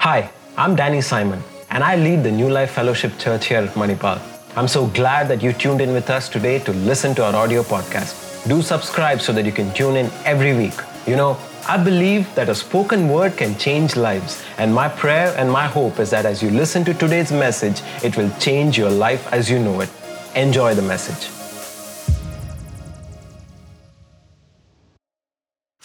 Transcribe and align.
Hi, 0.00 0.30
I'm 0.56 0.76
Danny 0.76 1.02
Simon, 1.02 1.42
and 1.68 1.84
I 1.84 1.94
lead 1.96 2.22
the 2.22 2.30
New 2.30 2.48
Life 2.48 2.70
Fellowship 2.70 3.18
Church 3.18 3.48
here 3.48 3.58
at 3.58 3.74
Manipal. 3.74 4.18
I'm 4.56 4.66
so 4.66 4.86
glad 4.86 5.28
that 5.28 5.42
you 5.42 5.52
tuned 5.52 5.82
in 5.82 5.92
with 5.92 6.08
us 6.08 6.30
today 6.30 6.58
to 6.60 6.72
listen 6.72 7.14
to 7.16 7.24
our 7.26 7.36
audio 7.36 7.62
podcast. 7.62 8.48
Do 8.48 8.62
subscribe 8.62 9.20
so 9.20 9.34
that 9.34 9.44
you 9.44 9.52
can 9.52 9.70
tune 9.74 9.96
in 9.96 10.10
every 10.24 10.56
week. 10.56 10.72
You 11.06 11.16
know, 11.16 11.36
I 11.68 11.76
believe 11.76 12.34
that 12.34 12.48
a 12.48 12.54
spoken 12.54 13.10
word 13.10 13.36
can 13.36 13.58
change 13.58 13.94
lives, 13.94 14.42
and 14.56 14.74
my 14.74 14.88
prayer 14.88 15.34
and 15.36 15.52
my 15.52 15.66
hope 15.66 15.98
is 15.98 16.08
that 16.12 16.24
as 16.24 16.42
you 16.42 16.48
listen 16.48 16.82
to 16.86 16.94
today's 16.94 17.30
message, 17.30 17.82
it 18.02 18.16
will 18.16 18.30
change 18.38 18.78
your 18.78 18.90
life 18.90 19.30
as 19.34 19.50
you 19.50 19.58
know 19.58 19.82
it. 19.82 19.90
Enjoy 20.34 20.74
the 20.74 20.80
message. 20.80 21.39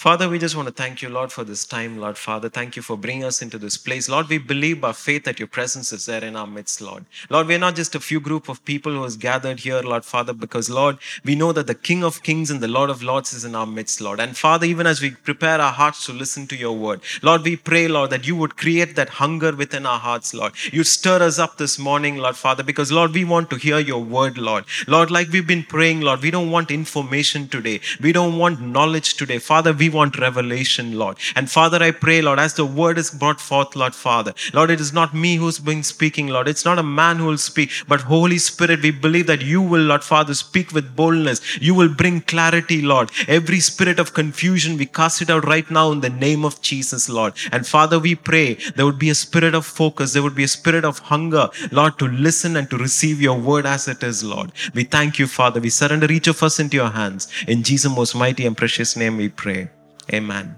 Father, 0.06 0.30
we 0.30 0.38
just 0.38 0.56
want 0.56 0.68
to 0.68 0.72
thank 0.72 1.02
you, 1.02 1.10
Lord, 1.10 1.32
for 1.32 1.44
this 1.44 1.66
time, 1.66 1.98
Lord 1.98 2.16
Father. 2.16 2.48
Thank 2.48 2.76
you 2.76 2.84
for 2.84 2.96
bringing 2.96 3.24
us 3.24 3.42
into 3.42 3.58
this 3.58 3.76
place. 3.76 4.08
Lord, 4.08 4.30
we 4.30 4.38
believe 4.38 4.80
by 4.80 4.92
faith 4.92 5.24
that 5.24 5.40
your 5.40 5.48
presence 5.48 5.92
is 5.92 6.06
there 6.06 6.24
in 6.24 6.36
our 6.36 6.46
midst, 6.46 6.80
Lord. 6.80 7.06
Lord, 7.32 7.48
we're 7.48 7.58
not 7.58 7.76
just 7.76 7.96
a 7.96 8.00
few 8.00 8.20
group 8.20 8.48
of 8.48 8.64
people 8.66 8.92
who 8.92 9.02
has 9.02 9.18
gathered 9.18 9.62
here, 9.62 9.82
Lord 9.82 10.06
Father, 10.06 10.32
because, 10.32 10.70
Lord, 10.70 11.00
we 11.24 11.34
know 11.34 11.52
that 11.54 11.66
the 11.66 11.74
King 11.74 12.04
of 12.04 12.22
Kings 12.22 12.52
and 12.52 12.62
the 12.62 12.68
Lord 12.68 12.92
of 12.92 13.02
Lords 13.02 13.34
is 13.34 13.46
in 13.46 13.56
our 13.56 13.66
midst, 13.66 14.00
Lord. 14.00 14.20
And 14.20 14.38
Father, 14.38 14.68
even 14.68 14.86
as 14.86 15.02
we 15.02 15.10
prepare 15.10 15.60
our 15.60 15.72
hearts 15.72 16.06
to 16.06 16.14
listen 16.14 16.46
to 16.50 16.56
your 16.56 16.78
word, 16.78 17.02
Lord, 17.24 17.42
we 17.42 17.56
pray, 17.56 17.88
Lord, 17.88 18.12
that 18.12 18.28
you 18.28 18.36
would 18.36 18.58
create 18.58 18.96
that 18.98 19.10
hunger 19.10 19.56
within 19.56 19.88
our 19.88 19.98
hearts, 19.98 20.36
Lord. 20.36 20.54
You 20.72 20.84
stir 20.84 21.24
us 21.24 21.40
up 21.40 21.58
this 21.58 21.80
morning, 21.80 22.18
Lord 22.18 22.38
Father, 22.38 22.62
because, 22.62 22.92
Lord, 22.92 23.12
we 23.12 23.26
want 23.26 23.50
to 23.50 23.56
hear 23.56 23.80
your 23.80 24.04
word, 24.04 24.38
Lord. 24.38 24.66
Lord, 24.88 25.10
like 25.10 25.30
we've 25.30 25.48
been 25.48 25.64
praying, 25.64 26.02
Lord, 26.02 26.22
we 26.22 26.30
don't 26.30 26.52
want 26.52 26.70
information 26.70 27.48
today. 27.48 27.82
We 28.00 28.12
don't 28.12 28.38
want 28.38 28.62
knowledge 28.62 29.16
today. 29.16 29.40
Father, 29.40 29.74
we 29.74 29.95
want 29.96 30.20
revelation, 30.20 30.98
Lord. 30.98 31.18
And 31.36 31.50
Father, 31.50 31.82
I 31.82 31.92
pray, 31.92 32.22
Lord, 32.22 32.40
as 32.40 32.54
the 32.54 32.66
word 32.66 32.98
is 32.98 33.12
brought 33.12 33.42
forth, 33.42 33.76
Lord 33.76 33.96
Father, 33.96 34.34
Lord, 34.54 34.70
it 34.70 34.80
is 34.80 34.94
not 34.94 35.14
me 35.14 35.36
who's 35.38 35.60
been 35.60 35.84
speaking, 35.84 36.28
Lord. 36.28 36.48
It's 36.48 36.66
not 36.66 36.80
a 36.80 36.84
man 36.84 37.18
who 37.18 37.26
will 37.26 37.38
speak, 37.38 37.72
but 37.88 38.02
Holy 38.02 38.38
Spirit, 38.38 38.84
we 38.84 38.92
believe 38.92 39.28
that 39.28 39.42
you 39.42 39.62
will, 39.62 39.82
Lord 39.82 40.04
Father, 40.04 40.34
speak 40.34 40.72
with 40.72 40.96
boldness. 40.96 41.42
You 41.62 41.74
will 41.74 41.94
bring 41.94 42.22
clarity, 42.22 42.82
Lord. 42.82 43.12
Every 43.28 43.60
spirit 43.60 44.00
of 44.00 44.14
confusion, 44.14 44.78
we 44.78 44.86
cast 44.86 45.22
it 45.22 45.30
out 45.30 45.46
right 45.46 45.70
now 45.72 45.92
in 45.92 46.02
the 46.02 46.10
name 46.10 46.46
of 46.46 46.62
Jesus, 46.62 47.10
Lord. 47.10 47.34
And 47.52 47.66
Father, 47.66 48.00
we 48.00 48.16
pray 48.16 48.56
there 48.76 48.86
would 48.86 49.00
be 49.00 49.10
a 49.10 49.16
spirit 49.16 49.56
of 49.56 49.66
focus, 49.66 50.14
there 50.14 50.24
would 50.24 50.36
be 50.36 50.44
a 50.44 50.48
spirit 50.48 50.86
of 50.86 51.00
hunger, 51.00 51.50
Lord, 51.72 51.98
to 52.00 52.08
listen 52.08 52.56
and 52.56 52.70
to 52.70 52.78
receive 52.78 53.22
your 53.22 53.40
word 53.40 53.66
as 53.66 53.88
it 53.88 54.04
is, 54.04 54.24
Lord. 54.24 54.52
We 54.74 54.84
thank 54.84 55.20
you, 55.20 55.28
Father. 55.28 55.60
We 55.60 55.70
surrender 55.70 56.12
each 56.12 56.28
of 56.28 56.44
us 56.44 56.60
into 56.60 56.78
your 56.78 56.92
hands. 56.92 57.28
In 57.48 57.64
Jesus' 57.64 57.92
most 57.92 58.16
mighty 58.16 58.46
and 58.46 58.58
precious 58.58 58.96
name 58.96 59.18
we 59.18 59.30
pray. 59.30 59.70
Amen. 60.14 60.56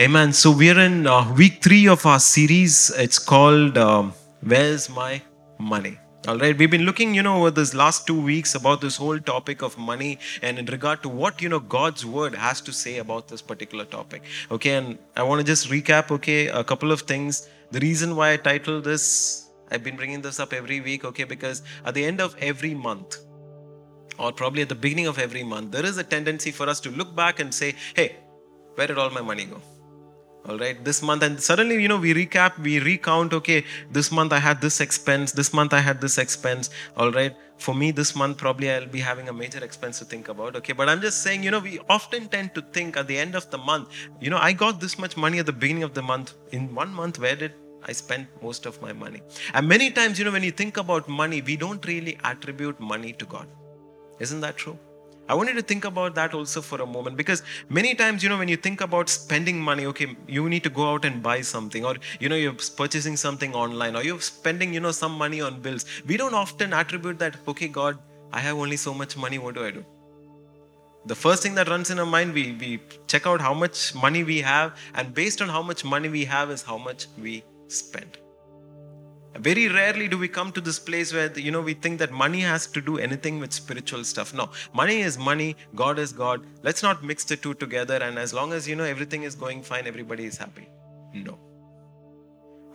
Amen. 0.00 0.32
So 0.32 0.50
we're 0.50 0.78
in 0.80 1.06
uh, 1.06 1.32
week 1.34 1.62
three 1.62 1.86
of 1.86 2.04
our 2.04 2.18
series. 2.18 2.90
It's 2.96 3.18
called 3.18 3.78
um, 3.78 4.12
Where's 4.42 4.90
My 4.90 5.22
Money? 5.58 5.98
All 6.26 6.38
right, 6.38 6.56
we've 6.56 6.70
been 6.70 6.84
looking, 6.84 7.14
you 7.14 7.22
know, 7.22 7.36
over 7.36 7.50
this 7.50 7.74
last 7.74 8.06
two 8.06 8.18
weeks 8.18 8.54
about 8.54 8.80
this 8.80 8.96
whole 8.96 9.18
topic 9.20 9.60
of 9.62 9.76
money 9.76 10.18
and 10.40 10.58
in 10.58 10.64
regard 10.66 11.02
to 11.02 11.08
what, 11.10 11.42
you 11.42 11.50
know, 11.50 11.60
God's 11.60 12.06
word 12.06 12.34
has 12.34 12.62
to 12.62 12.72
say 12.72 12.96
about 12.96 13.28
this 13.28 13.42
particular 13.42 13.84
topic. 13.84 14.22
Okay, 14.50 14.70
and 14.70 14.98
I 15.16 15.22
want 15.22 15.40
to 15.40 15.46
just 15.46 15.68
recap, 15.68 16.10
okay, 16.10 16.48
a 16.48 16.64
couple 16.64 16.90
of 16.90 17.02
things. 17.02 17.48
The 17.72 17.80
reason 17.80 18.16
why 18.16 18.32
I 18.32 18.36
titled 18.38 18.84
this, 18.84 19.50
I've 19.70 19.84
been 19.84 19.96
bringing 19.96 20.22
this 20.22 20.40
up 20.40 20.54
every 20.54 20.80
week, 20.80 21.04
okay, 21.04 21.24
because 21.24 21.62
at 21.84 21.92
the 21.92 22.04
end 22.04 22.22
of 22.22 22.34
every 22.40 22.72
month, 22.72 23.18
or 24.18 24.32
probably 24.32 24.62
at 24.62 24.70
the 24.70 24.74
beginning 24.74 25.06
of 25.06 25.18
every 25.18 25.42
month, 25.42 25.72
there 25.72 25.84
is 25.84 25.98
a 25.98 26.04
tendency 26.04 26.50
for 26.50 26.68
us 26.70 26.80
to 26.80 26.90
look 26.90 27.14
back 27.14 27.38
and 27.38 27.52
say, 27.52 27.74
hey, 27.94 28.16
where 28.74 28.86
did 28.86 28.98
all 28.98 29.10
my 29.10 29.22
money 29.22 29.44
go? 29.44 29.60
all 30.46 30.58
right 30.58 30.84
this 30.84 31.02
month 31.02 31.22
and 31.22 31.40
suddenly 31.40 31.80
you 31.82 31.88
know 31.88 31.96
we 31.98 32.12
recap 32.12 32.58
we 32.58 32.78
recount 32.80 33.32
okay 33.32 33.64
this 33.90 34.12
month 34.12 34.32
i 34.32 34.38
had 34.38 34.60
this 34.60 34.78
expense 34.80 35.32
this 35.32 35.54
month 35.54 35.72
i 35.72 35.80
had 35.80 36.00
this 36.02 36.18
expense 36.18 36.68
all 36.98 37.10
right 37.10 37.34
for 37.56 37.74
me 37.74 37.90
this 37.90 38.14
month 38.14 38.36
probably 38.36 38.70
i'll 38.70 38.86
be 38.86 39.00
having 39.00 39.30
a 39.30 39.32
major 39.32 39.64
expense 39.64 39.98
to 39.98 40.04
think 40.04 40.28
about 40.28 40.54
okay 40.54 40.74
but 40.74 40.88
i'm 40.88 41.00
just 41.00 41.22
saying 41.22 41.42
you 41.42 41.50
know 41.50 41.60
we 41.60 41.78
often 41.88 42.28
tend 42.28 42.54
to 42.54 42.60
think 42.76 42.96
at 42.96 43.08
the 43.08 43.16
end 43.16 43.34
of 43.34 43.50
the 43.50 43.58
month 43.58 43.88
you 44.20 44.28
know 44.28 44.38
i 44.38 44.52
got 44.52 44.80
this 44.80 44.98
much 44.98 45.16
money 45.16 45.38
at 45.38 45.46
the 45.46 45.58
beginning 45.64 45.82
of 45.82 45.94
the 45.94 46.02
month 46.02 46.34
in 46.52 46.74
one 46.74 46.92
month 46.92 47.18
where 47.18 47.36
did 47.36 47.52
I 47.86 47.92
spent 47.92 48.28
most 48.42 48.64
of 48.64 48.80
my 48.80 48.94
money. 48.94 49.20
And 49.52 49.68
many 49.68 49.90
times, 49.90 50.18
you 50.18 50.24
know, 50.24 50.30
when 50.30 50.42
you 50.42 50.50
think 50.50 50.78
about 50.78 51.06
money, 51.06 51.42
we 51.42 51.54
don't 51.54 51.86
really 51.86 52.18
attribute 52.24 52.80
money 52.80 53.12
to 53.12 53.26
God. 53.26 53.46
Isn't 54.20 54.40
that 54.40 54.56
true? 54.56 54.78
I 55.26 55.34
wanted 55.34 55.54
to 55.54 55.62
think 55.62 55.86
about 55.86 56.14
that 56.16 56.34
also 56.34 56.60
for 56.60 56.82
a 56.82 56.86
moment 56.86 57.16
because 57.16 57.42
many 57.70 57.94
times, 57.94 58.22
you 58.22 58.28
know, 58.28 58.36
when 58.36 58.48
you 58.48 58.56
think 58.56 58.82
about 58.82 59.08
spending 59.08 59.58
money, 59.58 59.86
okay, 59.86 60.14
you 60.28 60.48
need 60.50 60.62
to 60.64 60.70
go 60.70 60.90
out 60.92 61.06
and 61.06 61.22
buy 61.22 61.40
something, 61.40 61.84
or 61.84 61.96
you 62.20 62.28
know, 62.28 62.36
you're 62.36 62.56
purchasing 62.76 63.16
something 63.16 63.54
online, 63.54 63.96
or 63.96 64.02
you're 64.02 64.20
spending, 64.20 64.74
you 64.74 64.80
know, 64.80 64.90
some 64.90 65.12
money 65.12 65.40
on 65.40 65.60
bills. 65.62 65.86
We 66.06 66.18
don't 66.18 66.34
often 66.34 66.74
attribute 66.74 67.18
that, 67.20 67.36
okay, 67.48 67.68
God, 67.68 67.98
I 68.32 68.40
have 68.40 68.56
only 68.56 68.76
so 68.76 68.92
much 68.92 69.16
money, 69.16 69.38
what 69.38 69.54
do 69.54 69.64
I 69.64 69.70
do? 69.70 69.84
The 71.06 71.14
first 71.14 71.42
thing 71.42 71.54
that 71.54 71.68
runs 71.68 71.90
in 71.90 71.98
our 71.98 72.06
mind, 72.06 72.34
we, 72.34 72.52
we 72.52 72.80
check 73.06 73.26
out 73.26 73.40
how 73.40 73.54
much 73.54 73.94
money 73.94 74.24
we 74.24 74.40
have, 74.40 74.76
and 74.94 75.14
based 75.14 75.40
on 75.40 75.48
how 75.48 75.62
much 75.62 75.84
money 75.84 76.08
we 76.08 76.24
have, 76.26 76.50
is 76.50 76.62
how 76.62 76.76
much 76.76 77.06
we 77.18 77.44
spend. 77.68 78.18
Very 79.38 79.68
rarely 79.68 80.06
do 80.06 80.16
we 80.16 80.28
come 80.28 80.52
to 80.52 80.60
this 80.60 80.78
place 80.78 81.12
where 81.12 81.36
you 81.38 81.50
know 81.50 81.60
we 81.60 81.74
think 81.74 81.98
that 81.98 82.12
money 82.12 82.40
has 82.40 82.66
to 82.68 82.80
do 82.80 82.98
anything 82.98 83.40
with 83.40 83.52
spiritual 83.52 84.04
stuff. 84.04 84.32
No, 84.32 84.50
money 84.72 85.00
is 85.00 85.18
money, 85.18 85.56
God 85.74 85.98
is 85.98 86.12
God. 86.12 86.46
Let's 86.62 86.82
not 86.82 87.02
mix 87.02 87.24
the 87.24 87.36
two 87.36 87.54
together 87.54 87.96
and 87.96 88.18
as 88.18 88.32
long 88.32 88.52
as 88.52 88.68
you 88.68 88.76
know 88.76 88.84
everything 88.84 89.24
is 89.24 89.34
going 89.34 89.62
fine, 89.62 89.88
everybody 89.88 90.24
is 90.24 90.36
happy. 90.36 90.68
No. 91.12 91.38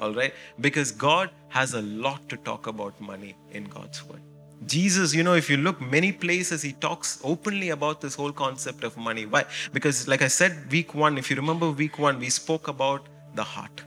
All 0.02 0.14
right? 0.14 0.34
Because 0.60 0.92
God 0.92 1.30
has 1.48 1.74
a 1.74 1.82
lot 1.82 2.28
to 2.30 2.38
talk 2.38 2.68
about 2.68 3.00
money 3.00 3.36
in 3.52 3.66
God's 3.66 4.04
word. 4.06 4.22
Jesus, 4.66 5.14
you 5.14 5.24
know, 5.24 5.36
if 5.36 5.50
you 5.50 5.56
look 5.56 5.80
many 5.80 6.12
places, 6.12 6.62
he 6.62 6.74
talks 6.74 7.20
openly 7.24 7.70
about 7.70 8.02
this 8.02 8.16
whole 8.16 8.34
concept 8.34 8.84
of 8.84 8.98
money. 8.98 9.26
Why? 9.26 9.46
Because, 9.72 10.08
like 10.08 10.22
I 10.22 10.28
said, 10.28 10.70
week 10.70 10.94
one, 10.94 11.18
if 11.18 11.30
you 11.30 11.38
remember 11.38 11.72
week 11.72 11.98
one, 11.98 12.20
we 12.20 12.30
spoke 12.30 12.68
about 12.68 13.08
the 13.36 13.44
heart 13.44 13.82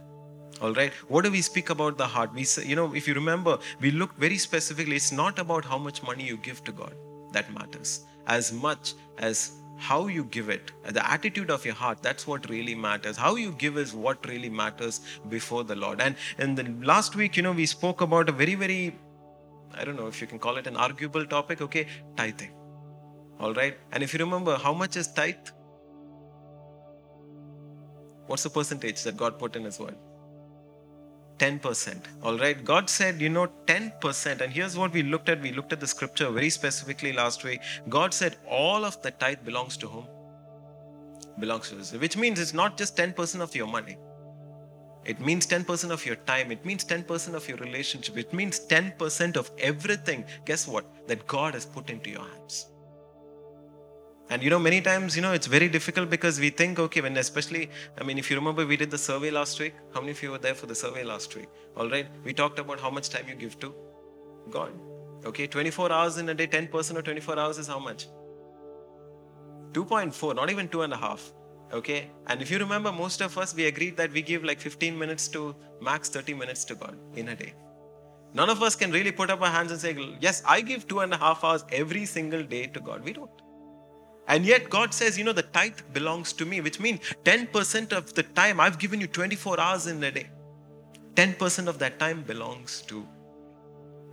all 0.63 0.73
right? 0.75 0.93
What 1.09 1.25
do 1.25 1.31
we 1.31 1.43
speak 1.43 1.71
about 1.71 1.99
the 1.99 2.07
heart? 2.07 2.33
We 2.33 2.45
say 2.45 2.65
you 2.65 2.77
know 2.77 2.95
if 2.95 3.09
you 3.09 3.15
remember 3.15 3.59
we 3.81 3.91
look 3.91 4.15
very 4.17 4.39
specifically 4.39 4.97
it's 4.97 5.11
not 5.21 5.41
about 5.45 5.65
how 5.65 5.79
much 5.87 6.03
money 6.11 6.25
you 6.25 6.37
give 6.37 6.63
to 6.65 6.73
god 6.73 6.95
that 7.33 7.53
matters. 7.53 8.05
As 8.27 8.53
much 8.53 8.95
as 9.19 9.51
how 9.77 10.07
you 10.07 10.25
give 10.37 10.49
it 10.49 10.71
the 10.97 11.05
attitude 11.11 11.51
of 11.51 11.65
your 11.65 11.75
heart 11.75 12.03
that's 12.03 12.27
what 12.27 12.49
really 12.49 12.77
matters. 12.77 13.17
How 13.17 13.35
you 13.35 13.51
give 13.63 13.77
is 13.77 13.95
what 13.95 14.29
really 14.33 14.51
matters 14.61 15.01
before 15.29 15.65
the 15.65 15.75
lord. 15.75 16.01
And 16.01 16.15
in 16.39 16.55
the 16.55 16.69
last 16.93 17.17
week 17.17 17.37
you 17.37 17.43
know 17.43 17.53
we 17.63 17.67
spoke 17.67 18.01
about 18.01 18.29
a 18.29 18.37
very 18.43 18.55
very 18.55 18.95
i 19.75 19.85
don't 19.85 19.97
know 19.97 20.07
if 20.07 20.21
you 20.21 20.27
can 20.29 20.39
call 20.39 20.59
it 20.63 20.67
an 20.67 20.77
arguable 20.77 21.27
topic 21.27 21.61
okay? 21.69 21.87
Tithing. 22.17 22.55
All 23.41 23.53
right? 23.55 23.77
And 23.91 24.05
if 24.05 24.15
you 24.15 24.21
remember 24.21 24.57
how 24.57 24.73
much 24.73 24.97
is 24.97 25.09
tithe? 25.09 25.53
What's 28.27 28.45
the 28.45 28.51
percentage 28.61 29.03
that 29.03 29.17
god 29.17 29.39
put 29.41 29.57
in 29.57 29.65
his 29.65 29.81
word 29.81 29.97
10%. 31.39 31.97
All 32.23 32.39
right. 32.39 32.65
God 32.65 32.89
said, 32.89 33.21
you 33.21 33.29
know, 33.29 33.49
10%. 33.67 34.41
And 34.41 34.53
here's 34.53 34.77
what 34.77 34.93
we 34.93 35.03
looked 35.03 35.29
at. 35.29 35.41
We 35.41 35.53
looked 35.53 35.73
at 35.73 35.81
the 35.81 35.87
scripture 35.87 36.31
very 36.31 36.51
specifically 36.51 37.13
last 37.13 37.45
week. 37.45 37.61
God 37.89 38.15
said, 38.15 38.37
all 38.49 38.85
of 38.85 39.01
the 39.03 39.11
tithe 39.11 39.45
belongs 39.45 39.77
to 39.79 39.89
whom? 39.89 40.07
Belongs 41.39 41.71
to 41.71 41.79
us. 41.79 41.93
Which 41.93 42.17
means 42.17 42.39
it's 42.39 42.55
not 42.55 42.77
just 42.77 42.97
10% 42.97 43.41
of 43.41 43.55
your 43.55 43.67
money. 43.67 43.97
It 45.05 45.21
means 45.21 45.47
10% 45.47 45.91
of 45.91 46.07
your 46.07 46.17
time. 46.17 46.53
It 46.53 46.65
means 46.65 46.85
10% 46.85 47.35
of 47.35 47.49
your 47.49 47.59
relationship. 47.59 48.17
It 48.17 48.33
means 48.33 48.61
10% 48.61 49.37
of 49.37 49.51
everything. 49.59 50.25
Guess 50.45 50.69
what? 50.69 50.85
That 51.09 51.27
God 51.27 51.55
has 51.55 51.67
put 51.67 51.91
into 51.91 52.11
your 52.11 52.21
hands. 52.23 52.72
And 54.31 54.43
you 54.43 54.51
know, 54.51 54.59
many 54.59 54.81
times, 54.81 55.15
you 55.17 55.23
know, 55.23 55.33
it's 55.33 55.47
very 55.47 55.69
difficult 55.69 56.09
because 56.09 56.41
we 56.41 56.51
think, 56.51 56.79
okay, 56.79 57.01
when 57.01 57.17
especially, 57.17 57.71
I 57.99 58.05
mean, 58.05 58.19
if 58.19 58.31
you 58.31 58.37
remember, 58.37 58.65
we 58.65 58.77
did 58.77 58.91
the 58.91 58.99
survey 58.99 59.31
last 59.31 59.59
week. 59.61 59.75
How 59.95 60.01
many 60.01 60.13
of 60.13 60.23
you 60.23 60.31
were 60.31 60.39
there 60.39 60.55
for 60.55 60.67
the 60.67 60.75
survey 60.75 61.05
last 61.05 61.35
week? 61.37 61.49
All 61.77 61.91
right. 61.91 62.07
We 62.25 62.33
talked 62.33 62.59
about 62.59 62.81
how 62.81 62.91
much 62.91 63.11
time 63.11 63.27
you 63.29 63.35
give 63.35 63.59
to 63.61 63.75
God. 64.51 64.73
Okay, 65.25 65.47
24 65.47 65.93
hours 65.93 66.19
in 66.19 66.29
a 66.29 66.35
day, 66.35 66.47
10% 66.47 66.97
of 66.97 67.05
24 67.05 67.39
hours 67.39 67.59
is 67.59 67.69
how 67.69 67.79
much? 67.79 68.09
2.4, 69.73 70.35
not 70.35 70.51
even 70.51 70.69
two 70.69 70.83
and 70.83 70.93
a 70.93 70.97
half. 70.97 71.33
Okay, 71.73 72.11
and 72.27 72.43
if 72.43 72.51
you 72.51 72.59
remember, 72.59 72.93
most 72.93 73.23
of 73.23 73.39
us, 73.39 73.55
we 73.55 73.67
agreed 73.67 73.97
that 73.97 74.13
we 74.13 74.21
give 74.21 74.45
like 74.45 74.61
15 74.61 74.99
minutes 74.99 75.29
to 75.29 75.55
max 75.81 76.09
30 76.11 76.35
minutes 76.35 76.65
to 76.67 76.75
God 76.75 76.97
in 77.15 77.29
a 77.29 77.37
day. 77.37 77.55
None 78.35 78.51
of 78.51 78.63
us 78.63 78.75
can 78.75 78.91
really 78.91 79.13
put 79.13 79.31
up 79.31 79.41
our 79.41 79.49
hands 79.49 79.71
and 79.71 79.81
say, 79.81 79.97
Yes, 80.21 80.43
I 80.47 80.61
give 80.61 80.89
two 80.89 81.01
and 81.01 81.15
a 81.15 81.17
half 81.17 81.45
hours 81.45 81.65
every 81.71 82.05
single 82.05 82.43
day 82.43 82.67
to 82.67 82.81
God. 82.81 83.05
We 83.05 83.13
don't. 83.13 83.31
And 84.29 84.47
yet 84.47 84.71
God 84.71 84.95
says, 84.95 85.19
you 85.19 85.25
know, 85.25 85.33
the 85.33 85.43
tithe 85.43 85.81
belongs 85.93 86.33
to 86.35 86.47
me, 86.47 86.61
which 86.61 86.79
means 86.81 87.01
10% 87.25 87.93
of 87.93 88.15
the 88.15 88.23
time 88.23 88.61
I've 88.61 88.79
given 88.79 89.01
you 89.01 89.07
24 89.07 89.59
hours 89.59 89.87
in 89.87 90.03
a 90.05 90.11
day. 90.11 90.31
10% 91.15 91.67
of 91.67 91.79
that 91.79 91.99
time 91.99 92.23
belongs 92.23 92.83
to 92.83 93.07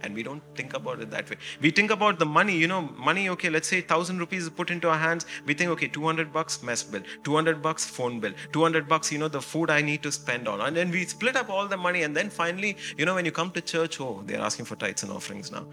And 0.01 0.15
we 0.15 0.23
don't 0.23 0.44
think 0.56 0.73
about 0.73 1.01
it 1.01 1.11
that 1.11 1.29
way. 1.29 1.38
We 1.61 1.71
think 1.71 1.91
about 1.91 2.19
the 2.19 2.25
money, 2.25 2.56
you 2.56 2.67
know, 2.67 2.81
money, 2.81 3.29
okay, 3.29 3.50
let's 3.50 3.67
say 3.67 3.79
1000 3.79 4.19
rupees 4.19 4.44
is 4.44 4.50
put 4.50 4.71
into 4.71 4.89
our 4.89 4.97
hands. 4.97 5.25
We 5.45 5.53
think, 5.53 5.71
okay, 5.71 5.88
200 5.88 6.31
bucks 6.31 6.63
mess 6.63 6.83
bill, 6.83 7.01
200 7.23 7.62
bucks 7.62 7.85
phone 7.85 8.19
bill, 8.19 8.33
200 8.53 8.88
bucks, 8.88 9.12
you 9.12 9.17
know, 9.17 9.27
the 9.27 9.41
food 9.41 9.69
I 9.69 9.81
need 9.81 10.03
to 10.03 10.12
spend 10.12 10.47
on. 10.47 10.62
And 10.62 10.75
then 10.75 10.91
we 10.91 11.05
split 11.05 11.35
up 11.35 11.50
all 11.50 11.67
the 11.67 11.77
money. 11.77 12.03
And 12.03 12.15
then 12.15 12.29
finally, 12.29 12.77
you 12.97 13.05
know, 13.05 13.15
when 13.15 13.25
you 13.25 13.31
come 13.31 13.51
to 13.51 13.62
church, 13.62 14.00
oh, 14.00 14.23
they're 14.25 14.39
asking 14.39 14.65
for 14.65 14.75
tithes 14.75 15.03
and 15.03 15.12
offerings 15.12 15.51
now. 15.51 15.67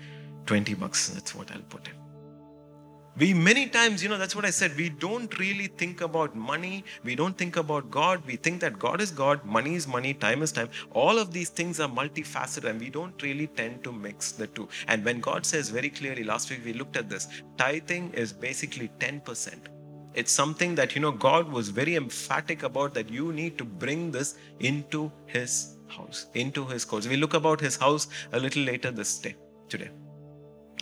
20 0.46 0.74
bucks, 0.74 1.08
that's 1.08 1.34
what 1.34 1.50
I'll 1.52 1.62
put 1.62 1.88
in 1.88 2.05
we 3.18 3.32
many 3.32 3.66
times 3.66 4.02
you 4.02 4.08
know 4.10 4.18
that's 4.18 4.36
what 4.36 4.44
i 4.44 4.50
said 4.50 4.76
we 4.76 4.88
don't 4.90 5.38
really 5.38 5.68
think 5.82 6.02
about 6.02 6.34
money 6.36 6.84
we 7.02 7.14
don't 7.14 7.38
think 7.38 7.56
about 7.56 7.90
god 7.90 8.22
we 8.26 8.36
think 8.36 8.60
that 8.60 8.78
god 8.78 9.00
is 9.00 9.10
god 9.10 9.42
money 9.44 9.74
is 9.74 9.86
money 9.88 10.12
time 10.12 10.42
is 10.42 10.52
time. 10.52 10.68
All 10.92 11.18
of 11.18 11.32
these 11.32 11.48
things 11.48 11.80
are 11.80 11.88
multifaceted 11.88 12.64
and 12.64 12.80
we 12.80 12.90
don't 12.90 13.22
really 13.22 13.46
tend 13.46 13.82
to 13.84 13.92
mix 13.92 14.32
the 14.32 14.46
two. 14.48 14.68
And 14.88 15.04
when 15.04 15.20
god 15.20 15.46
says 15.46 15.70
very 15.70 15.88
clearly 15.88 16.24
last 16.24 16.50
week 16.50 16.60
we 16.64 16.72
looked 16.74 16.96
at 16.96 17.08
this 17.08 17.28
tithing 17.56 18.12
is 18.12 18.32
basically 18.32 18.90
10% 19.00 19.54
it's 20.14 20.32
something 20.32 20.74
that 20.74 20.94
you 20.94 21.00
know 21.00 21.12
god 21.12 21.48
was 21.48 21.70
very 21.70 21.96
emphatic 21.96 22.62
about 22.62 22.92
that 22.94 23.08
you 23.08 23.32
need 23.32 23.56
to 23.56 23.64
bring 23.64 24.10
this 24.10 24.36
into 24.60 25.10
his 25.26 25.76
house 25.88 26.26
into 26.34 26.66
his 26.66 26.84
courts. 26.84 27.08
We 27.08 27.16
look 27.16 27.34
about 27.34 27.60
his 27.60 27.76
house 27.76 28.08
a 28.32 28.38
little 28.38 28.62
later 28.62 28.90
this 28.90 29.18
day 29.18 29.36
today 29.68 29.90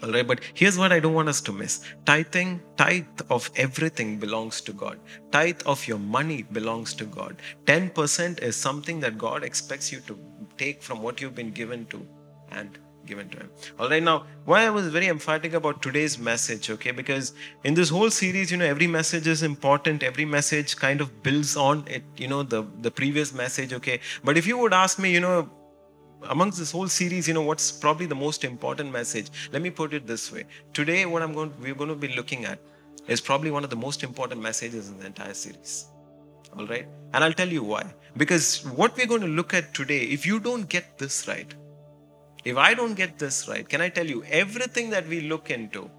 all 0.03 0.11
right, 0.11 0.27
but 0.27 0.41
here's 0.55 0.77
what 0.77 0.93
I 0.93 1.01
don't 1.01 1.15
want 1.15 1.29
us 1.29 1.41
to 1.43 1.53
miss 1.53 1.85
tithing, 2.05 2.61
tithe 2.77 3.07
of 3.31 3.51
everything 3.57 4.19
belongs 4.19 4.61
to 4.63 4.73
God. 4.73 4.99
Tithe 5.31 5.63
of 5.67 5.87
your 5.87 5.99
money 5.99 6.43
belongs 6.43 6.95
to 6.95 7.05
God. 7.05 7.37
10% 7.67 8.43
is 8.43 8.57
something 8.57 9.01
that 9.01 9.17
God 9.17 9.45
expects 9.45 9.93
you 9.93 10.01
to 10.01 10.19
take 10.59 10.83
from 10.83 11.03
what 11.03 11.21
you've 11.21 11.35
been 11.35 11.53
given 11.53 11.87
to 11.87 12.07
and 12.51 12.79
given 13.07 13.29
to 13.31 13.39
him. 13.39 13.51
All 13.79 13.89
right, 13.89 14.03
now, 14.03 14.25
why 14.45 14.65
I 14.67 14.71
was 14.71 14.89
very 14.89 15.09
emphatic 15.09 15.53
about 15.53 15.83
today's 15.83 16.19
message, 16.19 16.71
okay, 16.71 16.91
because 16.91 17.35
in 17.63 17.75
this 17.75 17.89
whole 17.89 18.11
series, 18.11 18.51
you 18.51 18.57
know, 18.57 18.65
every 18.65 18.87
message 18.87 19.27
is 19.27 19.43
important, 19.43 20.03
every 20.03 20.25
message 20.25 20.77
kind 20.77 21.01
of 21.01 21.23
builds 21.23 21.57
on 21.57 21.85
it, 21.87 22.03
you 22.17 22.29
know, 22.29 22.43
the, 22.43 22.67
the 22.81 22.91
previous 22.91 23.33
message, 23.33 23.73
okay. 23.73 24.01
But 24.23 24.37
if 24.37 24.47
you 24.47 24.59
would 24.59 24.73
ask 24.73 24.99
me, 24.99 25.13
you 25.13 25.21
know, 25.21 25.51
amongst 26.29 26.59
this 26.59 26.71
whole 26.71 26.89
series, 26.89 27.29
you 27.29 27.35
know, 27.35 27.43
what's 27.43 27.71
probably 27.71 28.07
the 28.07 28.15
most 28.15 28.45
important 28.45 28.91
message? 28.93 29.31
Let 29.53 29.63
me 29.63 29.71
put 29.71 29.95
it 29.95 30.07
this 30.07 30.33
way. 30.33 30.45
Today, 30.73 31.07
what 31.07 31.23
I'm 31.23 31.33
going 31.33 31.53
we're 31.61 31.75
going 31.75 31.91
to 31.91 31.97
be 31.97 32.09
looking 32.09 32.45
at 32.45 32.59
is 33.09 33.21
probably 33.21 33.51
one 33.51 33.65
of 33.65 33.71
the 33.71 33.77
most 33.77 34.03
important 34.03 34.41
messages 34.41 34.89
in 34.89 34.99
the 34.99 35.07
entire 35.07 35.35
series. 35.35 35.87
All 36.57 36.67
right? 36.67 36.87
And 37.13 37.25
I'll 37.25 37.33
tell 37.33 37.49
you 37.49 37.63
why. 37.63 37.85
Because 38.17 38.65
what 38.65 38.97
we're 38.97 39.07
going 39.07 39.21
to 39.21 39.27
look 39.27 39.55
at 39.55 39.75
today, 39.75 40.01
if 40.01 40.25
you 40.25 40.41
don't 40.41 40.69
get 40.69 40.99
this 40.99 41.27
right, 41.29 41.53
if 42.45 42.57
I 42.57 42.75
don't 42.75 42.95
get 42.95 43.19
this 43.19 43.49
right, 43.49 43.69
can 43.69 43.81
I 43.81 43.89
tell 43.89 44.07
you, 44.07 44.23
everything 44.25 44.91
that 44.91 45.07
we 45.09 45.23
look 45.23 45.51
into 45.51 45.91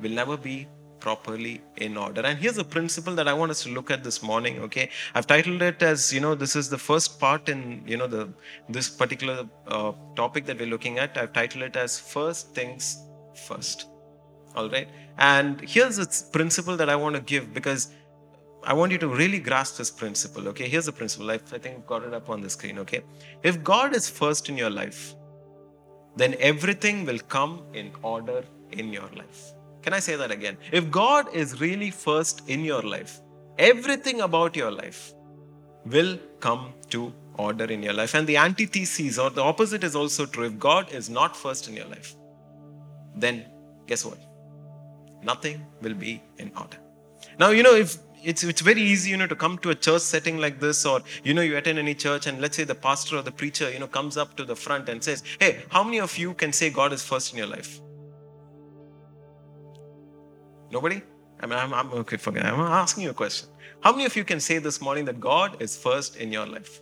will 0.00 0.10
never 0.10 0.36
be 0.36 0.68
properly 1.00 1.60
in 1.76 1.96
order. 1.96 2.22
And 2.22 2.38
here's 2.38 2.58
a 2.58 2.64
principle 2.64 3.14
that 3.14 3.28
I 3.28 3.32
want 3.32 3.50
us 3.50 3.62
to 3.64 3.70
look 3.70 3.90
at 3.90 4.04
this 4.04 4.22
morning. 4.22 4.60
Okay, 4.60 4.90
I've 5.14 5.26
titled 5.26 5.62
it 5.62 5.82
as 5.82 6.12
you 6.12 6.20
know 6.20 6.34
this 6.34 6.56
is 6.56 6.68
the 6.68 6.78
first 6.78 7.20
part 7.20 7.48
in 7.48 7.82
you 7.86 7.96
know 7.96 8.06
the 8.06 8.28
this 8.68 8.88
particular 8.88 9.48
uh, 9.66 9.92
topic 10.16 10.46
that 10.46 10.58
we're 10.58 10.72
looking 10.74 10.98
at. 10.98 11.16
I've 11.16 11.32
titled 11.32 11.64
it 11.64 11.76
as 11.76 11.98
first 11.98 12.54
things 12.54 12.98
first. 13.46 13.86
All 14.54 14.68
right, 14.70 14.88
and 15.18 15.60
here's 15.60 15.98
a 15.98 16.08
principle 16.32 16.76
that 16.76 16.88
I 16.88 16.96
want 16.96 17.16
to 17.16 17.22
give 17.22 17.54
because. 17.54 17.90
I 18.70 18.72
want 18.72 18.90
you 18.90 18.98
to 18.98 19.08
really 19.08 19.38
grasp 19.38 19.76
this 19.78 19.88
principle. 19.88 20.48
Okay, 20.48 20.68
here's 20.68 20.86
the 20.86 20.92
principle. 20.92 21.30
I, 21.30 21.34
I 21.34 21.58
think 21.58 21.76
I've 21.76 21.86
got 21.86 22.02
it 22.02 22.12
up 22.12 22.28
on 22.28 22.40
the 22.40 22.50
screen. 22.50 22.80
Okay, 22.80 23.02
if 23.44 23.62
God 23.62 23.94
is 23.94 24.10
first 24.10 24.48
in 24.48 24.58
your 24.58 24.68
life, 24.68 25.14
then 26.16 26.34
everything 26.40 27.06
will 27.06 27.20
come 27.20 27.62
in 27.72 27.92
order 28.02 28.42
in 28.72 28.92
your 28.92 29.08
life. 29.16 29.52
Can 29.82 29.92
I 29.92 30.00
say 30.00 30.16
that 30.16 30.30
again? 30.30 30.56
If 30.72 30.90
God 30.90 31.34
is 31.34 31.60
really 31.60 31.90
first 31.90 32.48
in 32.48 32.64
your 32.64 32.82
life, 32.82 33.20
everything 33.58 34.20
about 34.22 34.56
your 34.56 34.70
life 34.70 35.12
will 35.86 36.18
come 36.40 36.72
to 36.90 37.12
order 37.38 37.64
in 37.64 37.82
your 37.82 37.92
life. 37.92 38.14
And 38.14 38.26
the 38.26 38.36
antithesis 38.36 39.18
or 39.18 39.30
the 39.30 39.42
opposite 39.42 39.84
is 39.84 39.94
also 39.94 40.26
true. 40.26 40.46
If 40.46 40.58
God 40.58 40.92
is 40.92 41.08
not 41.08 41.36
first 41.36 41.68
in 41.68 41.74
your 41.74 41.86
life, 41.86 42.16
then 43.16 43.44
guess 43.86 44.04
what? 44.04 44.18
Nothing 45.22 45.64
will 45.82 45.94
be 45.94 46.22
in 46.38 46.50
order. 46.56 46.76
Now, 47.38 47.50
you 47.50 47.62
know, 47.62 47.74
if 47.74 47.98
it's 48.22 48.42
it's 48.42 48.60
very 48.60 48.82
easy, 48.82 49.10
you 49.10 49.16
know, 49.16 49.26
to 49.26 49.36
come 49.36 49.58
to 49.58 49.70
a 49.70 49.74
church 49.74 50.02
setting 50.02 50.38
like 50.38 50.60
this, 50.60 50.84
or 50.84 51.00
you 51.24 51.34
know, 51.34 51.42
you 51.42 51.56
attend 51.56 51.78
any 51.78 51.94
church, 51.94 52.26
and 52.26 52.40
let's 52.40 52.56
say 52.56 52.64
the 52.64 52.74
pastor 52.74 53.18
or 53.18 53.22
the 53.22 53.32
preacher, 53.32 53.70
you 53.70 53.78
know, 53.78 53.86
comes 53.86 54.16
up 54.16 54.36
to 54.36 54.44
the 54.44 54.56
front 54.56 54.88
and 54.88 55.02
says, 55.02 55.22
Hey, 55.40 55.62
how 55.70 55.84
many 55.84 56.00
of 56.00 56.16
you 56.18 56.34
can 56.34 56.52
say 56.52 56.70
God 56.70 56.92
is 56.92 57.02
first 57.02 57.32
in 57.32 57.38
your 57.38 57.46
life? 57.46 57.80
Nobody? 60.70 61.02
I 61.40 61.46
mean, 61.46 61.58
I'm, 61.58 61.72
I'm 61.72 61.92
okay, 61.92 62.16
forget. 62.16 62.44
I'm 62.44 62.60
asking 62.60 63.04
you 63.04 63.10
a 63.10 63.14
question. 63.14 63.48
How 63.80 63.92
many 63.92 64.06
of 64.06 64.16
you 64.16 64.24
can 64.24 64.40
say 64.40 64.58
this 64.58 64.80
morning 64.80 65.04
that 65.04 65.20
God 65.20 65.62
is 65.62 65.76
first 65.76 66.16
in 66.16 66.32
your 66.32 66.46
life? 66.46 66.80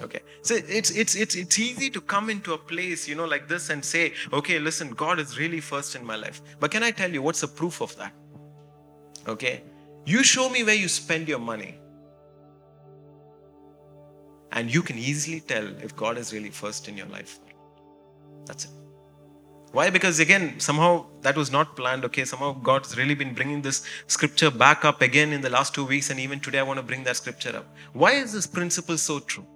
Okay. 0.00 0.20
So 0.42 0.54
it's 0.54 0.90
it's 0.90 1.14
it's 1.14 1.34
it's 1.34 1.58
easy 1.58 1.88
to 1.90 2.00
come 2.00 2.28
into 2.28 2.54
a 2.54 2.58
place, 2.58 3.06
you 3.06 3.14
know, 3.14 3.24
like 3.24 3.48
this 3.48 3.70
and 3.70 3.84
say, 3.84 4.14
okay, 4.32 4.58
listen, 4.58 4.90
God 4.90 5.20
is 5.20 5.38
really 5.38 5.60
first 5.60 5.94
in 5.94 6.04
my 6.04 6.16
life. 6.16 6.42
But 6.60 6.70
can 6.70 6.82
I 6.82 6.90
tell 6.90 7.10
you 7.10 7.22
what's 7.22 7.40
the 7.40 7.48
proof 7.48 7.80
of 7.80 7.96
that? 7.96 8.12
Okay. 9.28 9.62
You 10.04 10.24
show 10.24 10.48
me 10.48 10.64
where 10.64 10.74
you 10.74 10.88
spend 10.88 11.28
your 11.28 11.38
money. 11.38 11.78
And 14.50 14.72
you 14.72 14.82
can 14.82 14.98
easily 14.98 15.40
tell 15.40 15.66
if 15.82 15.96
God 15.96 16.18
is 16.18 16.32
really 16.32 16.50
first 16.50 16.88
in 16.88 16.96
your 16.96 17.06
life. 17.06 17.38
That's 18.44 18.64
it. 18.66 18.70
Why? 19.72 19.88
Because 19.88 20.20
again, 20.20 20.60
somehow 20.60 21.06
that 21.22 21.34
was 21.34 21.50
not 21.50 21.76
planned. 21.76 22.04
Okay, 22.04 22.26
somehow 22.26 22.52
God's 22.52 22.96
really 22.98 23.14
been 23.14 23.32
bringing 23.32 23.62
this 23.62 23.82
scripture 24.06 24.50
back 24.50 24.84
up 24.84 25.00
again 25.00 25.32
in 25.32 25.40
the 25.40 25.48
last 25.48 25.74
two 25.74 25.86
weeks, 25.86 26.10
and 26.10 26.20
even 26.20 26.40
today 26.40 26.58
I 26.58 26.62
want 26.62 26.78
to 26.78 26.82
bring 26.82 27.04
that 27.04 27.16
scripture 27.16 27.56
up. 27.56 27.66
Why 27.94 28.12
is 28.12 28.32
this 28.34 28.46
principle 28.46 28.98
so 28.98 29.18
true? 29.18 29.46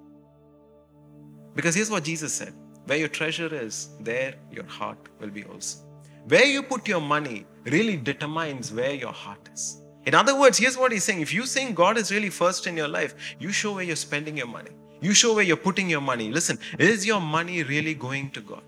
Because 1.55 1.75
here's 1.75 1.91
what 1.91 2.05
Jesus 2.05 2.33
said 2.33 2.55
Where 2.87 2.99
your 2.99 3.09
treasure 3.09 3.55
is, 3.55 3.91
there 4.01 4.35
your 4.51 4.65
heart 4.65 4.99
will 5.21 5.29
be 5.29 5.45
also. 5.45 5.81
Where 6.29 6.47
you 6.47 6.63
put 6.63 6.89
your 6.89 7.01
money 7.01 7.45
really 7.65 7.97
determines 7.97 8.73
where 8.73 8.95
your 8.95 9.13
heart 9.13 9.51
is. 9.53 9.83
In 10.07 10.15
other 10.15 10.39
words, 10.39 10.57
here's 10.57 10.79
what 10.79 10.93
he's 10.93 11.05
saying 11.05 11.21
if 11.21 11.35
you 11.35 11.45
think 11.45 11.75
God 11.75 11.99
is 11.99 12.11
really 12.11 12.31
first 12.31 12.67
in 12.67 12.77
your 12.77 12.89
life, 12.89 13.15
you 13.39 13.53
show 13.53 13.75
where 13.75 13.85
you're 13.85 13.97
spending 13.97 14.37
your 14.37 14.47
money. 14.47 14.71
You 15.03 15.13
show 15.13 15.35
where 15.35 15.45
you're 15.45 15.57
putting 15.69 15.91
your 15.91 16.01
money. 16.01 16.31
Listen, 16.31 16.59
is 16.79 17.05
your 17.05 17.21
money 17.21 17.63
really 17.65 17.93
going 17.93 18.31
to 18.31 18.41
God? 18.41 18.63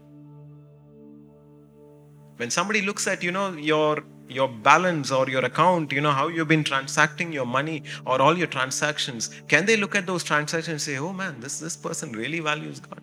When 2.39 2.51
somebody 2.51 2.83
looks 2.83 3.07
at 3.07 3.23
you 3.23 3.33
know 3.33 3.53
your 3.53 4.03
your 4.29 4.49
balance 4.49 5.11
or 5.11 5.29
your 5.29 5.45
account 5.45 5.93
you 5.93 6.01
know 6.01 6.15
how 6.21 6.29
you've 6.29 6.49
been 6.49 6.65
transacting 6.65 7.33
your 7.33 7.47
money 7.47 7.83
or 8.07 8.21
all 8.21 8.37
your 8.37 8.47
transactions 8.47 9.31
can 9.49 9.67
they 9.67 9.77
look 9.77 9.95
at 10.01 10.07
those 10.07 10.25
transactions 10.25 10.69
and 10.69 10.81
say 10.81 10.99
oh 10.99 11.13
man 11.13 11.39
this 11.41 11.59
this 11.59 11.77
person 11.77 12.13
really 12.13 12.41
values 12.41 12.81
god? 12.81 13.01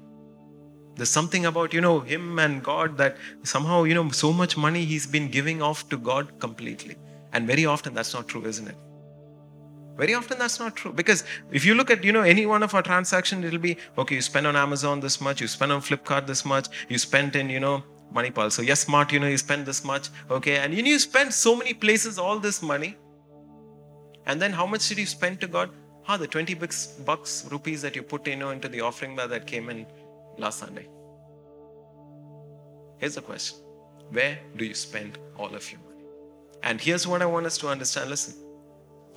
There's 0.98 1.10
something 1.10 1.46
about 1.46 1.74
you 1.74 1.82
know 1.82 2.00
him 2.00 2.39
and 2.39 2.63
god 2.63 2.98
that 2.98 3.18
somehow 3.44 3.84
you 3.84 3.94
know 3.94 4.10
so 4.12 4.32
much 4.32 4.56
money 4.56 4.86
he's 4.86 5.06
been 5.06 5.30
giving 5.30 5.62
off 5.62 5.88
to 5.89 5.98
god 5.98 6.39
completely. 6.39 6.96
And 7.34 7.46
very 7.46 7.65
often 7.65 7.94
that's 7.94 8.13
not 8.13 8.30
true 8.30 8.46
isn't 8.46 8.68
it? 8.70 8.77
Very 9.98 10.13
often 10.13 10.38
that's 10.39 10.58
not 10.60 10.75
true. 10.77 10.94
Because 10.94 11.24
if 11.51 11.65
you 11.65 11.75
look 11.75 11.92
at 11.92 12.06
you 12.06 12.13
know 12.13 12.22
any 12.22 12.46
one 12.46 12.63
of 12.63 12.74
our 12.74 12.82
transactions 12.82 13.44
it'll 13.44 13.60
be 13.60 13.75
okay 13.98 14.15
you 14.15 14.22
spend 14.22 14.48
on 14.48 14.56
amazon 14.56 15.01
this 15.01 15.20
much 15.20 15.42
you 15.42 15.48
spend 15.48 15.72
on 15.74 15.82
flipkart 15.82 16.27
this 16.27 16.46
much 16.46 16.68
you 16.88 16.98
spent 16.98 17.36
in 17.36 17.50
you 17.50 17.60
know 17.60 17.84
Manipal. 18.15 18.51
So 18.51 18.62
yes, 18.62 18.81
smart, 18.81 19.12
you 19.12 19.19
know, 19.19 19.27
you 19.27 19.38
spend 19.38 19.65
this 19.65 19.84
much, 19.84 20.10
okay, 20.31 20.57
and 20.57 20.74
you, 20.74 20.81
know, 20.81 20.89
you 20.89 21.00
spend 21.00 21.34
so 21.34 21.55
many 21.55 21.74
places 21.74 22.17
all 22.17 22.39
this 22.39 22.62
money. 22.62 22.98
And 24.25 24.41
then 24.41 24.51
how 24.53 24.65
much 24.65 24.88
did 24.89 24.98
you 24.98 25.05
spend 25.05 25.41
to 25.41 25.48
God? 25.48 25.69
Ah, 26.07 26.17
the 26.17 26.27
20 26.27 26.53
bucks, 26.55 26.88
bucks 27.05 27.48
rupees 27.51 27.81
that 27.81 27.95
you 27.95 28.03
put 28.03 28.27
you 28.27 28.36
know, 28.36 28.51
into 28.51 28.69
the 28.69 28.81
offering 28.81 29.15
that 29.15 29.45
came 29.45 29.69
in 29.69 29.86
last 30.38 30.60
Sunday. 30.60 30.88
Here's 32.98 33.15
the 33.15 33.22
question 33.22 33.60
Where 34.12 34.39
do 34.55 34.65
you 34.65 34.74
spend 34.74 35.19
all 35.38 35.53
of 35.53 35.69
your 35.72 35.81
money? 35.81 36.05
And 36.63 36.79
here's 36.79 37.05
what 37.05 37.22
I 37.22 37.25
want 37.25 37.45
us 37.45 37.57
to 37.60 37.67
understand. 37.67 38.10
Listen, 38.10 38.36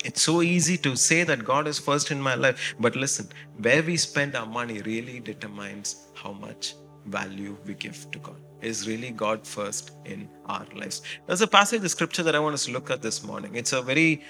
it's 0.04 0.22
so 0.22 0.42
easy 0.42 0.76
to 0.78 0.96
say 0.96 1.24
that 1.24 1.44
God 1.44 1.68
is 1.68 1.78
first 1.78 2.10
in 2.10 2.20
my 2.20 2.34
life, 2.34 2.74
but 2.80 2.96
listen, 2.96 3.28
where 3.58 3.82
we 3.82 3.96
spend 3.96 4.34
our 4.34 4.46
money 4.46 4.82
really 4.82 5.20
determines 5.20 6.08
how 6.14 6.32
much 6.32 6.74
value 7.06 7.56
we 7.64 7.74
give 7.74 8.10
to 8.10 8.18
God 8.18 8.36
is 8.62 8.88
really 8.88 9.10
God 9.10 9.46
first 9.46 9.92
in 10.04 10.28
our 10.46 10.66
lives. 10.74 11.02
There's 11.26 11.40
a 11.40 11.46
passage 11.46 11.84
of 11.84 11.90
scripture 11.90 12.22
that 12.22 12.34
I 12.34 12.38
want 12.38 12.54
us 12.54 12.66
to 12.66 12.72
look 12.72 12.90
at 12.90 13.02
this 13.02 13.22
morning. 13.22 13.54
It's 13.54 13.72
a 13.72 13.82
very 13.82 14.22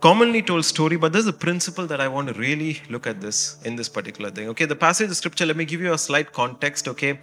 commonly 0.00 0.42
told 0.42 0.64
story, 0.64 0.96
but 0.96 1.12
there's 1.12 1.26
a 1.26 1.32
principle 1.32 1.86
that 1.86 2.00
I 2.00 2.08
want 2.08 2.28
to 2.28 2.34
really 2.34 2.80
look 2.88 3.06
at 3.06 3.20
this 3.20 3.56
in 3.64 3.76
this 3.76 3.88
particular 3.88 4.30
thing. 4.30 4.48
Okay, 4.48 4.64
the 4.64 4.76
passage 4.76 5.10
of 5.10 5.16
scripture, 5.16 5.46
let 5.46 5.56
me 5.56 5.64
give 5.64 5.80
you 5.80 5.92
a 5.92 5.98
slight 5.98 6.32
context. 6.32 6.88
Okay, 6.88 7.18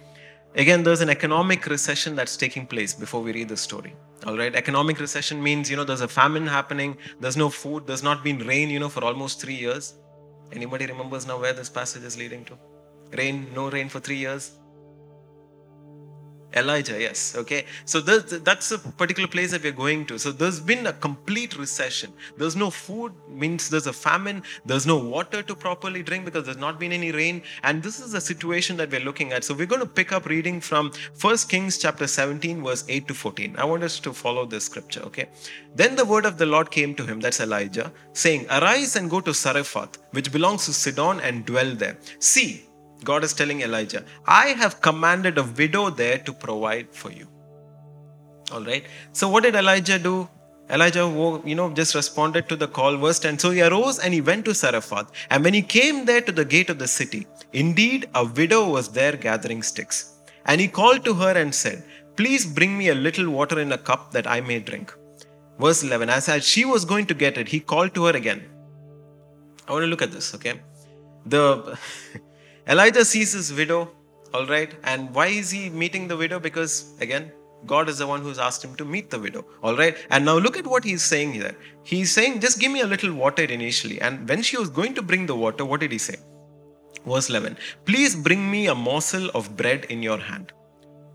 again, 0.54 0.82
there's 0.82 1.00
an 1.00 1.10
economic 1.10 1.66
recession 1.66 2.14
that's 2.14 2.36
taking 2.36 2.66
place 2.66 2.94
before 2.94 3.22
we 3.22 3.32
read 3.32 3.48
the 3.48 3.56
story. 3.56 3.94
All 4.26 4.36
right, 4.36 4.54
economic 4.54 5.00
recession 5.00 5.42
means 5.42 5.70
you 5.70 5.76
know 5.76 5.84
there's 5.84 6.00
a 6.00 6.08
famine 6.08 6.46
happening, 6.46 6.96
there's 7.20 7.36
no 7.36 7.48
food, 7.48 7.86
there's 7.86 8.02
not 8.02 8.22
been 8.22 8.38
rain, 8.38 8.70
you 8.70 8.78
know, 8.78 8.88
for 8.88 9.04
almost 9.04 9.40
three 9.40 9.54
years. 9.54 9.94
Anybody 10.52 10.86
remembers 10.86 11.26
now 11.26 11.40
where 11.40 11.52
this 11.52 11.70
passage 11.70 12.04
is 12.04 12.18
leading 12.18 12.44
to? 12.44 12.58
Rain, 13.16 13.46
no 13.54 13.70
rain 13.70 13.88
for 13.88 14.00
three 14.00 14.16
years 14.16 14.52
Elijah, 16.54 17.00
yes. 17.00 17.34
Okay. 17.36 17.64
So 17.84 18.00
that's 18.00 18.70
a 18.72 18.78
particular 18.78 19.28
place 19.28 19.50
that 19.52 19.62
we're 19.62 19.72
going 19.72 20.06
to. 20.06 20.18
So 20.18 20.32
there's 20.32 20.60
been 20.60 20.86
a 20.86 20.92
complete 20.92 21.56
recession. 21.56 22.12
There's 22.36 22.56
no 22.56 22.70
food, 22.70 23.12
means 23.28 23.68
there's 23.68 23.86
a 23.86 23.92
famine. 23.92 24.42
There's 24.66 24.86
no 24.86 24.98
water 24.98 25.42
to 25.42 25.54
properly 25.54 26.02
drink 26.02 26.24
because 26.24 26.44
there's 26.44 26.58
not 26.58 26.78
been 26.78 26.92
any 26.92 27.12
rain. 27.12 27.42
And 27.62 27.82
this 27.82 28.00
is 28.00 28.12
the 28.12 28.20
situation 28.20 28.76
that 28.76 28.90
we're 28.90 29.00
looking 29.00 29.32
at. 29.32 29.44
So 29.44 29.54
we're 29.54 29.66
going 29.66 29.80
to 29.80 29.86
pick 29.86 30.12
up 30.12 30.26
reading 30.26 30.60
from 30.60 30.92
First 31.14 31.48
Kings 31.48 31.78
chapter 31.78 32.06
17, 32.06 32.62
verse 32.62 32.84
8 32.88 33.08
to 33.08 33.14
14. 33.14 33.56
I 33.56 33.64
want 33.64 33.82
us 33.82 33.98
to 34.00 34.12
follow 34.12 34.46
this 34.46 34.64
scripture. 34.64 35.00
Okay. 35.02 35.26
Then 35.74 35.96
the 35.96 36.04
word 36.04 36.26
of 36.26 36.38
the 36.38 36.46
Lord 36.46 36.70
came 36.70 36.94
to 36.96 37.06
him, 37.06 37.20
that's 37.20 37.40
Elijah, 37.40 37.92
saying, 38.12 38.46
Arise 38.50 38.96
and 38.96 39.08
go 39.08 39.20
to 39.20 39.32
Zarephath, 39.32 39.98
which 40.10 40.30
belongs 40.30 40.66
to 40.66 40.72
Sidon, 40.72 41.20
and 41.20 41.46
dwell 41.46 41.74
there. 41.74 41.96
See, 42.18 42.66
God 43.04 43.24
is 43.24 43.32
telling 43.32 43.62
Elijah, 43.62 44.04
I 44.26 44.48
have 44.48 44.80
commanded 44.80 45.38
a 45.38 45.42
widow 45.42 45.90
there 45.90 46.18
to 46.18 46.32
provide 46.32 46.94
for 46.94 47.10
you. 47.10 47.26
All 48.52 48.62
right. 48.62 48.84
So, 49.12 49.28
what 49.28 49.44
did 49.44 49.54
Elijah 49.54 49.98
do? 49.98 50.28
Elijah, 50.70 51.06
you 51.44 51.54
know, 51.54 51.70
just 51.70 51.94
responded 51.94 52.48
to 52.48 52.56
the 52.56 52.68
call. 52.68 52.96
Verse 52.96 53.24
And 53.24 53.40
So 53.40 53.50
he 53.50 53.62
arose 53.62 53.98
and 53.98 54.14
he 54.14 54.20
went 54.20 54.44
to 54.46 54.54
Zarephath. 54.54 55.10
And 55.30 55.44
when 55.44 55.54
he 55.54 55.62
came 55.62 56.04
there 56.04 56.20
to 56.22 56.32
the 56.32 56.44
gate 56.44 56.70
of 56.70 56.78
the 56.78 56.88
city, 56.88 57.26
indeed 57.52 58.08
a 58.14 58.24
widow 58.24 58.68
was 58.68 58.88
there 58.88 59.16
gathering 59.16 59.62
sticks. 59.62 60.14
And 60.46 60.60
he 60.60 60.68
called 60.68 61.04
to 61.04 61.14
her 61.14 61.32
and 61.32 61.54
said, 61.54 61.84
Please 62.16 62.46
bring 62.46 62.76
me 62.76 62.88
a 62.88 62.94
little 62.94 63.30
water 63.30 63.58
in 63.60 63.72
a 63.72 63.78
cup 63.78 64.12
that 64.12 64.26
I 64.26 64.40
may 64.40 64.60
drink. 64.60 64.94
Verse 65.58 65.82
11 65.82 66.08
As 66.10 66.28
she 66.46 66.64
was 66.64 66.84
going 66.84 67.06
to 67.06 67.14
get 67.14 67.38
it, 67.38 67.48
he 67.48 67.60
called 67.60 67.94
to 67.94 68.06
her 68.06 68.16
again. 68.16 68.42
I 69.68 69.72
want 69.72 69.82
to 69.82 69.86
look 69.86 70.02
at 70.02 70.12
this, 70.12 70.34
okay? 70.34 70.60
The. 71.26 71.78
Elijah 72.68 73.04
sees 73.04 73.32
his 73.32 73.52
widow, 73.52 73.90
all 74.32 74.46
right, 74.46 74.72
and 74.84 75.14
why 75.14 75.26
is 75.26 75.50
he 75.50 75.68
meeting 75.70 76.08
the 76.08 76.16
widow? 76.16 76.38
Because 76.38 76.94
again, 77.00 77.32
God 77.66 77.88
is 77.88 77.98
the 77.98 78.06
one 78.06 78.22
who's 78.22 78.38
asked 78.38 78.64
him 78.64 78.74
to 78.76 78.84
meet 78.84 79.10
the 79.10 79.18
widow, 79.18 79.44
all 79.62 79.76
right. 79.76 79.96
And 80.10 80.24
now 80.24 80.38
look 80.38 80.56
at 80.56 80.66
what 80.66 80.84
he's 80.84 81.02
saying 81.02 81.32
here. 81.32 81.56
He's 81.84 82.12
saying, 82.12 82.40
just 82.40 82.58
give 82.58 82.72
me 82.72 82.80
a 82.80 82.86
little 82.86 83.12
water 83.14 83.42
initially. 83.42 84.00
And 84.00 84.28
when 84.28 84.42
she 84.42 84.56
was 84.56 84.68
going 84.68 84.94
to 84.94 85.02
bring 85.02 85.26
the 85.26 85.36
water, 85.36 85.64
what 85.64 85.80
did 85.80 85.92
he 85.92 85.98
say? 85.98 86.16
Verse 87.06 87.28
11 87.30 87.56
Please 87.84 88.14
bring 88.14 88.50
me 88.50 88.66
a 88.66 88.74
morsel 88.74 89.28
of 89.30 89.56
bread 89.56 89.86
in 89.86 90.02
your 90.02 90.18
hand. 90.18 90.52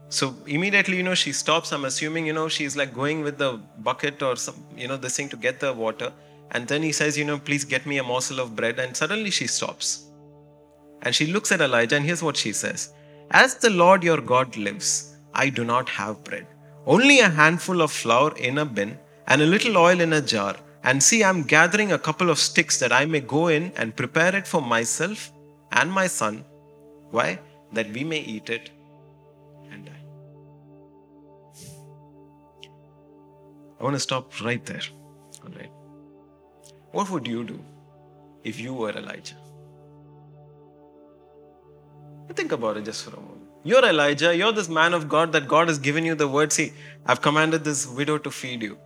So 0.10 0.36
immediately, 0.46 0.98
you 0.98 1.04
know, 1.04 1.16
she 1.16 1.34
stops. 1.34 1.74
I'm 1.74 1.84
assuming, 1.86 2.26
you 2.26 2.34
know, 2.34 2.48
she's 2.48 2.78
like 2.78 2.94
going 2.94 3.22
with 3.24 3.38
the 3.38 3.60
bucket 3.80 4.22
or 4.22 4.38
some, 4.38 4.56
you 4.76 4.88
know, 4.88 4.96
this 4.96 5.18
thing 5.18 5.28
to 5.30 5.38
get 5.38 5.60
the 5.60 5.74
water. 5.74 6.14
And 6.52 6.66
then 6.66 6.82
he 6.82 6.94
says, 6.94 7.18
you 7.18 7.26
know, 7.26 7.38
please 7.38 7.66
get 7.66 7.86
me 7.86 7.98
a 7.98 8.04
morsel 8.04 8.40
of 8.40 8.56
bread. 8.56 8.80
And 8.80 8.96
suddenly 8.96 9.32
she 9.32 9.48
stops. 9.48 10.07
And 11.02 11.14
she 11.14 11.28
looks 11.28 11.52
at 11.52 11.62
Elijah, 11.62 11.96
and 11.96 12.06
here's 12.06 12.24
what 12.24 12.38
she 12.38 12.54
says 12.54 12.94
As 13.32 13.56
the 13.56 13.70
Lord 13.70 14.04
your 14.04 14.22
God 14.22 14.58
lives, 14.58 15.16
I 15.34 15.50
do 15.50 15.64
not 15.64 15.90
have 15.90 16.24
bread, 16.24 16.48
only 16.86 17.20
a 17.20 17.30
handful 17.30 17.82
of 17.82 17.92
flour 17.92 18.36
in 18.38 18.58
a 18.58 18.66
bin 18.66 18.98
and 19.28 19.42
a 19.42 19.46
little 19.46 19.78
oil 19.78 20.00
in 20.02 20.14
a 20.14 20.22
jar. 20.22 20.56
And 20.84 21.04
see, 21.04 21.24
I'm 21.24 21.44
gathering 21.44 21.92
a 21.92 22.00
couple 22.00 22.30
of 22.30 22.40
sticks 22.40 22.80
that 22.80 22.94
I 22.94 23.06
may 23.06 23.20
go 23.20 23.48
in 23.48 23.72
and 23.76 23.96
prepare 23.96 24.36
it 24.36 24.48
for 24.48 24.62
myself 24.62 25.32
and 25.72 25.92
my 25.92 26.08
son. 26.08 26.46
Why? 27.12 27.40
That 27.74 27.92
we 27.92 28.04
may 28.04 28.20
eat 28.20 28.50
it 28.50 28.70
and 29.72 29.86
die. 29.86 30.04
I 33.80 33.84
want 33.84 33.96
to 33.96 34.00
stop 34.00 34.42
right 34.42 34.66
there. 34.66 34.82
All 35.44 35.52
right. 35.52 35.72
What 36.92 37.10
would 37.10 37.28
you 37.28 37.44
do 37.44 37.60
if 38.44 38.60
you 38.60 38.74
were 38.74 38.92
Elijah? 38.92 39.36
Think 42.36 42.52
about 42.52 42.78
it 42.78 42.86
just 42.86 43.04
for 43.04 43.12
a 43.12 43.20
moment. 43.20 43.42
You're 43.64 43.86
Elijah, 43.86 44.36
you're 44.36 44.52
this 44.52 44.70
man 44.70 44.94
of 44.94 45.10
God 45.10 45.32
that 45.34 45.48
God 45.48 45.68
has 45.68 45.80
given 45.80 46.06
you 46.06 46.16
the 46.16 46.28
word. 46.28 46.54
See, 46.54 46.74
I've 47.06 47.22
commanded 47.22 47.64
this 47.64 47.88
widow 47.88 48.18
to 48.18 48.32
feed 48.32 48.62
you. 48.62 48.78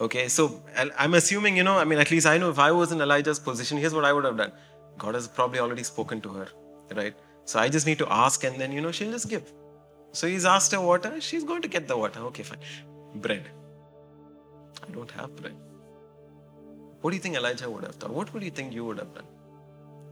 Okay, 0.00 0.28
so 0.28 0.62
I'm 0.98 1.14
assuming, 1.14 1.56
you 1.56 1.62
know, 1.62 1.76
I 1.76 1.84
mean, 1.84 1.98
at 1.98 2.10
least 2.10 2.26
I 2.26 2.38
know 2.38 2.50
if 2.50 2.58
I 2.58 2.72
was 2.72 2.90
in 2.90 3.00
Elijah's 3.00 3.38
position, 3.38 3.76
here's 3.76 3.94
what 3.94 4.04
I 4.04 4.12
would 4.12 4.24
have 4.24 4.36
done. 4.36 4.52
God 4.96 5.14
has 5.14 5.28
probably 5.28 5.58
already 5.58 5.82
spoken 5.82 6.20
to 6.22 6.30
her, 6.30 6.48
right? 6.94 7.14
So 7.44 7.58
I 7.58 7.68
just 7.68 7.86
need 7.86 7.98
to 7.98 8.10
ask 8.10 8.44
and 8.44 8.58
then, 8.58 8.72
you 8.72 8.80
know, 8.80 8.92
she'll 8.92 9.10
just 9.10 9.28
give. 9.28 9.52
So 10.12 10.26
he's 10.26 10.44
asked 10.44 10.72
her 10.72 10.80
water, 10.80 11.20
she's 11.20 11.44
going 11.44 11.62
to 11.62 11.68
get 11.68 11.86
the 11.86 11.96
water. 11.96 12.20
Okay, 12.20 12.42
fine. 12.42 12.58
Bread. 13.16 13.44
I 14.86 14.90
don't 14.92 15.10
have 15.10 15.36
bread. 15.36 15.54
What 17.02 17.10
do 17.10 17.16
you 17.16 17.22
think 17.22 17.36
Elijah 17.36 17.68
would 17.70 17.84
have 17.84 17.98
done? 17.98 18.14
What 18.14 18.32
would 18.32 18.42
you 18.42 18.50
think 18.50 18.72
you 18.72 18.84
would 18.84 18.98
have 18.98 19.14
done? 19.14 19.24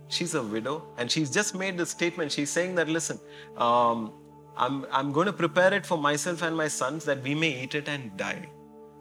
She's 0.08 0.34
a 0.34 0.42
widow 0.42 0.86
and 0.96 1.10
she's 1.10 1.30
just 1.30 1.54
made 1.54 1.76
this 1.76 1.90
statement. 1.90 2.32
She's 2.32 2.50
saying 2.50 2.74
that, 2.76 2.88
listen, 2.88 3.18
um, 3.56 4.12
I'm, 4.56 4.86
I'm 4.90 5.12
going 5.12 5.26
to 5.26 5.32
prepare 5.32 5.72
it 5.74 5.86
for 5.86 5.98
myself 5.98 6.42
and 6.42 6.56
my 6.56 6.68
sons 6.68 7.04
that 7.04 7.22
we 7.22 7.34
may 7.34 7.62
eat 7.62 7.74
it 7.74 7.88
and 7.88 8.16
die. 8.16 8.48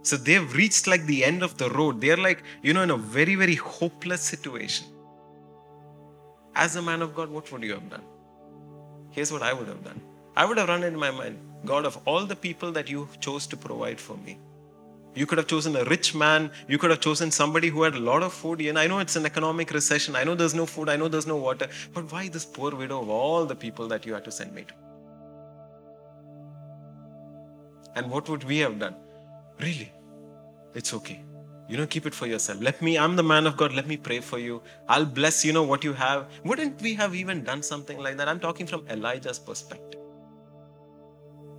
So 0.01 0.15
they've 0.15 0.53
reached 0.53 0.87
like 0.87 1.05
the 1.05 1.23
end 1.23 1.43
of 1.43 1.57
the 1.57 1.69
road. 1.69 1.99
They're 2.01 2.17
like, 2.17 2.43
you 2.61 2.73
know, 2.73 2.81
in 2.81 2.91
a 2.91 2.97
very, 2.97 3.35
very 3.35 3.55
hopeless 3.55 4.21
situation. 4.21 4.85
As 6.55 6.75
a 6.75 6.81
man 6.81 7.01
of 7.01 7.15
God, 7.15 7.29
what 7.29 7.51
would 7.51 7.63
you 7.63 7.73
have 7.73 7.89
done? 7.89 8.03
Here's 9.11 9.31
what 9.31 9.41
I 9.41 9.53
would 9.53 9.67
have 9.67 9.83
done 9.83 10.01
I 10.35 10.45
would 10.45 10.57
have 10.57 10.69
run 10.69 10.83
in 10.83 10.97
my 10.97 11.11
mind 11.11 11.39
God, 11.65 11.85
of 11.85 11.97
all 12.05 12.25
the 12.25 12.35
people 12.35 12.71
that 12.71 12.89
you 12.89 13.07
chose 13.19 13.47
to 13.47 13.57
provide 13.57 13.99
for 13.99 14.15
me, 14.17 14.37
you 15.17 15.25
could 15.25 15.37
have 15.39 15.47
chosen 15.47 15.75
a 15.75 15.83
rich 15.85 16.13
man. 16.13 16.51
You 16.67 16.77
could 16.77 16.91
have 16.91 16.99
chosen 16.99 17.31
somebody 17.31 17.69
who 17.69 17.81
had 17.81 17.95
a 17.95 17.99
lot 17.99 18.23
of 18.23 18.33
food. 18.33 18.61
And 18.61 18.77
I 18.77 18.87
know 18.87 18.99
it's 18.99 19.15
an 19.15 19.25
economic 19.25 19.71
recession. 19.71 20.15
I 20.15 20.23
know 20.23 20.35
there's 20.35 20.53
no 20.53 20.65
food. 20.65 20.89
I 20.89 20.95
know 20.95 21.07
there's 21.07 21.27
no 21.27 21.37
water. 21.37 21.67
But 21.93 22.11
why 22.11 22.27
this 22.29 22.45
poor 22.45 22.75
widow 22.75 23.01
of 23.01 23.09
all 23.09 23.45
the 23.45 23.55
people 23.55 23.87
that 23.87 24.05
you 24.05 24.13
had 24.13 24.23
to 24.25 24.31
send 24.31 24.53
me 24.53 24.63
to? 24.63 24.73
And 27.95 28.11
what 28.11 28.29
would 28.29 28.43
we 28.43 28.59
have 28.59 28.77
done? 28.77 28.95
Really? 29.59 29.91
It's 30.75 30.93
okay. 30.93 31.19
You 31.67 31.77
know, 31.77 31.87
keep 31.87 32.05
it 32.05 32.13
for 32.13 32.27
yourself. 32.27 32.61
Let 32.61 32.81
me, 32.81 32.97
I'm 32.97 33.15
the 33.15 33.23
man 33.23 33.47
of 33.47 33.57
God. 33.57 33.73
Let 33.73 33.87
me 33.87 33.97
pray 33.97 34.19
for 34.19 34.37
you. 34.37 34.61
I'll 34.87 35.05
bless, 35.05 35.43
you 35.43 35.51
know, 35.51 35.63
what 35.63 35.83
you 35.83 35.93
have. 35.93 36.27
Wouldn't 36.45 36.81
we 36.81 36.93
have 36.93 37.15
even 37.15 37.43
done 37.43 37.63
something 37.63 37.97
like 37.97 38.17
that? 38.17 38.27
I'm 38.27 38.39
talking 38.39 38.67
from 38.67 38.85
Elijah's 38.87 39.39
perspective. 39.39 39.99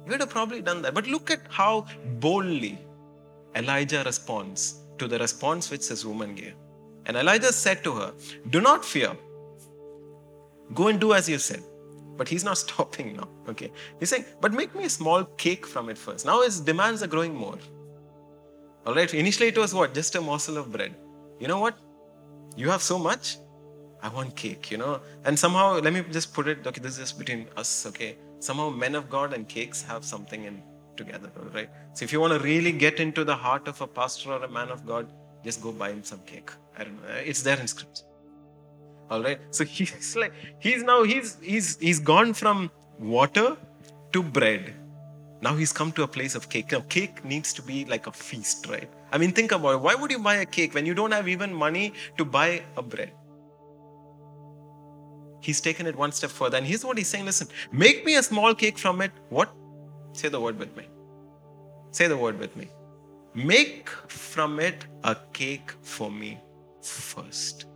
We 0.05 0.13
would 0.13 0.21
have 0.21 0.31
probably 0.31 0.63
done 0.63 0.81
that. 0.83 0.95
But 0.95 1.09
look 1.09 1.31
at 1.31 1.41
how 1.51 1.87
boldly 2.21 2.79
Elijah 3.57 4.03
responds 4.05 4.83
to 4.99 5.09
the 5.09 5.19
response 5.19 5.71
which 5.71 5.89
this 5.89 6.05
woman 6.05 6.35
gave. 6.35 6.55
And 7.07 7.17
Elijah 7.17 7.53
said 7.53 7.83
to 7.85 7.95
her, 7.95 8.13
Do 8.51 8.61
not 8.61 8.85
fear. 8.85 9.17
Go 10.75 10.89
and 10.89 11.01
do 11.01 11.15
as 11.15 11.29
you 11.29 11.39
said. 11.39 11.63
But 12.17 12.29
he's 12.29 12.45
not 12.45 12.59
stopping 12.65 13.17
now. 13.17 13.29
Okay. 13.49 13.73
He's 13.99 14.11
saying, 14.11 14.25
But 14.41 14.53
make 14.53 14.75
me 14.75 14.85
a 14.85 14.91
small 14.91 15.25
cake 15.25 15.67
from 15.67 15.89
it 15.89 15.97
first. 15.97 16.27
Now 16.27 16.43
his 16.43 16.61
demands 16.61 17.03
are 17.03 17.07
growing 17.07 17.35
more. 17.35 17.59
All 18.87 18.95
right. 18.95 19.13
Initially 19.13 19.49
it 19.49 19.59
was 19.59 19.75
what? 19.75 19.95
Just 19.95 20.15
a 20.15 20.21
morsel 20.21 20.59
of 20.59 20.73
bread. 20.73 20.95
You 21.41 21.49
know 21.49 21.61
what? 21.61 21.79
You 22.57 22.69
have 22.71 22.83
so 22.83 22.99
much. 22.99 23.39
I 24.03 24.09
want 24.09 24.37
cake, 24.37 24.71
you 24.71 24.79
know. 24.79 25.01
And 25.25 25.39
somehow, 25.39 25.81
let 25.81 25.93
me 25.93 26.03
just 26.11 26.33
put 26.33 26.47
it, 26.47 26.67
okay, 26.67 26.81
this 26.81 26.99
is 26.99 27.13
between 27.13 27.49
us, 27.57 27.87
okay. 27.87 28.17
Somehow 28.39 28.71
men 28.71 28.95
of 28.95 29.11
God 29.11 29.33
and 29.33 29.49
cakes 29.49 29.83
have 29.83 30.05
something 30.05 30.45
in 30.45 30.63
together, 30.99 31.31
right? 31.55 31.71
So 31.95 32.05
if 32.05 32.13
you 32.13 32.21
want 32.21 32.35
to 32.35 32.41
really 32.41 32.73
get 32.73 33.01
into 33.01 33.25
the 33.25 33.37
heart 33.45 33.69
of 33.69 33.81
a 33.81 33.87
pastor 33.87 34.33
or 34.33 34.43
a 34.45 34.53
man 34.59 34.69
of 34.77 34.85
God, 34.87 35.09
just 35.45 35.63
go 35.63 35.73
buy 35.73 35.91
him 35.91 36.03
some 36.05 36.21
cake. 36.33 36.51
I 36.77 36.85
don't 36.85 37.01
know. 37.03 37.15
It's 37.33 37.43
there 37.43 37.59
in 37.59 37.67
scripture. 37.67 38.05
All 39.11 39.23
right. 39.23 39.41
So 39.51 39.65
he's 39.77 40.17
like 40.17 40.35
he's 40.59 40.83
now 40.83 40.99
he's 41.05 41.37
he's 41.41 41.79
he's 41.79 42.01
gone 42.01 42.35
from 42.35 42.71
water 42.99 43.57
to 44.13 44.23
bread. 44.23 44.75
Now 45.41 45.55
he's 45.55 45.73
come 45.73 45.93
to 45.93 46.03
a 46.03 46.09
place 46.09 46.35
of 46.35 46.49
cake. 46.49 46.73
Now, 46.73 46.81
cake 46.89 47.25
needs 47.25 47.53
to 47.53 47.63
be 47.63 47.85
like 47.85 48.09
a 48.09 48.13
feast, 48.13 48.67
right? 48.69 48.91
I 49.13 49.19
mean, 49.19 49.31
think 49.33 49.53
about 49.53 49.75
it. 49.75 49.81
Why 49.81 49.95
would 49.95 50.11
you 50.11 50.19
buy 50.19 50.37
a 50.37 50.47
cake 50.47 50.75
when 50.75 50.85
you 50.85 50.95
don't 50.95 51.13
have 51.13 51.29
even 51.29 51.55
money 51.55 51.93
to 52.17 52.25
buy 52.25 52.63
a 52.77 52.83
bread? 52.83 53.13
He's 55.41 55.61
taken 55.61 55.87
it 55.87 55.95
one 55.95 56.11
step 56.11 56.31
further. 56.31 56.57
And 56.57 56.67
here's 56.67 56.85
what 56.85 56.99
he's 56.99 57.07
saying 57.07 57.25
listen, 57.25 57.47
make 57.71 58.05
me 58.05 58.17
a 58.17 58.23
small 58.23 58.55
cake 58.55 58.79
from 58.79 59.01
it. 59.01 59.13
What? 59.29 59.53
Say 60.19 60.29
the 60.29 60.41
word 60.41 60.59
with 60.59 60.77
me. 60.77 60.85
Say 61.93 62.09
the 62.09 62.17
word 62.17 62.41
with 62.41 62.57
me. 62.57 62.69
Make 63.35 63.89
from 64.09 64.59
it 64.59 64.85
a 65.05 65.17
cake 65.33 65.71
for 65.81 66.11
me 66.11 66.41
first. 66.83 67.67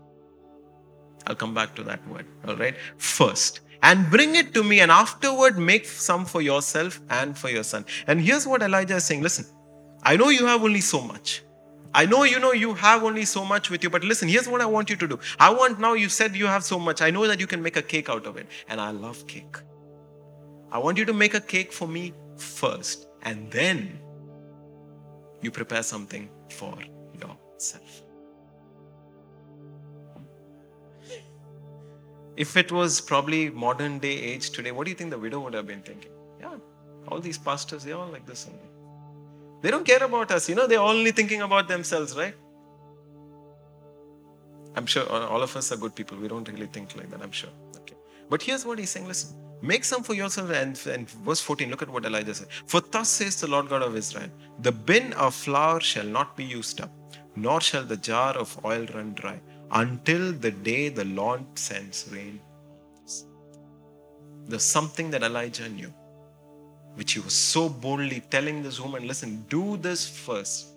I'll 1.28 1.36
come 1.36 1.54
back 1.54 1.76
to 1.76 1.84
that 1.84 2.06
word. 2.08 2.26
All 2.48 2.56
right. 2.56 2.74
First. 2.96 3.60
And 3.84 4.10
bring 4.10 4.34
it 4.34 4.52
to 4.54 4.64
me, 4.64 4.80
and 4.80 4.90
afterward 4.90 5.56
make 5.56 5.86
some 5.86 6.24
for 6.24 6.42
yourself 6.42 7.00
and 7.10 7.38
for 7.38 7.48
your 7.48 7.62
son. 7.62 7.84
And 8.08 8.20
here's 8.20 8.44
what 8.44 8.60
Elijah 8.60 8.96
is 8.96 9.04
saying 9.04 9.22
listen, 9.22 9.46
I 10.02 10.16
know 10.16 10.28
you 10.30 10.46
have 10.46 10.64
only 10.64 10.80
so 10.80 11.00
much. 11.00 11.42
I 11.94 12.06
know 12.06 12.24
you 12.24 12.40
know 12.40 12.52
you 12.52 12.74
have 12.74 13.04
only 13.04 13.24
so 13.24 13.44
much 13.44 13.70
with 13.70 13.84
you, 13.84 13.90
but 13.90 14.02
listen, 14.02 14.28
here's 14.28 14.48
what 14.48 14.60
I 14.60 14.66
want 14.66 14.90
you 14.90 14.96
to 14.96 15.06
do. 15.06 15.20
I 15.38 15.50
want 15.50 15.78
now, 15.78 15.92
you 15.92 16.08
said 16.08 16.34
you 16.34 16.46
have 16.46 16.64
so 16.64 16.78
much. 16.78 17.02
I 17.02 17.10
know 17.10 17.26
that 17.28 17.38
you 17.38 17.46
can 17.46 17.62
make 17.62 17.76
a 17.76 17.82
cake 17.82 18.08
out 18.08 18.26
of 18.26 18.36
it, 18.36 18.48
and 18.68 18.80
I 18.80 18.90
love 18.90 19.26
cake. 19.28 19.58
I 20.72 20.78
want 20.78 20.96
you 20.96 21.04
to 21.04 21.12
make 21.12 21.34
a 21.34 21.40
cake 21.40 21.70
for 21.70 21.86
me 21.86 22.14
first, 22.36 23.06
and 23.22 23.50
then 23.50 23.98
you 25.40 25.50
prepare 25.50 25.82
something 25.82 26.28
for 26.50 26.76
yourself. 27.14 28.02
If 32.36 32.56
it 32.56 32.72
was 32.72 33.00
probably 33.00 33.50
modern 33.50 33.98
day 33.98 34.18
age 34.18 34.50
today, 34.50 34.72
what 34.72 34.84
do 34.84 34.90
you 34.90 34.96
think 34.96 35.10
the 35.10 35.18
widow 35.18 35.40
would 35.40 35.54
have 35.54 35.66
been 35.66 35.82
thinking? 35.82 36.12
Yeah, 36.40 36.56
All 37.08 37.20
these 37.20 37.36
pastors, 37.36 37.84
they're 37.84 37.96
all 37.96 38.08
like 38.08 38.26
this 38.26 38.48
only. 38.48 38.68
They 39.60 39.70
don't 39.70 39.84
care 39.84 40.02
about 40.02 40.30
us, 40.30 40.48
you 40.48 40.54
know, 40.54 40.66
they're 40.66 40.80
only 40.80 41.12
thinking 41.12 41.42
about 41.42 41.68
themselves, 41.68 42.16
right? 42.16 42.34
I'm 44.74 44.86
sure 44.86 45.06
all 45.08 45.42
of 45.42 45.54
us 45.56 45.70
are 45.72 45.76
good 45.76 45.94
people. 45.94 46.16
We 46.16 46.28
don't 46.28 46.48
really 46.48 46.66
think 46.66 46.96
like 46.96 47.10
that, 47.10 47.22
I'm 47.22 47.30
sure. 47.30 47.50
Okay. 47.80 47.94
But 48.30 48.42
here's 48.42 48.64
what 48.64 48.78
he's 48.78 48.90
saying 48.90 49.06
listen, 49.06 49.36
make 49.62 49.84
some 49.84 50.02
for 50.02 50.14
yourself. 50.14 50.50
And, 50.50 50.78
and 50.86 51.08
verse 51.08 51.40
14, 51.40 51.70
look 51.70 51.82
at 51.82 51.88
what 51.88 52.04
Elijah 52.04 52.34
said. 52.34 52.48
For 52.66 52.80
thus 52.80 53.08
says 53.08 53.40
the 53.40 53.46
Lord 53.46 53.68
God 53.68 53.82
of 53.82 53.96
Israel, 53.96 54.28
the 54.60 54.72
bin 54.72 55.12
of 55.14 55.34
flour 55.34 55.80
shall 55.80 56.04
not 56.04 56.36
be 56.36 56.44
used 56.44 56.80
up, 56.80 56.90
nor 57.36 57.60
shall 57.60 57.84
the 57.84 57.96
jar 57.96 58.34
of 58.34 58.62
oil 58.64 58.86
run 58.94 59.14
dry, 59.14 59.40
until 59.70 60.32
the 60.32 60.50
day 60.50 60.88
the 60.88 61.04
Lord 61.04 61.42
sends 61.54 62.08
rain. 62.12 62.40
There's 64.46 64.64
something 64.64 65.10
that 65.12 65.22
Elijah 65.22 65.68
knew, 65.68 65.94
which 66.96 67.12
he 67.12 67.20
was 67.20 67.34
so 67.34 67.68
boldly 67.68 68.20
telling 68.28 68.62
this 68.62 68.80
woman, 68.80 69.06
listen, 69.06 69.46
do 69.48 69.76
this 69.76 70.08
first, 70.08 70.74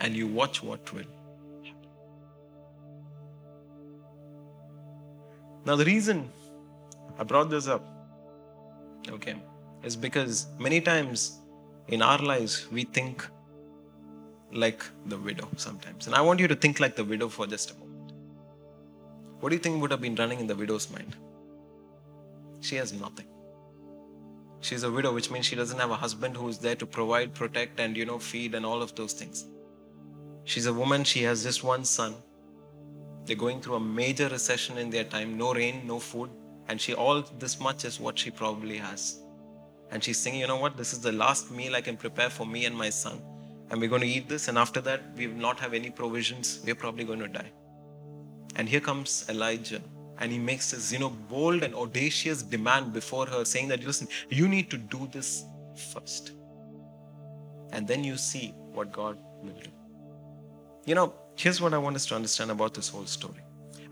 and 0.00 0.16
you 0.16 0.26
watch 0.26 0.62
what 0.62 0.92
will 0.92 1.04
Now, 5.64 5.76
the 5.76 5.84
reason 5.84 6.28
I 7.18 7.24
brought 7.24 7.50
this 7.50 7.68
up, 7.68 7.84
okay, 9.08 9.36
It's 9.82 9.96
because 9.96 10.46
many 10.58 10.80
times 10.80 11.40
in 11.88 12.02
our 12.02 12.18
lives 12.18 12.66
we 12.70 12.84
think 12.84 13.26
like 14.52 14.84
the 15.06 15.18
widow 15.18 15.48
sometimes. 15.56 16.06
And 16.06 16.14
I 16.14 16.20
want 16.20 16.40
you 16.40 16.48
to 16.48 16.54
think 16.54 16.80
like 16.80 16.96
the 16.96 17.04
widow 17.04 17.28
for 17.28 17.46
just 17.46 17.72
a 17.72 17.74
moment. 17.74 18.12
What 19.40 19.48
do 19.50 19.56
you 19.56 19.60
think 19.60 19.80
would 19.80 19.90
have 19.90 20.00
been 20.00 20.14
running 20.14 20.40
in 20.40 20.46
the 20.46 20.54
widow's 20.54 20.90
mind? 20.90 21.16
She 22.60 22.76
has 22.76 22.92
nothing. 22.92 23.26
She's 24.60 24.84
a 24.84 24.90
widow, 24.90 25.12
which 25.12 25.30
means 25.30 25.46
she 25.46 25.56
doesn't 25.56 25.78
have 25.78 25.90
a 25.90 25.96
husband 25.96 26.36
who 26.36 26.48
is 26.48 26.58
there 26.58 26.76
to 26.76 26.86
provide, 26.86 27.34
protect, 27.34 27.80
and 27.80 27.96
you 27.96 28.04
know, 28.06 28.18
feed 28.18 28.54
and 28.54 28.64
all 28.64 28.80
of 28.80 28.94
those 28.94 29.12
things. 29.12 29.46
She's 30.44 30.66
a 30.66 30.72
woman, 30.72 31.02
she 31.02 31.24
has 31.24 31.42
just 31.42 31.64
one 31.64 31.84
son 31.84 32.14
they're 33.24 33.36
going 33.36 33.60
through 33.60 33.76
a 33.76 33.80
major 33.80 34.28
recession 34.28 34.78
in 34.78 34.90
their 34.90 35.04
time, 35.04 35.38
no 35.38 35.54
rain, 35.54 35.86
no 35.86 35.98
food, 35.98 36.30
and 36.72 36.80
she 36.80 36.94
all 36.94 37.20
this 37.38 37.60
much 37.60 37.84
is 37.84 38.00
what 38.00 38.18
she 38.18 38.30
probably 38.30 38.78
has. 38.78 39.18
And 39.90 40.02
she's 40.02 40.18
saying, 40.18 40.38
you 40.40 40.46
know 40.46 40.56
what, 40.56 40.78
this 40.78 40.94
is 40.94 41.00
the 41.00 41.12
last 41.12 41.50
meal 41.50 41.76
I 41.76 41.82
can 41.82 41.98
prepare 41.98 42.30
for 42.30 42.46
me 42.46 42.64
and 42.64 42.74
my 42.74 42.88
son. 42.88 43.20
And 43.68 43.78
we're 43.78 43.90
going 43.90 44.00
to 44.00 44.08
eat 44.08 44.26
this, 44.26 44.48
and 44.48 44.56
after 44.56 44.80
that, 44.80 45.02
we 45.14 45.26
will 45.26 45.42
not 45.48 45.60
have 45.60 45.74
any 45.74 45.90
provisions. 45.90 46.60
We're 46.64 46.74
probably 46.74 47.04
going 47.04 47.18
to 47.18 47.28
die. 47.28 47.52
And 48.56 48.66
here 48.66 48.80
comes 48.80 49.26
Elijah, 49.28 49.82
and 50.18 50.32
he 50.32 50.38
makes 50.38 50.70
this, 50.70 50.90
you 50.90 50.98
know, 50.98 51.10
bold 51.10 51.62
and 51.62 51.74
audacious 51.74 52.42
demand 52.42 52.94
before 52.94 53.26
her, 53.26 53.44
saying 53.44 53.68
that, 53.68 53.84
listen, 53.84 54.08
you 54.30 54.48
need 54.48 54.70
to 54.70 54.78
do 54.78 55.08
this 55.12 55.44
first. 55.92 56.32
And 57.72 57.86
then 57.86 58.02
you 58.02 58.16
see 58.16 58.54
what 58.72 58.92
God 58.92 59.18
will 59.42 59.52
do. 59.52 59.70
You 60.86 60.94
know, 60.94 61.12
Here's 61.36 61.60
what 61.60 61.72
I 61.74 61.78
want 61.78 61.96
us 61.96 62.06
to 62.06 62.14
understand 62.14 62.50
about 62.50 62.74
this 62.74 62.88
whole 62.88 63.06
story. 63.06 63.40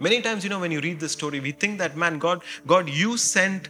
Many 0.01 0.23
times, 0.23 0.45
you 0.45 0.49
know, 0.51 0.59
when 0.59 0.71
you 0.71 0.81
read 0.81 0.99
this 0.99 1.13
story, 1.13 1.41
we 1.41 1.53
think 1.53 1.79
that, 1.79 1.95
man, 1.95 2.19
God, 2.19 2.43
God, 2.67 2.89
you 2.89 3.19
sent, 3.19 3.69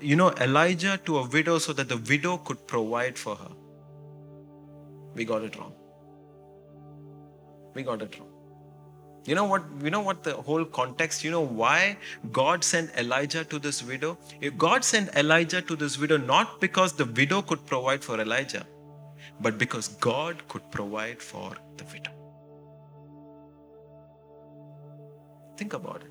you 0.00 0.16
know, 0.16 0.32
Elijah 0.40 0.98
to 1.04 1.18
a 1.18 1.28
widow 1.28 1.58
so 1.58 1.72
that 1.72 1.88
the 1.88 1.98
widow 1.98 2.36
could 2.38 2.66
provide 2.66 3.16
for 3.16 3.36
her. 3.36 3.50
We 5.14 5.24
got 5.24 5.42
it 5.42 5.56
wrong. 5.56 5.72
We 7.74 7.84
got 7.84 8.02
it 8.02 8.18
wrong. 8.18 8.28
You 9.24 9.36
know 9.36 9.44
what? 9.44 9.62
You 9.80 9.90
know 9.90 10.00
what 10.00 10.24
the 10.24 10.34
whole 10.34 10.64
context, 10.64 11.22
you 11.22 11.30
know 11.30 11.40
why 11.40 11.96
God 12.32 12.64
sent 12.64 12.90
Elijah 12.98 13.44
to 13.44 13.60
this 13.60 13.80
widow? 13.84 14.18
If 14.40 14.58
God 14.58 14.84
sent 14.84 15.14
Elijah 15.14 15.62
to 15.62 15.76
this 15.76 15.96
widow 15.96 16.16
not 16.16 16.60
because 16.60 16.92
the 16.94 17.04
widow 17.04 17.40
could 17.40 17.64
provide 17.66 18.02
for 18.02 18.20
Elijah, 18.20 18.66
but 19.40 19.58
because 19.58 19.88
God 19.88 20.42
could 20.48 20.68
provide 20.72 21.22
for 21.22 21.52
the 21.76 21.84
widow. 21.84 22.21
Think 25.56 25.72
about 25.74 26.02
it. 26.02 26.10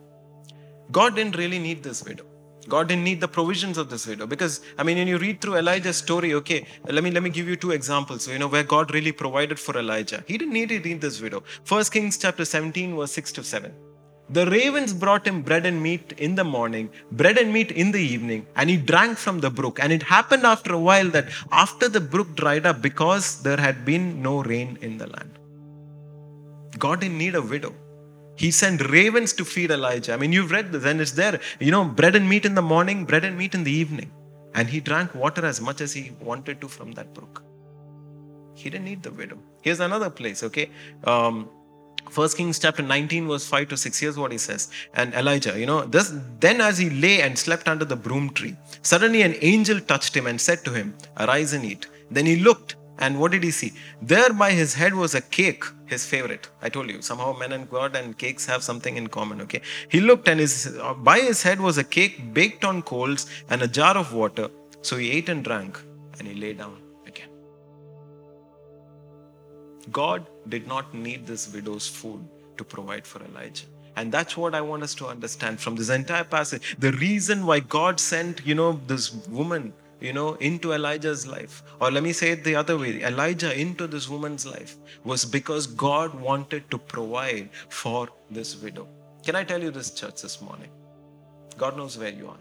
God 0.91 1.15
didn't 1.15 1.37
really 1.37 1.59
need 1.59 1.83
this 1.83 2.03
widow. 2.03 2.25
God 2.67 2.87
didn't 2.87 3.03
need 3.03 3.19
the 3.19 3.27
provisions 3.27 3.77
of 3.77 3.89
this 3.89 4.05
widow 4.05 4.27
because 4.27 4.61
I 4.77 4.83
mean, 4.83 4.97
when 4.97 5.07
you 5.07 5.17
read 5.17 5.41
through 5.41 5.55
Elijah's 5.55 5.97
story, 5.97 6.33
okay, 6.35 6.65
let 6.85 7.03
me 7.03 7.11
let 7.11 7.23
me 7.23 7.29
give 7.29 7.47
you 7.47 7.55
two 7.55 7.71
examples. 7.71 8.23
So, 8.23 8.31
you 8.31 8.39
know 8.39 8.47
where 8.47 8.63
God 8.63 8.93
really 8.93 9.11
provided 9.11 9.59
for 9.59 9.77
Elijah. 9.77 10.23
He 10.27 10.37
didn't 10.37 10.53
need 10.53 10.69
to 10.69 10.79
need 10.79 11.01
this 11.01 11.21
widow. 11.21 11.43
First 11.63 11.91
Kings 11.91 12.17
chapter 12.17 12.45
17, 12.45 12.95
verse 12.95 13.11
6 13.13 13.31
to 13.33 13.43
7. 13.43 13.73
The 14.29 14.45
ravens 14.45 14.93
brought 14.93 15.27
him 15.27 15.41
bread 15.41 15.65
and 15.65 15.83
meat 15.83 16.13
in 16.17 16.35
the 16.35 16.43
morning, 16.45 16.89
bread 17.11 17.37
and 17.37 17.51
meat 17.51 17.71
in 17.71 17.91
the 17.91 17.99
evening, 17.99 18.45
and 18.55 18.69
he 18.69 18.77
drank 18.77 19.17
from 19.17 19.41
the 19.41 19.49
brook. 19.49 19.79
And 19.81 19.91
it 19.91 20.03
happened 20.03 20.45
after 20.45 20.73
a 20.73 20.79
while 20.79 21.09
that 21.09 21.27
after 21.51 21.89
the 21.89 21.99
brook 21.99 22.35
dried 22.35 22.65
up 22.65 22.81
because 22.81 23.41
there 23.41 23.57
had 23.57 23.83
been 23.83 24.21
no 24.21 24.41
rain 24.43 24.77
in 24.81 24.97
the 24.97 25.07
land. 25.07 25.37
God 26.79 27.01
didn't 27.01 27.17
need 27.17 27.35
a 27.35 27.41
widow. 27.41 27.73
He 28.41 28.49
sent 28.49 28.79
ravens 28.89 29.33
to 29.33 29.45
feed 29.45 29.69
Elijah. 29.69 30.13
I 30.13 30.17
mean, 30.17 30.33
you've 30.33 30.49
read 30.49 30.71
this 30.71 30.83
and 30.83 30.99
it's 30.99 31.11
there. 31.11 31.39
You 31.59 31.71
know, 31.75 31.83
bread 31.85 32.15
and 32.15 32.27
meat 32.27 32.43
in 32.49 32.55
the 32.55 32.67
morning, 32.73 33.05
bread 33.05 33.23
and 33.23 33.37
meat 33.37 33.53
in 33.53 33.63
the 33.63 33.71
evening. 33.71 34.11
And 34.55 34.67
he 34.67 34.79
drank 34.79 35.13
water 35.13 35.45
as 35.45 35.61
much 35.61 35.79
as 35.79 35.93
he 35.93 36.11
wanted 36.19 36.59
to 36.61 36.67
from 36.67 36.91
that 36.93 37.13
brook. 37.13 37.43
He 38.55 38.71
didn't 38.71 38.85
need 38.85 39.03
the 39.03 39.11
widow. 39.11 39.37
Here's 39.61 39.79
another 39.79 40.09
place, 40.09 40.41
okay? 40.41 40.71
Um, 41.03 41.49
First 42.09 42.35
Kings 42.35 42.57
chapter 42.57 42.81
19, 42.81 43.27
verse 43.27 43.45
5 43.47 43.69
to 43.69 43.77
6. 43.77 43.99
Here's 43.99 44.17
what 44.17 44.31
he 44.31 44.39
says. 44.39 44.71
And 44.95 45.13
Elijah, 45.13 45.57
you 45.59 45.67
know, 45.67 45.85
this 45.85 46.11
then 46.39 46.61
as 46.61 46.79
he 46.79 46.89
lay 46.89 47.21
and 47.21 47.37
slept 47.37 47.67
under 47.67 47.85
the 47.85 47.95
broom 47.95 48.31
tree, 48.31 48.55
suddenly 48.81 49.21
an 49.21 49.35
angel 49.41 49.79
touched 49.79 50.17
him 50.17 50.25
and 50.25 50.41
said 50.41 50.65
to 50.65 50.73
him, 50.73 50.95
Arise 51.17 51.53
and 51.53 51.63
eat. 51.63 51.85
Then 52.09 52.25
he 52.25 52.37
looked 52.37 52.75
and 53.01 53.19
what 53.19 53.31
did 53.31 53.43
he 53.43 53.49
see? 53.49 53.73
There 53.99 54.31
by 54.31 54.51
his 54.51 54.75
head 54.75 54.93
was 54.93 55.15
a 55.15 55.21
cake, 55.21 55.63
his 55.87 56.05
favorite. 56.05 56.47
I 56.61 56.69
told 56.69 56.91
you, 56.91 57.01
somehow 57.01 57.33
men 57.33 57.51
and 57.51 57.67
God 57.67 57.95
and 57.95 58.15
cakes 58.15 58.45
have 58.45 58.63
something 58.63 58.95
in 58.95 59.07
common, 59.07 59.41
okay? 59.41 59.61
He 59.89 59.99
looked 59.99 60.27
and 60.27 60.39
his, 60.39 60.77
by 60.99 61.19
his 61.19 61.41
head 61.41 61.59
was 61.59 61.79
a 61.79 61.83
cake 61.83 62.31
baked 62.31 62.63
on 62.63 62.83
coals 62.83 63.25
and 63.49 63.63
a 63.63 63.67
jar 63.67 63.97
of 63.97 64.13
water. 64.13 64.49
So 64.83 64.97
he 64.97 65.11
ate 65.11 65.29
and 65.29 65.43
drank 65.43 65.81
and 66.19 66.27
he 66.27 66.35
lay 66.35 66.53
down 66.53 66.77
again. 67.07 67.29
God 69.91 70.27
did 70.47 70.67
not 70.67 70.93
need 70.93 71.25
this 71.25 71.51
widow's 71.51 71.87
food 71.87 72.23
to 72.57 72.63
provide 72.63 73.07
for 73.07 73.23
Elijah. 73.23 73.65
And 73.95 74.11
that's 74.11 74.37
what 74.37 74.53
I 74.53 74.61
want 74.61 74.83
us 74.83 74.93
to 74.95 75.07
understand 75.07 75.59
from 75.59 75.75
this 75.75 75.89
entire 75.89 76.23
passage. 76.23 76.75
The 76.77 76.91
reason 76.93 77.47
why 77.47 77.61
God 77.61 77.99
sent, 77.99 78.45
you 78.45 78.53
know, 78.53 78.79
this 78.85 79.11
woman 79.27 79.73
you 80.01 80.13
know, 80.13 80.33
into 80.35 80.73
Elijah's 80.73 81.25
life. 81.27 81.63
Or 81.79 81.91
let 81.91 82.03
me 82.03 82.11
say 82.11 82.31
it 82.31 82.43
the 82.43 82.55
other 82.55 82.77
way 82.77 83.01
Elijah 83.03 83.57
into 83.57 83.87
this 83.87 84.09
woman's 84.09 84.45
life 84.45 84.75
was 85.03 85.23
because 85.23 85.67
God 85.67 86.13
wanted 86.19 86.69
to 86.71 86.77
provide 86.77 87.49
for 87.69 88.09
this 88.29 88.55
widow. 88.61 88.87
Can 89.23 89.35
I 89.35 89.43
tell 89.43 89.61
you 89.61 89.71
this, 89.71 89.91
church, 89.91 90.21
this 90.23 90.41
morning? 90.41 90.69
God 91.57 91.77
knows 91.77 91.97
where 91.97 92.09
you 92.09 92.27
are. 92.27 92.39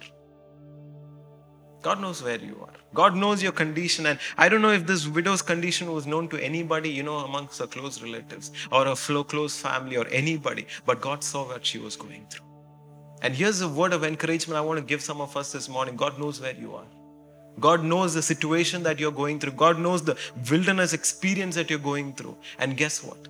God 1.83 2.01
knows 2.01 2.23
where 2.23 2.39
you 2.39 2.59
are. 2.63 2.75
God 2.95 3.17
knows 3.17 3.43
your 3.43 3.53
condition. 3.53 4.07
And 4.07 4.19
I 4.37 4.49
don't 4.49 4.61
know 4.63 4.73
if 4.73 4.87
this 4.87 5.07
widow's 5.07 5.43
condition 5.43 5.93
was 5.93 6.07
known 6.07 6.29
to 6.29 6.43
anybody, 6.43 6.91
you 6.91 7.03
know, 7.03 7.17
amongst 7.17 7.59
her 7.59 7.67
close 7.67 8.03
relatives 8.03 8.53
or 8.71 8.87
a 8.87 8.97
close 9.25 9.59
family 9.59 9.97
or 9.97 10.07
anybody, 10.09 10.67
but 10.85 11.01
God 11.01 11.25
saw 11.25 11.47
what 11.47 11.65
she 11.65 11.79
was 11.79 11.97
going 11.97 12.27
through. 12.31 12.47
And 13.23 13.35
here's 13.35 13.61
a 13.61 13.69
word 13.69 13.93
of 13.93 14.05
encouragement 14.05 14.57
I 14.57 14.63
want 14.63 14.79
to 14.79 14.85
give 14.85 15.03
some 15.03 15.21
of 15.21 15.37
us 15.37 15.53
this 15.53 15.69
morning 15.69 15.97
God 15.97 16.19
knows 16.19 16.41
where 16.41 16.55
you 16.55 16.75
are. 16.75 16.87
God 17.59 17.85
knows 17.85 18.15
the 18.15 18.23
situation 18.23 18.83
that 18.85 18.99
you're 18.99 19.13
going 19.13 19.41
through. 19.41 19.53
God 19.53 19.79
knows 19.79 20.03
the 20.03 20.17
wilderness 20.51 20.93
experience 20.93 21.55
that 21.57 21.69
you're 21.69 21.79
going 21.79 22.15
through. 22.15 22.37
And 22.59 22.77
guess 22.77 23.03
what? 23.03 23.29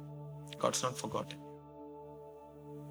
God's 0.58 0.82
not 0.82 0.96
forgotten. 0.96 1.38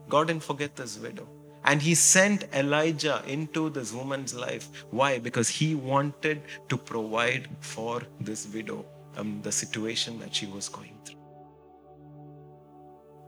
God 0.10 0.28
didn't 0.28 0.44
forget 0.44 0.76
this 0.76 0.98
widow. 0.98 1.28
And 1.66 1.82
he 1.82 1.94
sent 1.94 2.46
Elijah 2.54 3.22
into 3.28 3.70
this 3.70 3.94
woman's 3.94 4.34
life. 4.34 4.70
Why? 4.92 5.20
Because 5.20 5.50
he 5.50 5.76
wanted 5.76 6.42
to 6.70 6.78
provide 6.78 7.48
for 7.60 8.02
this 8.20 8.48
widow 8.54 8.86
um, 9.18 9.40
the 9.44 9.52
situation 9.52 10.20
that 10.20 10.34
she 10.34 10.48
was 10.48 10.68
going 10.70 10.98
through. 11.06 11.18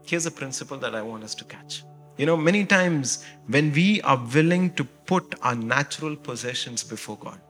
Here's 0.04 0.26
a 0.26 0.30
principle 0.30 0.78
that 0.78 0.94
I 0.94 1.02
want 1.02 1.24
us 1.24 1.34
to 1.36 1.44
catch. 1.44 1.84
You 2.16 2.26
know, 2.26 2.36
many 2.36 2.64
times 2.64 3.24
when 3.46 3.72
we 3.72 4.02
are 4.02 4.20
willing 4.34 4.74
to 4.74 4.84
put 4.84 5.34
our 5.42 5.54
natural 5.54 6.16
possessions 6.16 6.82
before 6.82 7.16
God, 7.18 7.40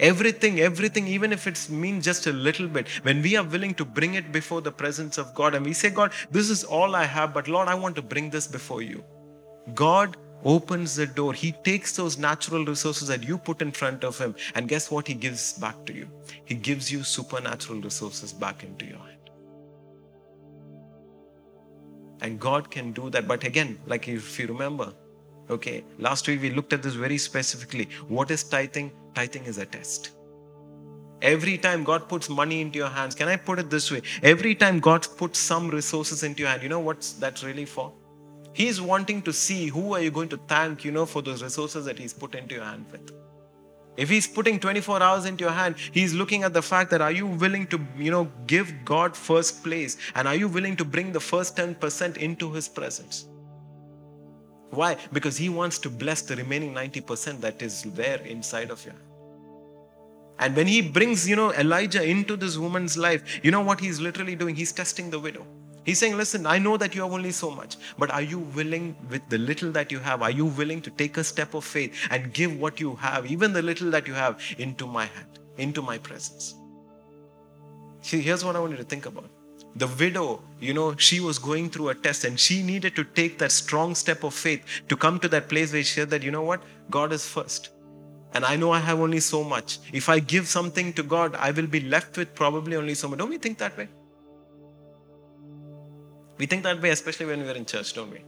Everything, 0.00 0.60
everything, 0.60 1.06
even 1.06 1.32
if 1.32 1.46
it's 1.46 1.70
mean 1.70 2.00
just 2.02 2.26
a 2.26 2.32
little 2.32 2.66
bit, 2.66 2.88
when 3.04 3.22
we 3.22 3.36
are 3.36 3.44
willing 3.44 3.74
to 3.74 3.84
bring 3.84 4.14
it 4.14 4.32
before 4.32 4.60
the 4.60 4.72
presence 4.72 5.18
of 5.18 5.32
God 5.34 5.54
and 5.54 5.64
we 5.64 5.72
say, 5.72 5.88
God, 5.88 6.12
this 6.32 6.50
is 6.50 6.64
all 6.64 6.96
I 6.96 7.04
have, 7.04 7.32
but 7.32 7.46
Lord, 7.46 7.68
I 7.68 7.74
want 7.76 7.94
to 7.96 8.02
bring 8.02 8.28
this 8.28 8.48
before 8.48 8.82
you. 8.82 9.04
God 9.72 10.16
opens 10.44 10.96
the 10.96 11.06
door. 11.06 11.32
He 11.32 11.52
takes 11.64 11.96
those 11.96 12.18
natural 12.18 12.64
resources 12.64 13.08
that 13.08 13.22
you 13.22 13.38
put 13.38 13.62
in 13.62 13.70
front 13.70 14.04
of 14.04 14.18
Him, 14.18 14.34
and 14.56 14.68
guess 14.68 14.90
what? 14.90 15.06
He 15.06 15.14
gives 15.14 15.52
back 15.54 15.86
to 15.86 15.94
you. 15.94 16.08
He 16.44 16.54
gives 16.54 16.90
you 16.90 17.02
supernatural 17.04 17.80
resources 17.80 18.32
back 18.32 18.64
into 18.64 18.84
your 18.84 18.98
hand. 18.98 19.10
And 22.20 22.40
God 22.40 22.70
can 22.70 22.92
do 22.92 23.10
that. 23.10 23.28
But 23.28 23.44
again, 23.44 23.78
like 23.86 24.08
if 24.08 24.38
you 24.38 24.46
remember, 24.46 24.92
okay, 25.50 25.84
last 25.98 26.26
week 26.26 26.42
we 26.42 26.50
looked 26.50 26.72
at 26.72 26.82
this 26.82 26.94
very 26.94 27.18
specifically. 27.18 27.88
What 28.08 28.30
is 28.30 28.42
tithing? 28.42 28.92
Tithing 29.14 29.44
is 29.44 29.58
a 29.58 29.66
test. 29.66 30.10
Every 31.22 31.56
time 31.56 31.84
God 31.84 32.08
puts 32.08 32.28
money 32.28 32.60
into 32.60 32.78
your 32.78 32.88
hands, 32.88 33.14
can 33.14 33.28
I 33.28 33.36
put 33.36 33.58
it 33.58 33.70
this 33.70 33.90
way? 33.90 34.02
Every 34.22 34.54
time 34.54 34.78
God 34.78 35.06
puts 35.16 35.38
some 35.38 35.68
resources 35.68 36.22
into 36.22 36.40
your 36.40 36.50
hand, 36.50 36.62
you 36.62 36.68
know 36.68 36.80
what's 36.80 37.12
that's 37.14 37.42
really 37.42 37.64
for? 37.64 37.92
He's 38.52 38.80
wanting 38.80 39.22
to 39.22 39.32
see 39.32 39.66
who 39.66 39.94
are 39.94 40.00
you 40.00 40.10
going 40.10 40.28
to 40.28 40.36
thank, 40.36 40.84
you 40.84 40.92
know, 40.92 41.06
for 41.06 41.22
those 41.22 41.42
resources 41.42 41.84
that 41.86 41.98
He's 41.98 42.12
put 42.12 42.34
into 42.34 42.54
your 42.54 42.64
hand 42.64 42.86
with. 42.92 43.10
If 43.96 44.10
He's 44.10 44.26
putting 44.26 44.60
24 44.60 45.02
hours 45.02 45.24
into 45.24 45.44
your 45.44 45.52
hand, 45.52 45.76
He's 45.92 46.14
looking 46.14 46.42
at 46.42 46.52
the 46.52 46.62
fact 46.62 46.90
that 46.90 47.00
are 47.00 47.10
you 47.10 47.26
willing 47.26 47.66
to, 47.68 47.80
you 47.96 48.10
know, 48.10 48.30
give 48.46 48.72
God 48.84 49.16
first 49.16 49.64
place 49.64 49.96
and 50.14 50.28
are 50.28 50.36
you 50.36 50.46
willing 50.48 50.76
to 50.76 50.84
bring 50.84 51.10
the 51.10 51.20
first 51.20 51.56
10% 51.56 52.16
into 52.18 52.52
His 52.52 52.68
presence? 52.68 53.26
Why? 54.70 54.98
Because 55.12 55.36
He 55.36 55.48
wants 55.48 55.78
to 55.80 55.90
bless 55.90 56.22
the 56.22 56.36
remaining 56.36 56.74
90% 56.74 57.40
that 57.40 57.62
is 57.62 57.82
there 57.82 58.20
inside 58.22 58.70
of 58.70 58.84
you. 58.84 58.92
And 60.38 60.56
when 60.56 60.66
he 60.66 60.82
brings, 60.82 61.28
you 61.28 61.36
know, 61.36 61.52
Elijah 61.52 62.02
into 62.02 62.36
this 62.36 62.56
woman's 62.56 62.96
life, 62.96 63.40
you 63.42 63.50
know 63.50 63.60
what 63.60 63.80
he's 63.80 64.00
literally 64.00 64.34
doing? 64.34 64.56
He's 64.56 64.72
testing 64.72 65.10
the 65.10 65.18
widow. 65.18 65.46
He's 65.84 65.98
saying, 65.98 66.16
Listen, 66.16 66.46
I 66.46 66.58
know 66.58 66.76
that 66.76 66.94
you 66.94 67.02
have 67.02 67.12
only 67.12 67.30
so 67.30 67.50
much, 67.50 67.76
but 67.98 68.10
are 68.10 68.22
you 68.22 68.38
willing, 68.38 68.96
with 69.10 69.28
the 69.28 69.38
little 69.38 69.70
that 69.72 69.92
you 69.92 69.98
have, 69.98 70.22
are 70.22 70.30
you 70.30 70.46
willing 70.46 70.80
to 70.82 70.90
take 70.90 71.18
a 71.18 71.24
step 71.24 71.54
of 71.54 71.64
faith 71.64 71.94
and 72.10 72.32
give 72.32 72.58
what 72.58 72.80
you 72.80 72.96
have, 72.96 73.30
even 73.30 73.52
the 73.52 73.62
little 73.62 73.90
that 73.90 74.08
you 74.08 74.14
have, 74.14 74.40
into 74.58 74.86
my 74.86 75.04
hand, 75.04 75.38
into 75.58 75.82
my 75.82 75.98
presence? 75.98 76.54
See, 78.00 78.20
here's 78.20 78.44
what 78.44 78.56
I 78.56 78.60
want 78.60 78.72
you 78.72 78.78
to 78.78 78.84
think 78.84 79.06
about. 79.06 79.30
The 79.76 79.86
widow, 79.86 80.42
you 80.60 80.72
know, 80.72 80.96
she 80.96 81.20
was 81.20 81.38
going 81.38 81.68
through 81.68 81.88
a 81.90 81.94
test 81.94 82.24
and 82.24 82.38
she 82.38 82.62
needed 82.62 82.94
to 82.96 83.04
take 83.04 83.38
that 83.38 83.50
strong 83.50 83.94
step 83.94 84.22
of 84.22 84.32
faith 84.32 84.64
to 84.88 84.96
come 84.96 85.18
to 85.20 85.28
that 85.28 85.48
place 85.48 85.72
where 85.72 85.82
she 85.82 85.94
said 85.94 86.10
that, 86.10 86.22
you 86.22 86.30
know 86.30 86.42
what, 86.42 86.62
God 86.90 87.12
is 87.12 87.26
first 87.26 87.70
and 88.34 88.44
I 88.44 88.56
know 88.56 88.72
I 88.72 88.80
have 88.80 89.00
only 89.00 89.20
so 89.20 89.44
much. 89.44 89.78
If 89.92 90.08
I 90.08 90.18
give 90.18 90.48
something 90.48 90.92
to 90.94 91.02
God, 91.02 91.36
I 91.36 91.52
will 91.52 91.68
be 91.68 91.80
left 91.80 92.18
with 92.18 92.34
probably 92.34 92.76
only 92.76 92.94
so 92.94 93.08
much. 93.08 93.20
Don't 93.20 93.30
we 93.30 93.38
think 93.38 93.58
that 93.58 93.76
way? 93.78 93.88
We 96.36 96.46
think 96.46 96.64
that 96.64 96.82
way, 96.82 96.90
especially 96.90 97.26
when 97.26 97.42
we're 97.42 97.52
in 97.52 97.64
church, 97.64 97.94
don't 97.94 98.10
we? 98.10 98.24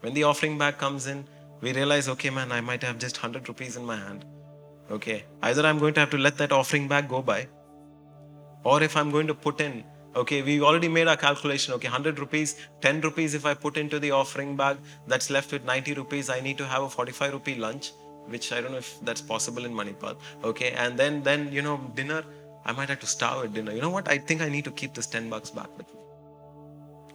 When 0.00 0.12
the 0.12 0.24
offering 0.24 0.58
bag 0.58 0.76
comes 0.76 1.06
in, 1.06 1.26
we 1.62 1.72
realize, 1.72 2.08
okay, 2.10 2.28
man, 2.28 2.52
I 2.52 2.60
might 2.60 2.82
have 2.82 2.98
just 2.98 3.16
100 3.16 3.48
rupees 3.48 3.76
in 3.76 3.86
my 3.86 3.96
hand. 3.96 4.26
Okay, 4.90 5.24
either 5.42 5.66
I'm 5.66 5.78
going 5.78 5.94
to 5.94 6.00
have 6.00 6.10
to 6.10 6.18
let 6.18 6.36
that 6.38 6.52
offering 6.52 6.86
bag 6.86 7.08
go 7.08 7.22
by, 7.22 7.48
or 8.64 8.82
if 8.82 8.96
I'm 8.96 9.10
going 9.10 9.26
to 9.26 9.34
put 9.34 9.60
in, 9.60 9.82
okay, 10.14 10.42
we 10.42 10.60
already 10.60 10.88
made 10.88 11.08
our 11.08 11.16
calculation, 11.16 11.72
okay, 11.74 11.88
100 11.88 12.18
rupees, 12.18 12.66
10 12.82 13.00
rupees 13.00 13.34
if 13.34 13.46
I 13.46 13.54
put 13.54 13.78
into 13.78 13.98
the 13.98 14.10
offering 14.10 14.56
bag, 14.56 14.76
that's 15.06 15.30
left 15.30 15.52
with 15.52 15.64
90 15.64 15.94
rupees. 15.94 16.28
I 16.28 16.40
need 16.40 16.58
to 16.58 16.66
have 16.66 16.82
a 16.82 16.88
45 16.90 17.32
rupee 17.32 17.54
lunch 17.54 17.92
which 18.28 18.52
I 18.52 18.60
don't 18.60 18.72
know 18.72 18.78
if 18.78 18.98
that's 19.02 19.20
possible 19.20 19.64
in 19.64 19.72
Manipal. 19.72 20.16
Okay, 20.44 20.72
and 20.72 20.98
then 20.98 21.22
then 21.22 21.52
you 21.52 21.62
know 21.62 21.76
dinner, 21.94 22.24
I 22.64 22.72
might 22.72 22.88
have 22.88 23.00
to 23.00 23.06
starve 23.06 23.44
at 23.44 23.54
dinner. 23.54 23.72
You 23.72 23.80
know 23.80 23.90
what? 23.90 24.08
I 24.08 24.18
think 24.18 24.42
I 24.42 24.48
need 24.48 24.64
to 24.64 24.70
keep 24.70 24.94
this 24.94 25.06
ten 25.06 25.30
bucks 25.30 25.50
back 25.50 25.76
with 25.76 25.88
me. 25.94 26.00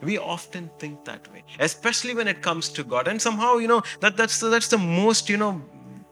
We 0.01 0.17
often 0.17 0.69
think 0.79 1.05
that 1.05 1.31
way, 1.31 1.43
especially 1.59 2.13
when 2.13 2.27
it 2.27 2.41
comes 2.41 2.69
to 2.69 2.83
God, 2.83 3.07
and 3.07 3.21
somehow 3.21 3.57
you 3.57 3.67
know 3.67 3.83
that 4.01 4.17
that's 4.17 4.39
the, 4.39 4.49
that's 4.49 4.67
the 4.67 4.77
most 4.77 5.29
you 5.29 5.37
know 5.37 5.61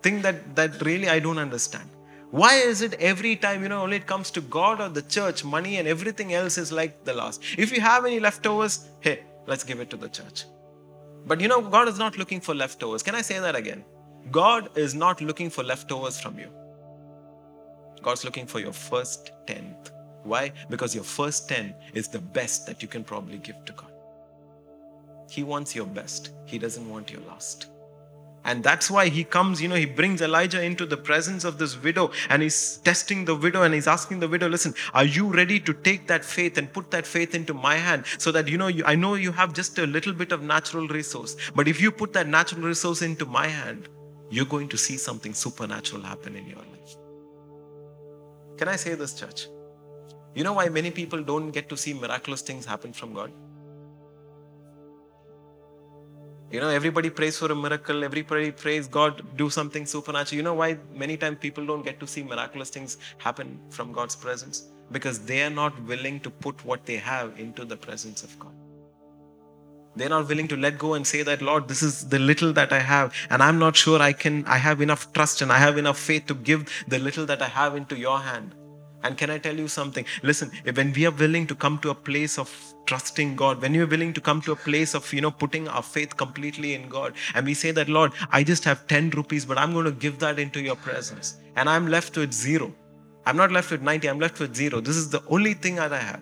thing 0.01 0.21
that 0.21 0.55
that 0.55 0.81
really 0.81 1.09
I 1.09 1.19
don't 1.19 1.37
understand. 1.37 1.89
Why 2.31 2.53
is 2.55 2.81
it 2.81 2.93
every 2.93 3.35
time, 3.35 3.61
you 3.61 3.67
know, 3.67 3.81
only 3.81 3.97
it 3.97 4.07
comes 4.07 4.31
to 4.31 4.41
God 4.41 4.79
or 4.79 4.87
the 4.87 5.01
church, 5.01 5.43
money 5.43 5.77
and 5.79 5.87
everything 5.87 6.33
else 6.33 6.57
is 6.57 6.71
like 6.71 7.03
the 7.03 7.13
last? 7.13 7.43
If 7.57 7.73
you 7.73 7.81
have 7.81 8.05
any 8.05 8.21
leftovers, 8.21 8.87
hey, 9.01 9.25
let's 9.47 9.65
give 9.65 9.81
it 9.81 9.89
to 9.89 9.97
the 9.97 10.07
church. 10.07 10.45
But 11.25 11.41
you 11.41 11.49
know, 11.49 11.61
God 11.61 11.89
is 11.89 11.99
not 11.99 12.17
looking 12.17 12.39
for 12.39 12.55
leftovers. 12.55 13.03
Can 13.03 13.15
I 13.15 13.21
say 13.21 13.39
that 13.39 13.55
again? 13.55 13.83
God 14.29 14.77
is 14.77 14.93
not 14.93 15.21
looking 15.21 15.49
for 15.49 15.63
leftovers 15.63 16.19
from 16.19 16.37
you. 16.37 16.49
God's 18.01 18.23
looking 18.23 18.45
for 18.45 18.59
your 18.59 18.73
first 18.73 19.31
tenth. 19.47 19.91
Why? 20.23 20.51
Because 20.69 20.93
your 20.93 21.03
first 21.03 21.49
ten 21.49 21.73
is 21.93 22.07
the 22.07 22.19
best 22.19 22.65
that 22.67 22.81
you 22.81 22.87
can 22.87 23.03
probably 23.03 23.37
give 23.37 23.63
to 23.65 23.73
God. 23.73 23.91
He 25.29 25.43
wants 25.43 25.75
your 25.75 25.85
best, 25.85 26.31
He 26.45 26.59
doesn't 26.59 26.87
want 26.89 27.09
your 27.09 27.21
last. 27.21 27.67
And 28.43 28.63
that's 28.63 28.89
why 28.89 29.07
he 29.07 29.23
comes, 29.23 29.61
you 29.61 29.67
know, 29.67 29.75
he 29.75 29.85
brings 29.85 30.21
Elijah 30.21 30.63
into 30.63 30.85
the 30.85 30.97
presence 30.97 31.43
of 31.43 31.59
this 31.59 31.81
widow 31.81 32.11
and 32.29 32.41
he's 32.41 32.77
testing 32.77 33.23
the 33.23 33.35
widow 33.35 33.61
and 33.61 33.73
he's 33.73 33.87
asking 33.87 34.19
the 34.19 34.27
widow, 34.27 34.49
listen, 34.49 34.73
are 34.93 35.05
you 35.05 35.27
ready 35.27 35.59
to 35.59 35.73
take 35.73 36.07
that 36.07 36.25
faith 36.25 36.57
and 36.57 36.73
put 36.73 36.89
that 36.89 37.05
faith 37.05 37.35
into 37.35 37.53
my 37.53 37.75
hand 37.75 38.05
so 38.17 38.31
that, 38.31 38.47
you 38.47 38.57
know, 38.57 38.67
you, 38.67 38.83
I 38.85 38.95
know 38.95 39.13
you 39.13 39.31
have 39.31 39.53
just 39.53 39.77
a 39.77 39.85
little 39.85 40.13
bit 40.13 40.31
of 40.31 40.41
natural 40.41 40.87
resource, 40.87 41.37
but 41.55 41.67
if 41.67 41.79
you 41.79 41.91
put 41.91 42.13
that 42.13 42.27
natural 42.27 42.61
resource 42.61 43.03
into 43.03 43.25
my 43.25 43.47
hand, 43.47 43.89
you're 44.31 44.45
going 44.45 44.69
to 44.69 44.77
see 44.77 44.97
something 44.97 45.33
supernatural 45.33 46.01
happen 46.01 46.35
in 46.35 46.47
your 46.47 46.57
life. 46.57 46.95
Can 48.57 48.69
I 48.69 48.77
say 48.77 48.95
this, 48.95 49.13
church? 49.13 49.47
You 50.33 50.45
know 50.45 50.53
why 50.53 50.69
many 50.69 50.89
people 50.89 51.21
don't 51.21 51.51
get 51.51 51.67
to 51.69 51.75
see 51.75 51.93
miraculous 51.93 52.41
things 52.41 52.65
happen 52.65 52.93
from 52.93 53.13
God? 53.13 53.31
You 56.49 56.59
know, 56.59 56.69
everybody 56.69 57.09
prays 57.09 57.37
for 57.37 57.51
a 57.51 57.55
miracle, 57.55 58.03
everybody 58.03 58.51
prays 58.51 58.87
God 58.87 59.21
do 59.37 59.49
something 59.49 59.85
supernatural. 59.85 60.37
You 60.37 60.43
know 60.43 60.53
why 60.53 60.77
many 60.93 61.17
times 61.17 61.37
people 61.39 61.65
don't 61.65 61.83
get 61.83 61.99
to 61.99 62.07
see 62.07 62.23
miraculous 62.23 62.69
things 62.69 62.97
happen 63.17 63.59
from 63.69 63.91
God's 63.91 64.15
presence? 64.15 64.67
Because 64.91 65.19
they 65.19 65.43
are 65.43 65.49
not 65.49 65.81
willing 65.83 66.19
to 66.21 66.29
put 66.29 66.63
what 66.65 66.85
they 66.85 66.97
have 66.97 67.39
into 67.39 67.65
the 67.65 67.77
presence 67.77 68.23
of 68.23 68.37
God. 68.39 68.53
They're 69.95 70.09
not 70.09 70.29
willing 70.29 70.47
to 70.47 70.55
let 70.55 70.77
go 70.77 70.93
and 70.93 71.05
say 71.05 71.21
that, 71.23 71.41
Lord, 71.41 71.67
this 71.67 71.83
is 71.83 72.07
the 72.07 72.19
little 72.19 72.53
that 72.53 72.71
I 72.71 72.79
have, 72.79 73.13
and 73.29 73.43
I'm 73.43 73.59
not 73.59 73.75
sure 73.75 74.01
I 74.01 74.13
can, 74.13 74.45
I 74.45 74.57
have 74.57 74.81
enough 74.81 75.11
trust 75.11 75.41
and 75.41 75.51
I 75.51 75.57
have 75.57 75.77
enough 75.77 75.99
faith 75.99 76.27
to 76.27 76.33
give 76.33 76.85
the 76.87 76.97
little 76.97 77.25
that 77.25 77.41
I 77.41 77.47
have 77.47 77.75
into 77.75 77.97
your 77.97 78.19
hand. 78.19 78.55
And 79.03 79.17
can 79.17 79.29
I 79.29 79.37
tell 79.37 79.57
you 79.57 79.67
something? 79.67 80.05
Listen, 80.21 80.51
when 80.73 80.93
we 80.93 81.05
are 81.07 81.11
willing 81.11 81.47
to 81.47 81.55
come 81.55 81.79
to 81.79 81.89
a 81.89 81.95
place 81.95 82.37
of 82.37 82.49
trusting 82.85 83.35
God, 83.35 83.61
when 83.61 83.73
you're 83.73 83.87
willing 83.87 84.13
to 84.13 84.21
come 84.21 84.41
to 84.41 84.51
a 84.53 84.55
place 84.55 84.93
of, 84.93 85.11
you 85.11 85.21
know, 85.21 85.31
putting 85.31 85.67
our 85.67 85.83
faith 85.83 86.15
completely 86.15 86.73
in 86.73 86.87
God, 86.87 87.13
and 87.33 87.45
we 87.45 87.53
say 87.53 87.71
that, 87.71 87.89
Lord, 87.89 88.13
I 88.31 88.43
just 88.43 88.63
have 88.63 88.87
10 88.87 89.09
rupees, 89.09 89.45
but 89.45 89.57
I'm 89.57 89.73
going 89.73 89.85
to 89.85 89.91
give 89.91 90.19
that 90.19 90.39
into 90.39 90.61
your 90.61 90.75
presence, 90.77 91.37
and 91.55 91.67
I'm 91.67 91.87
left 91.87 92.15
with 92.15 92.31
zero. 92.31 92.73
I'm 93.25 93.37
not 93.37 93.51
left 93.51 93.71
with 93.71 93.81
90, 93.81 94.07
I'm 94.07 94.19
left 94.19 94.39
with 94.39 94.55
zero. 94.55 94.79
This 94.79 94.95
is 94.95 95.09
the 95.09 95.21
only 95.27 95.53
thing 95.53 95.75
that 95.75 95.91
I 95.91 95.99
have 95.99 96.21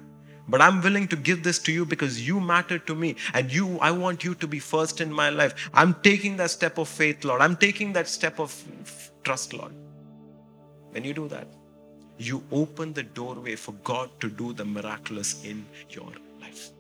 but 0.50 0.62
i'm 0.62 0.82
willing 0.82 1.08
to 1.08 1.16
give 1.30 1.44
this 1.44 1.60
to 1.68 1.72
you 1.72 1.86
because 1.86 2.26
you 2.28 2.40
matter 2.40 2.80
to 2.80 2.96
me 2.96 3.16
and 3.34 3.52
you 3.52 3.78
i 3.90 3.92
want 3.92 4.24
you 4.24 4.34
to 4.36 4.48
be 4.48 4.60
first 4.60 5.02
in 5.02 5.12
my 5.12 5.30
life 5.30 5.70
i'm 5.74 5.94
taking 6.10 6.38
that 6.38 6.50
step 6.50 6.78
of 6.78 6.88
faith 6.88 7.24
lord 7.24 7.42
i'm 7.42 7.56
taking 7.68 7.94
that 7.94 8.08
step 8.08 8.40
of 8.40 8.56
trust 9.24 9.54
lord 9.54 9.74
when 10.92 11.04
you 11.04 11.14
do 11.14 11.28
that 11.28 11.48
you 12.18 12.44
open 12.52 12.94
the 12.94 13.04
doorway 13.04 13.56
for 13.56 13.74
god 13.92 14.10
to 14.20 14.30
do 14.30 14.52
the 14.54 14.66
miraculous 14.66 15.44
in 15.44 15.66
your 15.90 16.12
life 16.42 16.72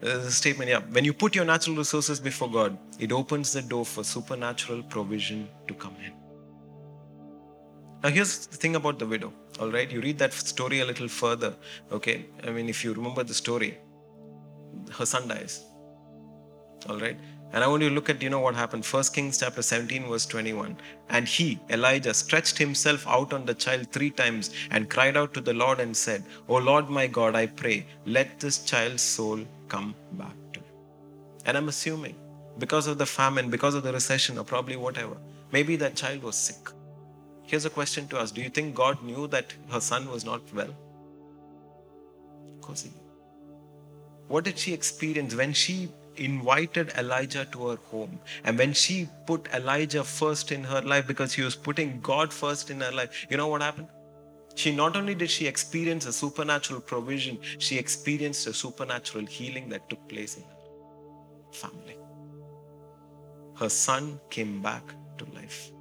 There's 0.00 0.24
a 0.24 0.32
statement, 0.32 0.70
yeah. 0.70 0.78
When 0.78 1.04
you 1.04 1.12
put 1.12 1.34
your 1.34 1.44
natural 1.44 1.76
resources 1.76 2.18
before 2.18 2.50
God, 2.50 2.78
it 2.98 3.12
opens 3.12 3.52
the 3.52 3.60
door 3.60 3.84
for 3.84 4.02
supernatural 4.02 4.82
provision 4.84 5.46
to 5.68 5.74
come 5.74 5.94
in. 6.02 6.19
Now, 8.02 8.08
here's 8.08 8.46
the 8.46 8.56
thing 8.56 8.76
about 8.76 8.98
the 8.98 9.06
widow, 9.06 9.32
all 9.60 9.70
right? 9.70 9.90
You 9.90 10.00
read 10.00 10.18
that 10.18 10.32
story 10.32 10.80
a 10.80 10.86
little 10.86 11.08
further, 11.08 11.54
okay? 11.92 12.24
I 12.42 12.50
mean, 12.50 12.70
if 12.70 12.82
you 12.82 12.94
remember 12.94 13.22
the 13.22 13.34
story, 13.34 13.76
her 14.92 15.04
son 15.04 15.28
dies, 15.28 15.62
all 16.88 16.98
right? 16.98 17.18
And 17.52 17.62
I 17.62 17.66
want 17.66 17.82
you 17.82 17.90
to 17.90 17.94
look 17.94 18.08
at, 18.08 18.22
you 18.22 18.30
know, 18.30 18.40
what 18.40 18.54
happened. 18.54 18.86
First 18.86 19.12
Kings 19.12 19.38
chapter 19.38 19.60
17, 19.60 20.08
verse 20.08 20.24
21. 20.24 20.78
And 21.10 21.28
he, 21.28 21.58
Elijah, 21.68 22.14
stretched 22.14 22.56
himself 22.56 23.06
out 23.06 23.34
on 23.34 23.44
the 23.44 23.54
child 23.54 23.90
three 23.92 24.10
times 24.10 24.50
and 24.70 24.88
cried 24.88 25.16
out 25.16 25.34
to 25.34 25.42
the 25.42 25.52
Lord 25.52 25.80
and 25.80 25.94
said, 25.94 26.24
O 26.48 26.56
Lord 26.56 26.88
my 26.88 27.06
God, 27.06 27.34
I 27.34 27.48
pray, 27.48 27.86
let 28.06 28.40
this 28.40 28.64
child's 28.64 29.02
soul 29.02 29.40
come 29.68 29.94
back 30.12 30.36
to 30.54 30.60
me. 30.60 30.66
And 31.44 31.58
I'm 31.58 31.68
assuming 31.68 32.14
because 32.58 32.86
of 32.86 32.96
the 32.96 33.06
famine, 33.06 33.50
because 33.50 33.74
of 33.74 33.82
the 33.82 33.92
recession, 33.92 34.38
or 34.38 34.44
probably 34.44 34.76
whatever, 34.76 35.16
maybe 35.52 35.76
that 35.76 35.96
child 35.96 36.22
was 36.22 36.36
sick 36.36 36.70
Here's 37.50 37.64
a 37.64 37.70
question 37.70 38.06
to 38.08 38.16
us 38.16 38.30
Do 38.30 38.40
you 38.40 38.48
think 38.48 38.76
God 38.76 39.02
knew 39.02 39.26
that 39.28 39.52
her 39.70 39.80
son 39.80 40.08
was 40.08 40.24
not 40.24 40.40
well? 40.54 40.72
Of 42.54 42.60
course, 42.60 42.82
he 42.82 42.90
knew. 42.90 43.10
What 44.28 44.44
did 44.44 44.56
she 44.56 44.72
experience 44.72 45.34
when 45.34 45.52
she 45.52 45.88
invited 46.14 46.92
Elijah 46.96 47.44
to 47.46 47.68
her 47.68 47.76
home 47.86 48.20
and 48.44 48.56
when 48.56 48.72
she 48.72 49.08
put 49.26 49.48
Elijah 49.52 50.04
first 50.04 50.52
in 50.52 50.62
her 50.62 50.80
life 50.82 51.08
because 51.08 51.32
she 51.32 51.42
was 51.42 51.56
putting 51.56 52.00
God 52.00 52.32
first 52.32 52.70
in 52.70 52.80
her 52.80 52.92
life? 52.92 53.26
You 53.28 53.36
know 53.36 53.48
what 53.48 53.62
happened? 53.62 53.88
She 54.54 54.72
not 54.72 54.96
only 54.96 55.16
did 55.16 55.28
she 55.28 55.48
experience 55.48 56.06
a 56.06 56.12
supernatural 56.12 56.80
provision, 56.80 57.36
she 57.58 57.78
experienced 57.78 58.46
a 58.46 58.54
supernatural 58.54 59.26
healing 59.26 59.68
that 59.70 59.90
took 59.90 60.08
place 60.08 60.36
in 60.36 60.44
her 60.44 61.52
family. 61.52 61.98
Her 63.58 63.68
son 63.68 64.20
came 64.30 64.62
back 64.62 64.84
to 65.18 65.24
life. 65.34 65.72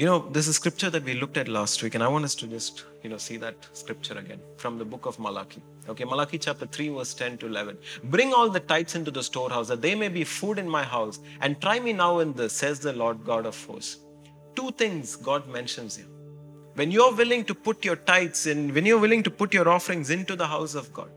You 0.00 0.06
know, 0.06 0.30
there's 0.30 0.48
a 0.48 0.54
scripture 0.54 0.88
that 0.88 1.04
we 1.04 1.12
looked 1.12 1.36
at 1.36 1.46
last 1.46 1.82
week, 1.82 1.94
and 1.94 2.02
I 2.02 2.08
want 2.08 2.24
us 2.24 2.34
to 2.36 2.46
just, 2.46 2.84
you 3.02 3.10
know, 3.10 3.18
see 3.18 3.36
that 3.36 3.54
scripture 3.74 4.16
again 4.16 4.40
from 4.56 4.78
the 4.78 4.84
book 4.92 5.04
of 5.04 5.18
Malachi. 5.18 5.60
Okay, 5.90 6.04
Malachi 6.04 6.38
chapter 6.38 6.64
3, 6.64 6.88
verse 6.88 7.12
10 7.12 7.36
to 7.36 7.46
11. 7.46 7.76
Bring 8.04 8.32
all 8.32 8.48
the 8.48 8.60
tithes 8.60 8.94
into 8.94 9.10
the 9.10 9.22
storehouse, 9.22 9.68
that 9.68 9.82
they 9.82 9.94
may 9.94 10.08
be 10.08 10.24
food 10.24 10.58
in 10.58 10.66
my 10.66 10.82
house, 10.82 11.20
and 11.42 11.60
try 11.60 11.80
me 11.80 11.92
now 11.92 12.20
in 12.20 12.32
this, 12.32 12.54
says 12.54 12.80
the 12.80 12.94
Lord 12.94 13.22
God 13.26 13.44
of 13.44 13.62
hosts. 13.66 13.98
Two 14.56 14.70
things 14.70 15.16
God 15.16 15.46
mentions 15.50 15.96
here. 15.96 16.06
When 16.76 16.90
you're 16.90 17.14
willing 17.14 17.44
to 17.44 17.54
put 17.54 17.84
your 17.84 17.96
tithes 17.96 18.46
in, 18.46 18.72
when 18.72 18.86
you're 18.86 18.98
willing 18.98 19.22
to 19.24 19.30
put 19.30 19.52
your 19.52 19.68
offerings 19.68 20.08
into 20.08 20.34
the 20.34 20.46
house 20.46 20.74
of 20.74 20.90
God, 20.94 21.10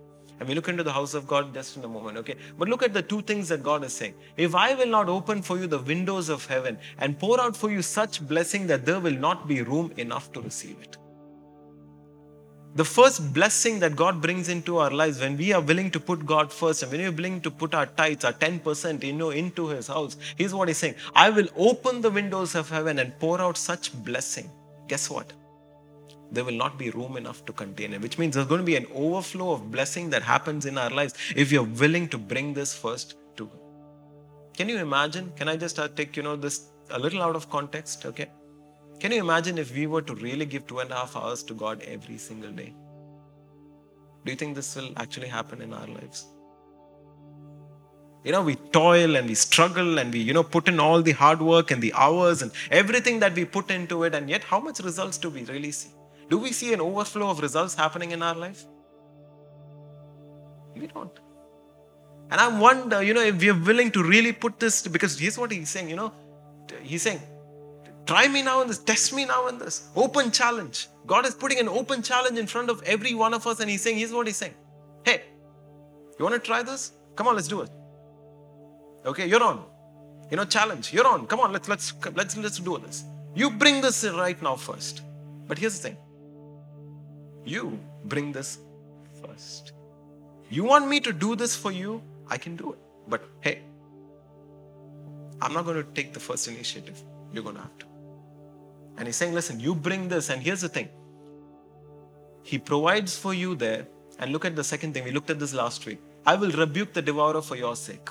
and 0.44 0.50
we 0.50 0.56
look 0.56 0.68
into 0.68 0.84
the 0.84 0.92
house 0.92 1.14
of 1.14 1.26
God 1.26 1.54
just 1.54 1.78
in 1.78 1.86
a 1.86 1.88
moment, 1.88 2.18
okay? 2.18 2.36
But 2.60 2.68
look 2.68 2.84
at 2.84 2.94
the 2.94 3.02
two 3.02 3.22
things 3.22 3.48
that 3.48 3.64
God 3.64 3.82
is 3.86 3.94
saying. 3.94 4.14
If 4.36 4.56
I 4.56 4.76
will 4.76 4.88
not 4.88 5.08
open 5.08 5.42
for 5.42 5.58
you 5.58 5.68
the 5.68 5.80
windows 5.80 6.28
of 6.28 6.46
heaven 6.46 6.78
and 6.98 7.18
pour 7.18 7.40
out 7.40 7.56
for 7.56 7.72
you 7.72 7.82
such 7.82 8.28
blessing 8.28 8.68
that 8.68 8.86
there 8.86 9.00
will 9.00 9.16
not 9.16 9.48
be 9.48 9.62
room 9.62 9.94
enough 9.96 10.34
to 10.34 10.42
receive 10.42 10.76
it. 10.82 10.98
The 12.76 12.84
first 12.84 13.34
blessing 13.34 13.80
that 13.80 13.96
God 13.96 14.22
brings 14.22 14.50
into 14.50 14.80
our 14.80 14.92
lives 14.92 15.22
when 15.22 15.38
we 15.38 15.54
are 15.54 15.62
willing 15.62 15.92
to 15.92 16.00
put 16.02 16.26
God 16.26 16.52
first 16.52 16.84
and 16.84 16.92
when 16.92 17.00
we're 17.00 17.12
willing 17.14 17.40
to 17.40 17.50
put 17.52 17.74
our 17.74 17.86
tithes, 17.86 18.26
our 18.26 18.34
10% 18.34 19.02
you 19.02 19.14
know, 19.14 19.30
into 19.30 19.70
His 19.70 19.88
house, 19.88 20.18
here's 20.36 20.54
what 20.54 20.68
He's 20.68 20.80
saying 20.80 20.96
I 21.16 21.30
will 21.30 21.48
open 21.56 22.02
the 22.02 22.12
windows 22.12 22.54
of 22.54 22.70
heaven 22.70 23.00
and 23.00 23.18
pour 23.18 23.40
out 23.40 23.56
such 23.56 23.94
blessing. 24.04 24.52
Guess 24.90 25.10
what? 25.10 25.32
There 26.34 26.44
will 26.44 26.60
not 26.66 26.78
be 26.78 26.90
room 26.90 27.16
enough 27.16 27.46
to 27.46 27.54
contain 27.54 27.94
it, 27.94 28.02
which 28.02 28.18
means 28.18 28.36
there's 28.36 28.48
going 28.48 28.60
to 28.60 28.66
be 28.66 28.76
an 28.76 28.88
overflow 28.94 29.52
of 29.54 29.72
blessing 29.72 30.10
that 30.10 30.24
happens 30.24 30.66
in 30.66 30.78
our 30.78 30.90
lives 30.90 31.14
if 31.36 31.52
you're 31.52 31.72
willing 31.84 32.08
to 32.10 32.18
bring 32.18 32.54
this 32.54 32.76
first 32.76 33.16
to 33.38 33.46
God. 33.46 33.60
Can 34.58 34.70
you 34.70 34.78
imagine? 34.78 35.32
Can 35.36 35.48
I 35.48 35.56
just 35.56 35.80
uh, 35.80 35.88
take, 35.88 36.18
you 36.18 36.24
know, 36.24 36.36
this 36.36 36.68
a 36.90 37.00
little 37.00 37.22
out 37.22 37.36
of 37.36 37.50
context? 37.50 38.06
Okay. 38.06 38.30
Can 39.00 39.12
you 39.12 39.20
imagine 39.20 39.58
if 39.58 39.74
we 39.76 39.88
were 39.88 40.02
to 40.02 40.16
really 40.16 40.46
give 40.46 40.68
two 40.68 40.80
and 40.80 40.92
a 40.92 40.96
half 40.96 41.16
hours 41.16 41.44
to 41.44 41.54
God 41.54 41.82
every 41.82 42.18
single 42.18 42.52
day? 42.52 42.74
Do 44.26 44.32
you 44.32 44.38
think 44.38 44.56
this 44.56 44.76
will 44.76 44.94
actually 44.98 45.28
happen 45.28 45.62
in 45.62 45.74
our 45.74 45.88
lives? 45.88 46.26
You 48.24 48.32
know, 48.32 48.42
we 48.42 48.56
toil 48.56 49.18
and 49.18 49.28
we 49.28 49.36
struggle 49.36 50.00
and 50.00 50.14
we, 50.14 50.20
you 50.20 50.34
know, 50.34 50.44
put 50.44 50.70
in 50.70 50.80
all 50.80 51.02
the 51.02 51.12
hard 51.12 51.42
work 51.42 51.72
and 51.72 51.82
the 51.82 51.94
hours 51.94 52.42
and 52.42 52.52
everything 52.72 53.20
that 53.20 53.36
we 53.36 53.44
put 53.44 53.70
into 53.70 54.04
it, 54.04 54.16
and 54.16 54.30
yet 54.30 54.46
how 54.46 54.62
much 54.62 54.80
results 54.80 55.18
do 55.18 55.30
we 55.30 55.44
really 55.44 55.74
see? 55.74 55.90
Do 56.30 56.38
we 56.38 56.52
see 56.52 56.74
an 56.74 56.82
overflow 56.82 57.30
of 57.30 57.42
results 57.42 57.76
happening 57.76 58.12
in 58.12 58.22
our 58.24 58.36
life? 58.36 58.66
We 60.76 60.88
don't. 60.88 61.12
And 62.32 62.42
I 62.42 62.60
wonder, 62.60 63.04
you 63.04 63.14
know, 63.14 63.22
if 63.22 63.40
we're 63.40 63.60
willing 63.60 63.92
to 63.92 64.04
really 64.04 64.32
put 64.32 64.60
this, 64.60 64.88
because 64.88 65.20
here's 65.20 65.38
what 65.38 65.52
he's 65.52 65.70
saying, 65.70 65.90
you 65.90 65.96
know, 65.96 66.12
he's 66.82 67.04
saying, 67.04 67.22
try 68.06 68.28
me 68.28 68.42
now 68.42 68.62
in 68.62 68.68
this, 68.68 68.80
test 68.80 69.14
me 69.14 69.26
now 69.26 69.48
in 69.48 69.58
this. 69.58 69.90
Open 69.96 70.32
challenge. 70.32 70.88
God 71.06 71.26
is 71.26 71.36
putting 71.36 71.60
an 71.60 71.68
open 71.68 72.02
challenge 72.02 72.40
in 72.40 72.48
front 72.48 72.70
of 72.70 72.82
every 72.84 73.14
one 73.14 73.34
of 73.34 73.46
us, 73.46 73.60
and 73.60 73.70
he's 73.70 73.82
saying, 73.82 73.98
here's 73.98 74.14
what 74.14 74.26
he's 74.26 74.38
saying. 74.38 74.56
Hey, 75.04 75.24
you 76.18 76.26
want 76.26 76.34
to 76.34 76.40
try 76.40 76.64
this? 76.64 76.94
Come 77.16 77.28
on, 77.28 77.36
let's 77.36 77.48
do 77.48 77.62
it. 77.62 77.70
Okay, 79.06 79.28
you're 79.28 79.44
on. 79.44 79.66
You 80.32 80.38
know, 80.38 80.46
challenge. 80.46 80.94
You're 80.94 81.06
on. 81.06 81.28
Come 81.28 81.42
on, 81.42 81.52
let's 81.52 81.68
let's 81.68 81.94
let's 82.16 82.38
let's 82.38 82.60
do 82.60 82.78
this. 82.80 83.04
You 83.36 83.52
bring 83.52 83.82
this 83.82 84.04
right 84.06 84.42
now 84.42 84.56
first. 84.56 85.02
But 85.48 85.58
here's 85.58 85.80
the 85.80 85.90
thing. 85.90 85.98
You 87.46 87.80
bring 88.06 88.32
this 88.32 88.60
first. 89.22 89.74
You 90.50 90.64
want 90.64 90.88
me 90.88 91.00
to 91.02 91.14
do 91.14 91.36
this 91.36 91.56
for 91.56 91.72
you? 91.72 92.02
I 92.30 92.38
can 92.38 92.56
do 92.56 92.74
it. 92.74 92.80
But 93.08 93.24
hey, 93.42 93.62
I'm 95.42 95.54
not 95.54 95.66
going 95.66 95.78
to 95.78 95.90
take 95.94 96.14
the 96.14 96.20
first 96.20 96.48
initiative. 96.48 97.02
You're 97.34 97.44
going 97.44 97.56
to 97.56 97.62
have 97.62 97.78
to. 97.80 97.86
And 98.98 99.08
he's 99.08 99.16
saying, 99.16 99.34
listen, 99.34 99.60
you 99.60 99.76
bring 99.76 100.08
this. 100.08 100.30
And 100.30 100.42
here's 100.42 100.62
the 100.62 100.70
thing 100.70 100.90
He 102.44 102.58
provides 102.58 103.18
for 103.18 103.34
you 103.34 103.56
there. 103.56 103.88
And 104.20 104.32
look 104.32 104.46
at 104.46 104.56
the 104.56 104.64
second 104.64 104.94
thing. 104.94 105.04
We 105.04 105.12
looked 105.12 105.30
at 105.32 105.40
this 105.40 105.54
last 105.54 105.86
week. 105.86 106.00
I 106.26 106.36
will 106.36 106.52
rebuke 106.52 106.94
the 106.94 107.02
devourer 107.02 107.42
for 107.42 107.56
your 107.56 107.76
sake. 107.76 108.10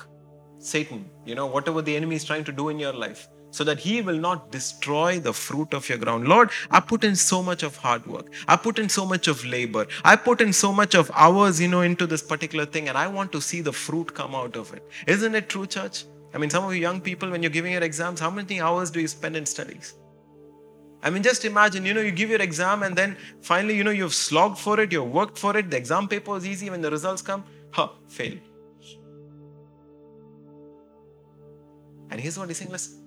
Satan, 0.58 1.08
you 1.24 1.34
know, 1.34 1.46
whatever 1.46 1.82
the 1.82 1.96
enemy 1.96 2.16
is 2.16 2.24
trying 2.24 2.44
to 2.44 2.52
do 2.52 2.68
in 2.68 2.78
your 2.78 2.92
life, 2.92 3.28
so 3.52 3.62
that 3.62 3.78
he 3.78 4.02
will 4.02 4.18
not 4.18 4.50
destroy 4.50 5.20
the 5.20 5.32
fruit 5.32 5.72
of 5.72 5.88
your 5.88 5.98
ground. 5.98 6.26
Lord, 6.26 6.50
I 6.70 6.80
put 6.80 7.04
in 7.04 7.14
so 7.14 7.42
much 7.42 7.62
of 7.62 7.76
hard 7.76 8.04
work. 8.06 8.32
I 8.48 8.56
put 8.56 8.80
in 8.80 8.88
so 8.88 9.06
much 9.06 9.28
of 9.28 9.44
labor. 9.44 9.86
I 10.04 10.16
put 10.16 10.40
in 10.40 10.52
so 10.52 10.72
much 10.72 10.96
of 10.96 11.10
hours, 11.14 11.60
you 11.60 11.68
know, 11.68 11.82
into 11.82 12.06
this 12.06 12.22
particular 12.22 12.66
thing, 12.66 12.88
and 12.88 12.98
I 12.98 13.06
want 13.06 13.30
to 13.32 13.40
see 13.40 13.60
the 13.60 13.72
fruit 13.72 14.12
come 14.12 14.34
out 14.34 14.56
of 14.56 14.72
it. 14.74 14.82
Isn't 15.06 15.34
it 15.34 15.48
true, 15.48 15.66
church? 15.66 16.04
I 16.34 16.38
mean, 16.38 16.50
some 16.50 16.64
of 16.64 16.74
you 16.74 16.80
young 16.80 17.00
people, 17.00 17.30
when 17.30 17.42
you're 17.42 17.50
giving 17.50 17.72
your 17.72 17.82
exams, 17.82 18.20
how 18.20 18.30
many 18.30 18.60
hours 18.60 18.90
do 18.90 19.00
you 19.00 19.08
spend 19.08 19.36
in 19.36 19.44
studies? 19.44 19.94
I 21.02 21.10
mean, 21.10 21.22
just 21.22 21.44
imagine, 21.44 21.84
you 21.84 21.94
know, 21.94 22.00
you 22.00 22.12
give 22.12 22.30
your 22.30 22.40
exam 22.40 22.84
and 22.84 22.96
then 22.96 23.16
finally, 23.40 23.76
you 23.76 23.84
know, 23.84 23.90
you've 23.90 24.14
slogged 24.14 24.58
for 24.58 24.78
it, 24.80 24.92
you've 24.92 25.10
worked 25.10 25.36
for 25.36 25.56
it, 25.56 25.68
the 25.70 25.76
exam 25.76 26.08
paper 26.08 26.36
is 26.36 26.46
easy, 26.46 26.70
when 26.70 26.80
the 26.80 26.90
results 26.90 27.22
come, 27.22 27.44
huh, 27.72 27.88
fail. 28.06 28.38
And 32.10 32.20
here's 32.20 32.38
what 32.38 32.48
he's 32.48 32.58
saying 32.58 32.70
listen, 32.70 33.01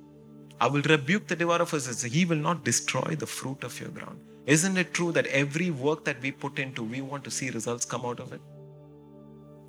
I 0.59 0.67
will 0.67 0.81
rebuke 0.83 1.27
the 1.27 1.35
devourer 1.35 1.65
for 1.65 1.77
this. 1.77 2.01
He 2.01 2.25
will 2.25 2.37
not 2.37 2.63
destroy 2.63 3.15
the 3.17 3.27
fruit 3.27 3.63
of 3.63 3.79
your 3.79 3.89
ground. 3.89 4.19
Isn't 4.45 4.77
it 4.77 4.93
true 4.93 5.11
that 5.11 5.25
every 5.27 5.71
work 5.71 6.05
that 6.05 6.21
we 6.21 6.31
put 6.31 6.59
into, 6.59 6.83
we 6.83 7.01
want 7.01 7.23
to 7.23 7.31
see 7.31 7.49
results 7.49 7.83
come 7.83 8.05
out 8.05 8.19
of 8.19 8.31
it? 8.31 8.41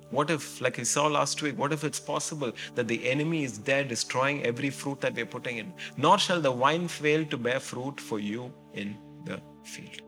What 0.09 0.31
if, 0.31 0.61
like 0.61 0.77
we 0.77 0.85
saw 0.85 1.07
last 1.07 1.41
week, 1.41 1.57
what 1.57 1.73
if 1.73 1.83
it's 1.83 1.99
possible 1.99 2.53
that 2.75 2.87
the 2.87 3.09
enemy 3.09 3.43
is 3.43 3.59
there 3.59 3.83
destroying 3.83 4.43
every 4.43 4.69
fruit 4.69 5.01
that 5.01 5.15
we're 5.15 5.25
putting 5.25 5.57
in? 5.57 5.73
Nor 5.97 6.17
shall 6.17 6.39
the 6.39 6.51
vine 6.51 6.87
fail 6.87 7.25
to 7.25 7.37
bear 7.37 7.59
fruit 7.59 7.99
for 7.99 8.19
you 8.19 8.53
in 8.73 8.95
the 9.25 9.41
field. 9.63 10.01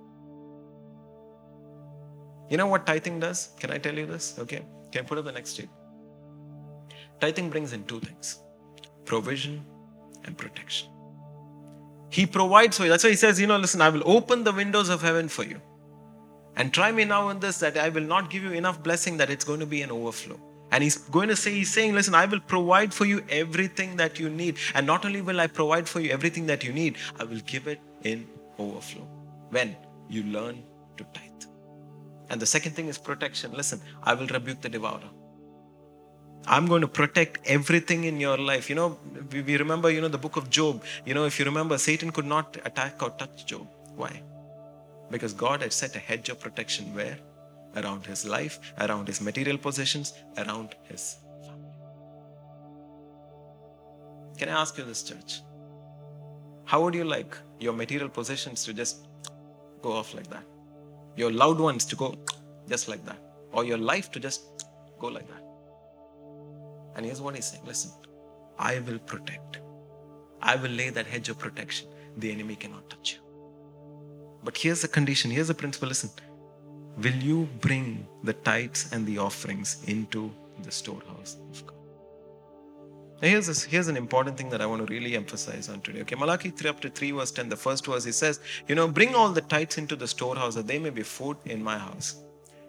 You 2.49 2.57
know 2.57 2.67
what 2.67 2.85
tithing 2.85 3.19
does? 3.19 3.49
Can 3.59 3.71
I 3.71 3.77
tell 3.77 3.95
you 3.95 4.05
this? 4.05 4.35
Okay. 4.39 4.61
Can 4.91 5.03
I 5.03 5.07
put 5.07 5.17
up 5.17 5.25
the 5.25 5.31
next 5.31 5.55
sheet? 5.55 5.69
Tithing 7.19 7.49
brings 7.49 7.73
in 7.73 7.83
two 7.83 7.99
things 7.99 8.39
provision 9.05 9.65
and 10.25 10.37
protection. 10.37 10.89
He 12.09 12.25
provides 12.25 12.77
for 12.77 12.83
you. 12.83 12.89
That's 12.89 13.03
why 13.03 13.11
he 13.11 13.15
says, 13.15 13.39
you 13.39 13.47
know, 13.47 13.57
listen, 13.57 13.81
I 13.81 13.89
will 13.89 14.03
open 14.05 14.43
the 14.43 14.51
windows 14.51 14.89
of 14.89 15.01
heaven 15.01 15.29
for 15.29 15.43
you. 15.43 15.61
And 16.55 16.73
try 16.73 16.91
me 16.91 17.05
now 17.05 17.29
in 17.29 17.39
this 17.39 17.59
that 17.59 17.77
I 17.77 17.89
will 17.89 18.03
not 18.03 18.29
give 18.29 18.43
you 18.43 18.51
enough 18.51 18.81
blessing 18.83 19.17
that 19.17 19.29
it's 19.29 19.45
going 19.45 19.59
to 19.59 19.65
be 19.65 19.81
an 19.81 19.91
overflow. 19.91 20.39
And 20.71 20.83
he's 20.83 20.97
going 20.97 21.29
to 21.29 21.35
say, 21.35 21.51
he's 21.51 21.71
saying, 21.71 21.93
listen, 21.93 22.13
I 22.13 22.25
will 22.25 22.39
provide 22.39 22.93
for 22.93 23.05
you 23.05 23.23
everything 23.29 23.95
that 23.97 24.19
you 24.19 24.29
need. 24.29 24.57
And 24.75 24.85
not 24.85 25.05
only 25.05 25.21
will 25.21 25.39
I 25.39 25.47
provide 25.47 25.87
for 25.87 25.99
you 25.99 26.11
everything 26.11 26.45
that 26.47 26.63
you 26.63 26.71
need, 26.71 26.97
I 27.19 27.23
will 27.23 27.39
give 27.39 27.67
it 27.67 27.79
in 28.03 28.27
overflow. 28.57 29.07
When 29.49 29.75
you 30.09 30.23
learn 30.23 30.63
to 30.97 31.03
tithe. 31.13 31.25
And 32.29 32.39
the 32.39 32.45
second 32.45 32.73
thing 32.73 32.87
is 32.87 32.97
protection. 32.97 33.53
Listen, 33.53 33.81
I 34.03 34.13
will 34.13 34.27
rebuke 34.27 34.61
the 34.61 34.69
devourer. 34.69 35.09
I'm 36.49 36.65
going 36.65 36.81
to 36.81 36.87
protect 36.87 37.37
everything 37.45 38.05
in 38.05 38.19
your 38.19 38.35
life. 38.35 38.69
You 38.69 38.75
know, 38.75 38.97
we, 39.31 39.43
we 39.43 39.57
remember, 39.57 39.91
you 39.91 40.01
know, 40.01 40.07
the 40.07 40.17
book 40.17 40.35
of 40.35 40.49
Job. 40.49 40.83
You 41.05 41.13
know, 41.13 41.25
if 41.25 41.37
you 41.37 41.45
remember, 41.45 41.77
Satan 41.77 42.11
could 42.11 42.25
not 42.25 42.57
attack 42.65 43.03
or 43.03 43.11
touch 43.11 43.45
Job. 43.45 43.67
Why? 43.95 44.23
Because 45.11 45.33
God 45.33 45.61
had 45.61 45.71
set 45.71 45.95
a 45.95 45.99
hedge 45.99 46.29
of 46.29 46.39
protection 46.39 46.91
where? 46.95 47.19
Around 47.75 48.07
his 48.07 48.25
life, 48.25 48.59
around 48.79 49.07
his 49.07 49.21
material 49.21 49.59
possessions, 49.59 50.15
around 50.39 50.73
his 50.85 51.17
family. 51.43 51.69
Can 54.39 54.49
I 54.49 54.59
ask 54.59 54.75
you 54.75 54.85
this, 54.85 55.03
church? 55.03 55.41
How 56.65 56.81
would 56.81 56.95
you 56.95 57.03
like 57.03 57.37
your 57.59 57.73
material 57.73 58.09
possessions 58.09 58.63
to 58.63 58.73
just 58.73 59.05
go 59.83 59.91
off 59.91 60.15
like 60.15 60.27
that? 60.31 60.43
Your 61.15 61.31
loved 61.31 61.59
ones 61.59 61.85
to 61.85 61.95
go 61.95 62.15
just 62.67 62.87
like 62.87 63.05
that? 63.05 63.19
Or 63.51 63.63
your 63.65 63.77
life 63.77 64.11
to 64.13 64.19
just 64.19 64.65
go 64.97 65.07
like 65.09 65.27
that? 65.27 65.43
And 66.99 67.05
here's 67.05 67.21
what 67.21 67.33
he's 67.33 67.45
saying 67.45 67.63
listen, 67.65 67.91
I 68.57 68.79
will 68.79 68.99
protect. 68.99 69.61
I 70.41 70.57
will 70.57 70.69
lay 70.69 70.89
that 70.89 71.07
hedge 71.07 71.29
of 71.29 71.39
protection. 71.39 71.87
The 72.17 72.29
enemy 72.29 72.57
cannot 72.57 72.89
touch 72.89 73.13
you. 73.13 73.19
But 74.43 74.57
here's 74.57 74.81
the 74.81 74.89
condition, 74.89 75.31
here's 75.31 75.47
the 75.47 75.53
principle 75.53 75.87
listen. 75.87 76.09
Will 76.97 77.15
you 77.15 77.47
bring 77.61 78.05
the 78.25 78.33
tithes 78.33 78.91
and 78.91 79.07
the 79.07 79.17
offerings 79.17 79.81
into 79.87 80.29
the 80.63 80.71
storehouse 80.71 81.37
of 81.49 81.65
God? 81.65 81.77
Now 83.21 83.29
here's, 83.29 83.47
this, 83.47 83.63
here's 83.63 83.87
an 83.87 83.95
important 83.95 84.35
thing 84.35 84.49
that 84.49 84.59
I 84.59 84.65
want 84.65 84.85
to 84.85 84.93
really 84.93 85.15
emphasize 85.15 85.69
on 85.69 85.79
today. 85.79 86.01
Okay, 86.01 86.17
Malachi 86.17 86.49
3 86.49 86.69
up 86.69 86.81
to 86.81 86.89
3 86.89 87.11
verse 87.11 87.31
10, 87.31 87.47
the 87.47 87.55
first 87.55 87.85
verse, 87.85 88.03
he 88.03 88.11
says, 88.11 88.41
You 88.67 88.75
know, 88.75 88.89
bring 88.89 89.15
all 89.15 89.29
the 89.29 89.39
tithes 89.39 89.77
into 89.77 89.95
the 89.95 90.07
storehouse 90.07 90.53
that 90.55 90.67
they 90.67 90.79
may 90.79 90.89
be 90.89 91.03
food 91.03 91.37
in 91.45 91.63
my 91.63 91.77
house. 91.77 92.25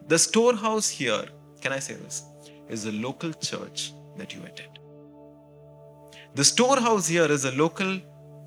The 0.07 0.21
storehouse 0.21 0.89
here, 0.89 1.25
can 1.61 1.73
I 1.73 1.81
say 1.81 1.95
this, 1.95 2.23
is 2.69 2.87
a 2.87 2.93
local 2.93 3.33
church 3.33 3.93
that 4.17 4.35
you 4.35 4.43
attend. 4.43 4.79
The 6.35 6.45
storehouse 6.45 7.09
here 7.09 7.31
is 7.31 7.45
a 7.45 7.53
local 7.53 8.01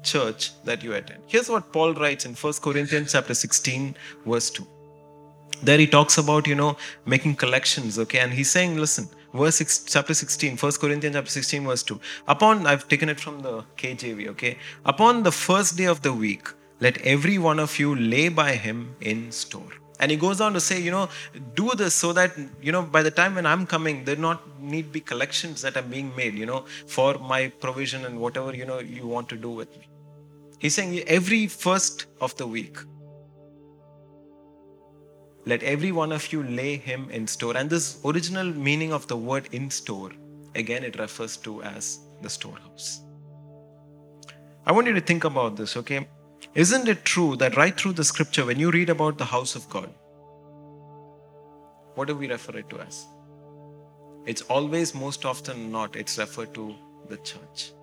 church 0.03 0.51
that 0.63 0.83
you 0.83 0.93
attend. 0.93 1.23
Here's 1.27 1.49
what 1.49 1.71
Paul 1.73 1.93
writes 1.93 2.25
in 2.25 2.33
1 2.33 2.53
Corinthians 2.61 3.11
chapter 3.11 3.33
16, 3.33 3.95
verse 4.25 4.49
2. 4.49 4.67
There 5.63 5.77
he 5.77 5.87
talks 5.87 6.17
about, 6.17 6.47
you 6.47 6.55
know, 6.55 6.77
making 7.05 7.35
collections, 7.35 7.97
okay? 7.97 8.19
And 8.19 8.33
he's 8.33 8.51
saying, 8.51 8.77
listen, 8.77 9.07
verse 9.33 9.55
6, 9.55 9.85
chapter 9.85 10.13
16, 10.13 10.57
1 10.57 10.71
Corinthians 10.73 11.15
chapter 11.15 11.31
16, 11.31 11.65
verse 11.65 11.83
2. 11.83 11.99
Upon, 12.27 12.67
I've 12.67 12.87
taken 12.87 13.09
it 13.09 13.19
from 13.19 13.41
the 13.41 13.63
KJV, 13.77 14.27
okay? 14.29 14.57
Upon 14.85 15.23
the 15.23 15.31
first 15.31 15.77
day 15.77 15.85
of 15.85 16.01
the 16.01 16.13
week, 16.13 16.49
let 16.79 16.97
every 17.01 17.37
one 17.37 17.59
of 17.59 17.79
you 17.79 17.95
lay 17.95 18.29
by 18.29 18.55
him 18.55 18.95
in 18.99 19.31
store. 19.31 19.71
And 20.03 20.11
he 20.11 20.17
goes 20.17 20.41
on 20.41 20.51
to 20.51 20.59
say, 20.59 20.81
you 20.81 20.91
know, 20.91 21.07
do 21.55 21.71
this 21.75 21.95
so 21.95 22.11
that, 22.11 22.37
you 22.61 22.73
know, 22.73 22.81
by 22.81 23.01
the 23.03 23.09
time 23.09 23.35
when 23.35 23.45
I'm 23.45 23.65
coming, 23.65 24.03
there 24.03 24.17
not 24.17 24.41
need 24.59 24.91
be 24.91 24.99
collections 24.99 25.61
that 25.61 25.77
are 25.77 25.81
being 25.81 26.13
made, 26.13 26.33
you 26.33 26.45
know, 26.45 26.65
for 26.87 27.13
my 27.19 27.47
provision 27.47 28.03
and 28.03 28.19
whatever, 28.19 28.53
you 28.53 28.65
know, 28.65 28.79
you 28.79 29.07
want 29.07 29.29
to 29.29 29.37
do 29.37 29.49
with 29.49 29.71
me. 29.77 29.87
He's 30.59 30.75
saying 30.75 30.99
every 31.07 31.47
first 31.47 32.07
of 32.19 32.35
the 32.35 32.45
week, 32.45 32.75
let 35.45 35.63
every 35.63 35.93
one 35.93 36.11
of 36.11 36.33
you 36.33 36.43
lay 36.43 36.75
him 36.75 37.09
in 37.09 37.25
store. 37.25 37.55
And 37.55 37.69
this 37.69 38.01
original 38.03 38.43
meaning 38.67 38.91
of 38.91 39.07
the 39.07 39.15
word 39.15 39.47
in 39.53 39.69
store, 39.69 40.11
again, 40.55 40.83
it 40.83 40.99
refers 40.99 41.37
to 41.37 41.63
as 41.63 41.99
the 42.21 42.29
storehouse. 42.29 42.99
I 44.65 44.73
want 44.73 44.85
you 44.87 44.93
to 44.95 45.01
think 45.01 45.23
about 45.23 45.55
this, 45.55 45.77
okay? 45.77 46.09
Isn't 46.55 46.87
it 46.87 47.05
true 47.05 47.35
that 47.37 47.57
right 47.57 47.77
through 47.79 47.93
the 47.93 48.03
scripture, 48.03 48.45
when 48.45 48.59
you 48.59 48.71
read 48.71 48.89
about 48.89 49.17
the 49.17 49.25
house 49.25 49.55
of 49.55 49.69
God, 49.69 49.89
what 51.95 52.07
do 52.07 52.15
we 52.15 52.29
refer 52.29 52.57
it 52.57 52.69
to 52.69 52.79
as? 52.79 53.05
It's 54.25 54.41
always, 54.43 54.95
most 54.95 55.25
often 55.25 55.71
not, 55.71 55.95
it's 55.95 56.17
referred 56.17 56.53
to 56.55 56.75
the 57.09 57.17
church. 57.17 57.73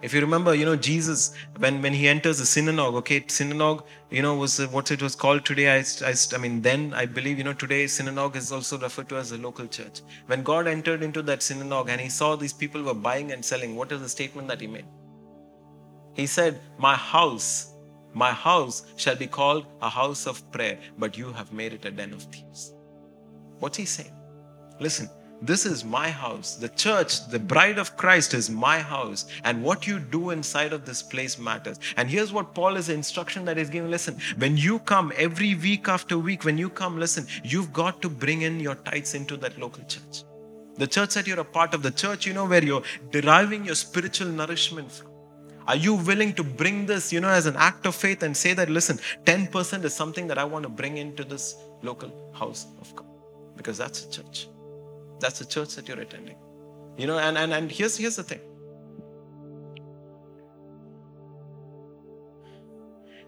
If 0.00 0.14
you 0.14 0.20
remember, 0.20 0.54
you 0.54 0.64
know, 0.64 0.76
Jesus, 0.76 1.34
when, 1.56 1.82
when 1.82 1.92
he 1.92 2.06
enters 2.06 2.38
the 2.38 2.46
synagogue, 2.46 2.94
okay, 2.94 3.24
synagogue, 3.26 3.84
you 4.10 4.22
know, 4.22 4.36
was 4.36 4.60
uh, 4.60 4.68
what 4.68 4.92
it 4.92 5.02
was 5.02 5.16
called 5.16 5.44
today. 5.44 5.76
I, 5.76 5.84
I, 6.06 6.14
I 6.34 6.38
mean, 6.38 6.62
then 6.62 6.94
I 6.94 7.04
believe, 7.04 7.36
you 7.36 7.42
know, 7.42 7.52
today 7.52 7.88
synagogue 7.88 8.36
is 8.36 8.52
also 8.52 8.78
referred 8.78 9.08
to 9.08 9.16
as 9.16 9.32
a 9.32 9.38
local 9.38 9.66
church. 9.66 10.02
When 10.26 10.44
God 10.44 10.68
entered 10.68 11.02
into 11.02 11.20
that 11.22 11.42
synagogue 11.42 11.88
and 11.88 12.00
he 12.00 12.08
saw 12.08 12.36
these 12.36 12.52
people 12.52 12.80
were 12.80 12.94
buying 12.94 13.32
and 13.32 13.44
selling, 13.44 13.74
what 13.74 13.90
is 13.90 14.00
the 14.00 14.08
statement 14.08 14.46
that 14.46 14.60
he 14.60 14.68
made? 14.68 14.86
He 16.14 16.26
said, 16.26 16.60
My 16.78 16.94
house, 16.94 17.74
my 18.14 18.32
house 18.32 18.86
shall 18.96 19.16
be 19.16 19.26
called 19.26 19.66
a 19.82 19.88
house 19.88 20.26
of 20.26 20.50
prayer, 20.50 20.78
but 20.98 21.16
you 21.16 21.32
have 21.32 21.52
made 21.52 21.72
it 21.72 21.84
a 21.84 21.90
den 21.90 22.12
of 22.12 22.22
thieves. 22.22 22.74
What's 23.58 23.76
he 23.76 23.84
saying? 23.84 24.12
Listen, 24.80 25.10
this 25.40 25.66
is 25.66 25.84
my 25.84 26.10
house. 26.10 26.56
The 26.56 26.68
church, 26.70 27.28
the 27.28 27.38
bride 27.38 27.78
of 27.78 27.96
Christ 27.96 28.34
is 28.34 28.50
my 28.50 28.80
house. 28.80 29.26
And 29.44 29.62
what 29.62 29.86
you 29.86 30.00
do 30.00 30.30
inside 30.30 30.72
of 30.72 30.84
this 30.84 31.00
place 31.00 31.38
matters. 31.38 31.78
And 31.96 32.10
here's 32.10 32.32
what 32.32 32.54
Paul 32.54 32.76
is 32.76 32.88
the 32.88 32.94
instruction 32.94 33.44
that 33.44 33.56
he's 33.56 33.70
giving. 33.70 33.90
Listen, 33.90 34.18
when 34.38 34.56
you 34.56 34.80
come 34.80 35.12
every 35.16 35.54
week 35.54 35.88
after 35.88 36.18
week, 36.18 36.44
when 36.44 36.58
you 36.58 36.68
come, 36.68 36.98
listen, 36.98 37.26
you've 37.44 37.72
got 37.72 38.02
to 38.02 38.08
bring 38.08 38.42
in 38.42 38.58
your 38.58 38.74
tithes 38.74 39.14
into 39.14 39.36
that 39.36 39.58
local 39.58 39.84
church. 39.84 40.24
The 40.76 40.86
church 40.86 41.14
that 41.14 41.26
you're 41.26 41.40
a 41.40 41.44
part 41.44 41.74
of, 41.74 41.82
the 41.82 41.90
church, 41.90 42.26
you 42.26 42.32
know, 42.32 42.46
where 42.46 42.64
you're 42.64 42.82
deriving 43.10 43.64
your 43.64 43.74
spiritual 43.74 44.28
nourishment 44.28 44.90
from. 44.90 45.07
Are 45.68 45.76
you 45.76 45.94
willing 45.96 46.32
to 46.32 46.42
bring 46.42 46.86
this, 46.86 47.12
you 47.12 47.20
know, 47.20 47.28
as 47.28 47.44
an 47.44 47.54
act 47.56 47.84
of 47.84 47.94
faith 47.94 48.22
and 48.22 48.34
say 48.34 48.54
that, 48.54 48.70
listen, 48.70 48.98
10% 49.24 49.84
is 49.84 49.94
something 49.94 50.26
that 50.28 50.38
I 50.38 50.44
want 50.44 50.62
to 50.62 50.70
bring 50.70 50.96
into 50.96 51.24
this 51.24 51.56
local 51.82 52.32
house 52.34 52.66
of 52.80 52.96
God? 52.96 53.06
Because 53.54 53.76
that's 53.76 54.06
a 54.06 54.10
church. 54.10 54.48
That's 55.20 55.40
the 55.40 55.44
church 55.44 55.76
that 55.76 55.86
you're 55.86 56.00
attending. 56.00 56.36
You 56.96 57.06
know, 57.06 57.18
and, 57.18 57.36
and, 57.36 57.52
and 57.52 57.70
here's, 57.70 57.98
here's 57.98 58.16
the 58.16 58.22
thing. 58.22 58.40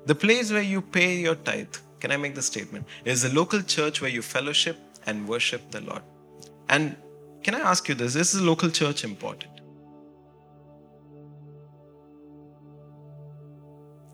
The 0.06 0.14
place 0.14 0.50
where 0.50 0.62
you 0.62 0.80
pay 0.80 1.16
your 1.16 1.34
tithe, 1.34 1.76
can 2.00 2.10
I 2.10 2.16
make 2.16 2.34
the 2.34 2.42
statement, 2.42 2.86
is 3.04 3.20
the 3.20 3.34
local 3.34 3.60
church 3.60 4.00
where 4.00 4.10
you 4.10 4.22
fellowship 4.22 4.78
and 5.04 5.28
worship 5.28 5.70
the 5.70 5.82
Lord. 5.82 6.02
And 6.70 6.96
can 7.42 7.54
I 7.54 7.60
ask 7.60 7.86
you 7.86 7.94
this? 7.94 8.16
Is 8.16 8.32
the 8.32 8.42
local 8.42 8.70
church 8.70 9.04
important? 9.04 9.59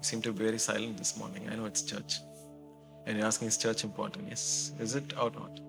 Seem 0.06 0.22
to 0.22 0.32
be 0.32 0.44
very 0.44 0.58
silent 0.58 0.96
this 0.96 1.16
morning. 1.16 1.48
I 1.50 1.56
know 1.56 1.66
it's 1.66 1.82
church. 1.82 2.20
And 3.06 3.18
you're 3.18 3.26
asking, 3.26 3.48
is 3.48 3.56
church 3.56 3.84
important? 3.84 4.28
Yes. 4.28 4.72
Is 4.78 4.94
it 4.94 5.12
or 5.20 5.30
not? 5.30 5.60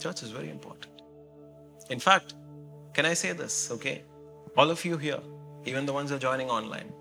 Church 0.00 0.22
is 0.22 0.30
very 0.30 0.50
important. 0.50 1.02
In 1.90 1.98
fact, 1.98 2.34
can 2.94 3.06
I 3.06 3.14
say 3.14 3.32
this, 3.32 3.70
okay? 3.70 4.02
All 4.56 4.70
of 4.70 4.84
you 4.84 4.96
here, 4.96 5.20
even 5.64 5.86
the 5.86 5.92
ones 5.92 6.10
who 6.10 6.16
are 6.16 6.18
joining 6.18 6.50
online, 6.50 6.92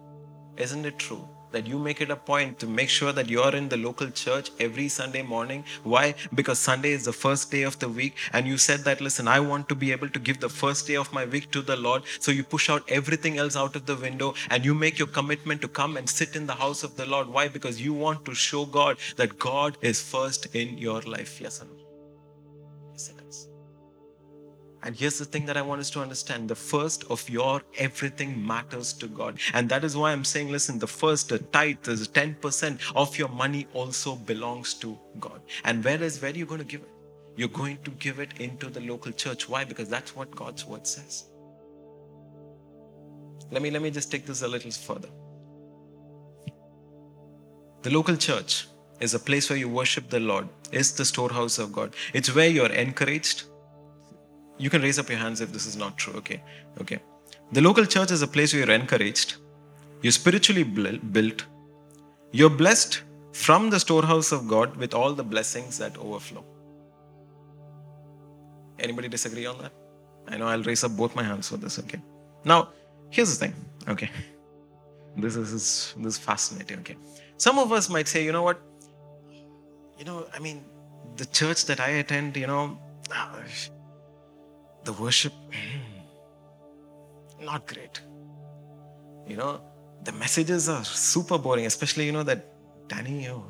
isn't 0.58 0.86
it 0.86 1.00
true 1.00 1.28
that 1.52 1.68
you 1.68 1.80
make 1.80 2.02
it 2.02 2.10
a 2.10 2.16
point 2.16 2.60
to 2.60 2.68
make 2.68 2.90
sure 2.90 3.12
that 3.12 3.30
you're 3.30 3.56
in 3.56 3.70
the 3.70 3.78
local 3.78 4.10
church 4.10 4.52
every 4.60 4.88
Sunday 4.90 5.22
morning? 5.22 5.64
Why? 5.84 6.16
Because 6.34 6.60
Sunday 6.60 6.92
is 6.92 7.06
the 7.06 7.14
first 7.14 7.52
day 7.52 7.64
of 7.64 7.80
the 7.80 7.90
week, 7.90 8.16
and 8.34 8.48
you 8.48 8.58
said 8.58 8.82
that, 8.86 9.02
listen, 9.02 9.28
I 9.28 9.40
want 9.40 9.70
to 9.70 9.76
be 9.76 9.92
able 9.92 10.10
to 10.10 10.20
give 10.20 10.40
the 10.40 10.50
first 10.50 10.88
day 10.88 10.96
of 10.96 11.12
my 11.14 11.26
week 11.26 11.52
to 11.52 11.62
the 11.62 11.76
Lord. 11.76 12.04
So 12.20 12.32
you 12.32 12.44
push 12.44 12.70
out 12.70 12.84
everything 12.88 13.38
else 13.38 13.56
out 13.56 13.76
of 13.76 13.86
the 13.86 13.96
window 13.96 14.34
and 14.50 14.66
you 14.66 14.74
make 14.74 15.00
your 15.00 15.08
commitment 15.08 15.62
to 15.62 15.68
come 15.68 15.98
and 15.98 16.10
sit 16.10 16.36
in 16.36 16.46
the 16.46 16.54
house 16.54 16.84
of 16.84 16.96
the 16.96 17.06
Lord. 17.06 17.28
Why? 17.28 17.48
Because 17.48 17.82
you 17.82 17.94
want 17.94 18.26
to 18.26 18.36
show 18.36 18.66
God 18.66 18.98
that 19.18 19.40
God 19.40 19.78
is 19.82 20.02
first 20.02 20.54
in 20.56 20.78
your 20.78 21.02
life. 21.02 21.40
Yes 21.42 21.62
or 21.62 21.66
no? 21.66 21.79
And 24.84 24.96
here's 24.96 25.18
the 25.20 25.26
thing 25.26 25.46
that 25.46 25.58
I 25.58 25.62
want 25.62 25.82
us 25.82 25.90
to 25.92 26.02
understand 26.02 26.50
the 26.50 26.56
first 26.56 27.04
of 27.10 27.30
your 27.30 27.62
everything 27.78 28.46
matters 28.46 28.94
to 28.94 29.08
God. 29.08 29.38
And 29.54 29.68
that 29.70 29.84
is 29.84 29.98
why 29.98 30.12
I'm 30.12 30.24
saying, 30.24 30.52
listen, 30.52 30.80
the 30.80 30.88
first, 30.88 31.30
the 31.30 31.40
tithe, 31.40 31.82
the 31.82 31.94
10% 31.94 32.80
of 32.96 33.18
your 33.18 33.30
money 33.30 33.68
also 33.74 34.16
belongs 34.16 34.74
to 34.76 34.98
God. 35.20 35.42
And 35.66 35.84
where 35.84 36.02
is, 36.02 36.22
where 36.22 36.32
are 36.32 36.36
you 36.36 36.46
going 36.46 36.60
to 36.60 36.66
give 36.66 36.82
it? 36.82 36.90
You're 37.36 37.50
going 37.50 37.78
to 37.84 37.92
give 37.92 38.20
it 38.20 38.40
into 38.40 38.70
the 38.70 38.82
local 38.82 39.12
church. 39.12 39.48
Why? 39.48 39.64
Because 39.64 39.90
that's 39.90 40.16
what 40.16 40.32
God's 40.32 40.66
word 40.66 40.86
says. 40.86 41.26
Let 43.52 43.62
me, 43.62 43.72
let 43.72 43.82
me 43.82 43.92
just 43.92 44.12
take 44.12 44.26
this 44.26 44.42
a 44.42 44.48
little 44.48 44.72
further. 44.72 45.10
The 47.82 47.90
local 47.90 48.18
church 48.18 48.68
is 49.00 49.14
a 49.14 49.20
place 49.20 49.50
where 49.50 49.58
you 49.58 49.70
worship 49.70 50.10
the 50.10 50.20
Lord, 50.20 50.50
it's 50.72 50.92
the 50.92 51.06
storehouse 51.06 51.58
of 51.58 51.72
God. 51.72 51.94
It's 52.14 52.34
where 52.36 52.50
you're 52.50 52.72
encouraged, 52.72 53.44
you 54.60 54.70
can 54.70 54.82
raise 54.82 55.00
up 55.00 55.10
your 55.10 55.18
hands 55.18 55.42
if 55.42 55.52
this 55.52 55.66
is 55.66 55.76
not 55.76 55.98
true. 55.98 56.14
Okay. 56.18 56.42
Okay. 56.82 57.00
The 57.52 57.62
local 57.62 57.86
church 57.86 58.12
is 58.12 58.22
a 58.22 58.28
place 58.28 58.54
where 58.54 58.66
you're 58.66 58.76
encouraged, 58.76 59.38
you're 60.04 60.12
spiritually 60.12 60.64
built, 60.64 61.46
you're 62.32 62.50
blessed 62.50 63.02
from 63.34 63.70
the 63.70 63.80
storehouse 63.80 64.32
of 64.32 64.48
God 64.48 64.76
with 64.76 64.94
all 64.94 65.14
the 65.14 65.24
blessings 65.24 65.78
that 65.80 65.98
overflow. 65.98 66.44
Anybody 68.80 69.08
disagree 69.08 69.46
on 69.46 69.58
that? 69.60 69.72
I 70.28 70.38
know 70.38 70.48
I'll 70.48 70.64
raise 70.64 70.84
up 70.84 70.96
both 70.96 71.16
my 71.16 71.24
hands 71.24 71.50
for 71.50 71.58
this. 71.58 71.80
Okay. 71.80 72.00
Now, 72.46 72.70
here's 73.10 73.38
the 73.38 73.46
thing. 73.46 73.56
Okay. 73.88 74.10
This 75.18 75.36
is 75.36 75.52
this 75.98 76.14
is 76.14 76.18
fascinating. 76.18 76.80
Okay. 76.80 76.96
Some 77.38 77.58
of 77.60 77.72
us 77.74 77.90
might 77.90 78.08
say, 78.08 78.24
you 78.24 78.32
know 78.32 78.44
what? 78.44 78.62
You 79.98 80.06
know, 80.06 80.28
I 80.34 80.40
mean, 80.40 80.64
the 81.18 81.26
church 81.26 81.66
that 81.66 81.80
I 81.80 81.90
attend, 82.04 82.38
you 82.38 82.48
know, 82.48 82.78
ah, 83.12 83.36
the 84.90 85.02
worship, 85.04 85.34
not 87.40 87.68
great. 87.72 88.02
You 89.28 89.38
know, 89.42 89.62
the 90.04 90.14
messages 90.14 90.68
are 90.68 90.84
super 90.84 91.38
boring, 91.38 91.68
especially, 91.68 92.06
you 92.08 92.12
know, 92.12 92.24
that 92.24 92.46
Danny, 92.88 93.28
oh, 93.30 93.46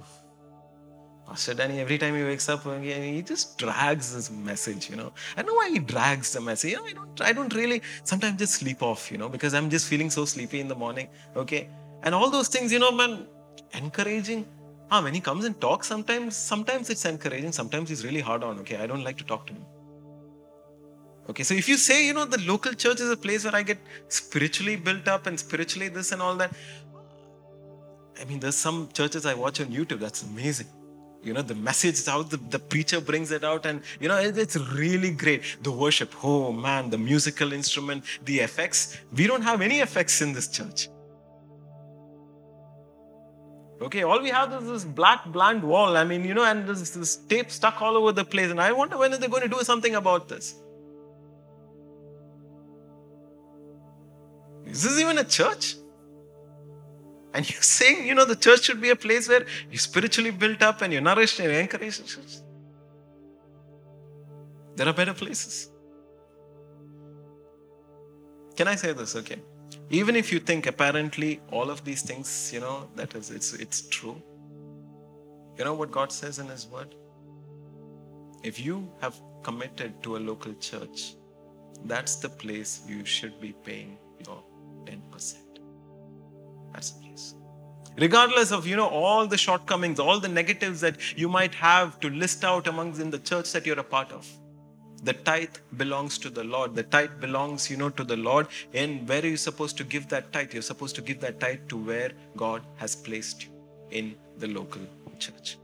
Pastor 1.26 1.54
Danny, 1.54 1.80
every 1.80 1.98
time 1.98 2.16
he 2.16 2.24
wakes 2.24 2.50
up, 2.50 2.64
he 2.82 3.22
just 3.22 3.58
drags 3.58 4.14
this 4.14 4.30
message, 4.30 4.90
you 4.90 4.98
know. 4.98 5.14
I 5.38 5.44
know 5.44 5.54
why 5.54 5.70
he 5.70 5.80
drags 5.80 6.34
the 6.34 6.42
message. 6.42 6.72
You 6.72 6.78
know, 6.78 6.88
I 6.92 6.94
don't, 6.94 7.22
I 7.30 7.32
don't 7.32 7.54
really 7.62 7.82
sometimes 8.04 8.38
just 8.44 8.56
sleep 8.56 8.84
off, 8.92 9.10
you 9.12 9.18
know, 9.18 9.30
because 9.30 9.54
I'm 9.54 9.70
just 9.70 9.88
feeling 9.88 10.10
so 10.10 10.26
sleepy 10.26 10.60
in 10.60 10.68
the 10.68 10.80
morning. 10.86 11.08
Okay. 11.38 11.70
And 12.04 12.14
all 12.14 12.30
those 12.30 12.50
things, 12.50 12.74
you 12.74 12.80
know, 12.80 12.92
man, 12.92 13.28
encouraging. 13.74 14.46
Ah, 14.92 15.04
when 15.04 15.14
he 15.14 15.22
comes 15.22 15.46
and 15.46 15.62
talks, 15.62 15.88
sometimes, 15.88 16.36
sometimes 16.36 16.90
it's 16.90 17.06
encouraging, 17.06 17.52
sometimes 17.52 17.90
he's 17.90 18.04
really 18.04 18.24
hard 18.30 18.44
on. 18.44 18.60
Okay, 18.60 18.78
I 18.78 18.88
don't 18.88 19.04
like 19.04 19.18
to 19.20 19.24
talk 19.24 19.46
to 19.48 19.54
him. 19.54 19.66
Okay, 21.30 21.44
so 21.44 21.54
if 21.54 21.70
you 21.70 21.78
say, 21.78 22.08
you 22.08 22.14
know, 22.14 22.26
the 22.26 22.42
local 22.42 22.74
church 22.74 23.00
is 23.00 23.12
a 23.12 23.16
place 23.16 23.44
where 23.44 23.56
I 23.56 23.62
get 23.62 23.78
spiritually 24.08 24.76
built 24.76 25.08
up 25.08 25.28
and 25.28 25.40
spiritually 25.40 25.88
this 25.88 26.12
and 26.12 26.24
all 26.24 26.36
that, 26.38 26.52
I 28.20 28.26
mean, 28.26 28.40
there's 28.40 28.56
some 28.56 28.90
churches 28.92 29.28
I 29.28 29.36
watch 29.36 29.62
on 29.62 29.68
YouTube, 29.68 30.00
that's 30.00 30.24
amazing. 30.24 30.66
You 31.22 31.34
know, 31.34 31.44
the 31.44 31.54
message 31.54 31.96
is 31.96 32.08
out, 32.08 32.32
the, 32.32 32.38
the 32.38 32.58
preacher 32.58 33.00
brings 33.00 33.32
it 33.32 33.44
out, 33.44 33.68
and 33.68 33.82
you 34.00 34.08
know, 34.08 34.18
it, 34.18 34.38
it's 34.40 34.56
really 34.56 35.12
great. 35.12 35.44
The 35.62 35.72
worship, 35.72 36.16
oh 36.24 36.52
man, 36.52 36.90
the 36.90 36.98
musical 36.98 37.54
instrument, 37.54 38.06
the 38.26 38.40
effects. 38.40 38.98
We 39.16 39.28
don't 39.28 39.44
have 39.44 39.62
any 39.62 39.82
effects 39.82 40.22
in 40.22 40.34
this 40.34 40.48
church. 40.48 40.90
Okay, 43.82 44.04
all 44.04 44.22
we 44.22 44.30
have 44.30 44.52
is 44.64 44.68
this 44.68 44.84
black 44.84 45.26
bland 45.26 45.62
wall. 45.62 45.96
I 45.96 46.06
mean, 46.06 46.24
you 46.26 46.34
know, 46.34 46.44
and 46.44 46.66
there's 46.68 46.90
this 46.92 47.18
tape 47.18 47.52
stuck 47.52 47.82
all 47.82 47.96
over 47.98 48.14
the 48.14 48.26
place. 48.26 48.50
And 48.50 48.60
I 48.60 48.72
wonder 48.72 48.98
when 48.98 49.14
are 49.14 49.18
they 49.18 49.28
going 49.28 49.44
to 49.44 49.48
do 49.48 49.62
something 49.64 49.96
about 49.96 50.28
this? 50.28 50.56
Is 54.70 54.84
this 54.84 55.00
even 55.00 55.18
a 55.18 55.24
church? 55.24 55.76
And 57.34 57.48
you're 57.50 57.62
saying, 57.62 58.08
you 58.08 58.16
know, 58.16 58.26
the 58.26 58.36
church 58.36 58.64
should 58.64 58.82
be 58.82 58.90
a 58.90 58.96
place 58.96 59.28
where 59.28 59.46
you're 59.70 59.80
spiritually 59.80 60.32
built 60.32 60.62
up 60.62 60.82
and 60.82 60.92
you're 60.92 61.02
nourished 61.02 61.40
and 61.40 61.52
you're 61.52 61.62
encouraged. 61.62 62.18
There 64.76 64.88
are 64.88 64.94
better 64.94 65.14
places. 65.14 65.70
Can 68.56 68.68
I 68.68 68.76
say 68.76 68.94
this? 68.94 69.16
Okay. 69.16 69.40
even 69.90 70.16
if 70.16 70.32
you 70.32 70.40
think 70.40 70.68
apparently 70.68 71.42
all 71.52 71.70
of 71.70 71.84
these 71.84 72.02
things, 72.02 72.52
you 72.54 72.60
know, 72.60 72.90
that 72.96 73.16
is, 73.16 73.32
it's, 73.32 73.54
it's 73.54 73.82
true. 73.88 74.22
You 75.58 75.66
know 75.66 75.74
what 75.74 75.92
God 75.92 76.12
says 76.12 76.40
in 76.40 76.48
His 76.48 76.68
Word? 76.68 76.96
If 78.44 78.60
you 78.60 78.92
have 79.02 79.20
committed 79.44 80.02
to 80.04 80.18
a 80.18 80.20
local 80.20 80.54
church, 80.56 81.16
that's 81.86 82.16
the 82.18 82.30
place 82.30 82.82
you 82.88 83.06
should 83.06 83.40
be 83.42 83.54
paying 83.64 83.98
Regardless 88.00 88.52
of, 88.52 88.66
you 88.66 88.76
know, 88.78 88.88
all 88.88 89.28
the 89.28 89.38
shortcomings, 89.38 90.00
all 90.00 90.20
the 90.20 90.30
negatives 90.30 90.80
that 90.82 91.18
you 91.18 91.28
might 91.28 91.54
have 91.54 92.00
to 92.00 92.10
list 92.10 92.46
out 92.46 92.68
amongst 92.68 93.02
in 93.02 93.10
the 93.10 93.20
church 93.20 93.52
that 93.52 93.66
you're 93.66 93.80
a 93.80 93.84
part 93.84 94.12
of. 94.12 94.26
The 95.04 95.14
tithe 95.14 95.56
belongs 95.78 96.18
to 96.20 96.30
the 96.30 96.44
Lord. 96.44 96.76
The 96.76 96.84
tithe 96.84 97.20
belongs, 97.20 97.70
you 97.70 97.78
know, 97.78 97.90
to 97.90 98.04
the 98.04 98.18
Lord. 98.18 98.48
And 98.74 99.08
where 99.08 99.22
are 99.22 99.28
you 99.28 99.38
supposed 99.38 99.78
to 99.78 99.84
give 99.84 100.08
that 100.10 100.32
tithe? 100.32 100.54
You're 100.54 100.62
supposed 100.62 100.96
to 100.96 101.02
give 101.02 101.20
that 101.22 101.40
tithe 101.40 101.68
to 101.70 101.78
where 101.78 102.12
God 102.38 102.62
has 102.78 102.96
placed 102.96 103.44
you 103.44 103.50
in 103.92 104.16
the 104.38 104.48
local 104.48 104.82
church. 105.18 105.58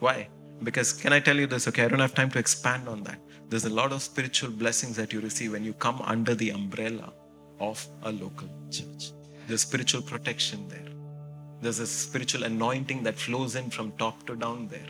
Why? 0.00 0.28
Because 0.62 0.92
can 0.92 1.12
I 1.12 1.20
tell 1.20 1.36
you 1.36 1.46
this? 1.46 1.66
Okay, 1.68 1.84
I 1.84 1.88
don't 1.88 2.00
have 2.00 2.14
time 2.14 2.30
to 2.30 2.38
expand 2.38 2.88
on 2.88 3.02
that. 3.04 3.18
There's 3.48 3.64
a 3.64 3.70
lot 3.70 3.92
of 3.92 4.02
spiritual 4.02 4.50
blessings 4.50 4.96
that 4.96 5.12
you 5.12 5.20
receive 5.20 5.52
when 5.52 5.64
you 5.64 5.72
come 5.74 6.00
under 6.02 6.34
the 6.34 6.50
umbrella 6.50 7.12
of 7.58 7.86
a 8.02 8.12
local 8.12 8.48
church. 8.70 9.12
There's 9.46 9.62
spiritual 9.62 10.02
protection 10.02 10.68
there. 10.68 10.91
There's 11.62 11.78
a 11.78 11.86
spiritual 11.86 12.42
anointing 12.42 13.04
that 13.04 13.14
flows 13.14 13.56
in 13.56 13.70
from 13.70 13.92
top 13.92 14.26
to 14.26 14.36
down 14.36 14.68
there 14.68 14.88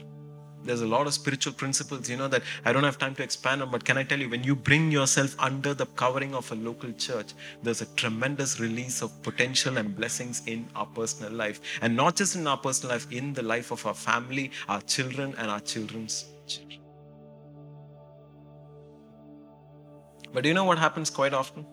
there's 0.64 0.80
a 0.80 0.86
lot 0.86 1.06
of 1.06 1.14
spiritual 1.14 1.52
principles, 1.52 2.08
you 2.08 2.16
know, 2.16 2.28
that 2.28 2.42
I 2.64 2.72
don't 2.72 2.84
have 2.84 2.98
time 2.98 3.14
to 3.16 3.22
expand 3.22 3.62
on. 3.62 3.70
But 3.70 3.84
can 3.84 3.98
I 3.98 4.04
tell 4.04 4.18
you, 4.18 4.28
when 4.28 4.44
you 4.44 4.54
bring 4.54 4.90
yourself 4.90 5.34
under 5.38 5.74
the 5.74 5.86
covering 5.86 6.34
of 6.34 6.50
a 6.52 6.54
local 6.54 6.92
church, 6.92 7.32
there's 7.62 7.82
a 7.82 7.86
tremendous 7.96 8.60
release 8.60 9.02
of 9.02 9.22
potential 9.22 9.78
and 9.78 9.94
blessings 9.94 10.42
in 10.46 10.68
our 10.76 10.86
personal 10.86 11.32
life. 11.32 11.60
And 11.80 11.96
not 11.96 12.16
just 12.16 12.36
in 12.36 12.46
our 12.46 12.56
personal 12.56 12.94
life, 12.94 13.10
in 13.10 13.32
the 13.32 13.42
life 13.42 13.70
of 13.70 13.84
our 13.86 13.94
family, 13.94 14.50
our 14.68 14.80
children, 14.82 15.34
and 15.38 15.50
our 15.50 15.60
children's 15.60 16.26
children. 16.46 16.80
But 20.32 20.44
do 20.44 20.48
you 20.48 20.54
know 20.54 20.64
what 20.64 20.78
happens 20.78 21.10
quite 21.10 21.34
often? 21.34 21.66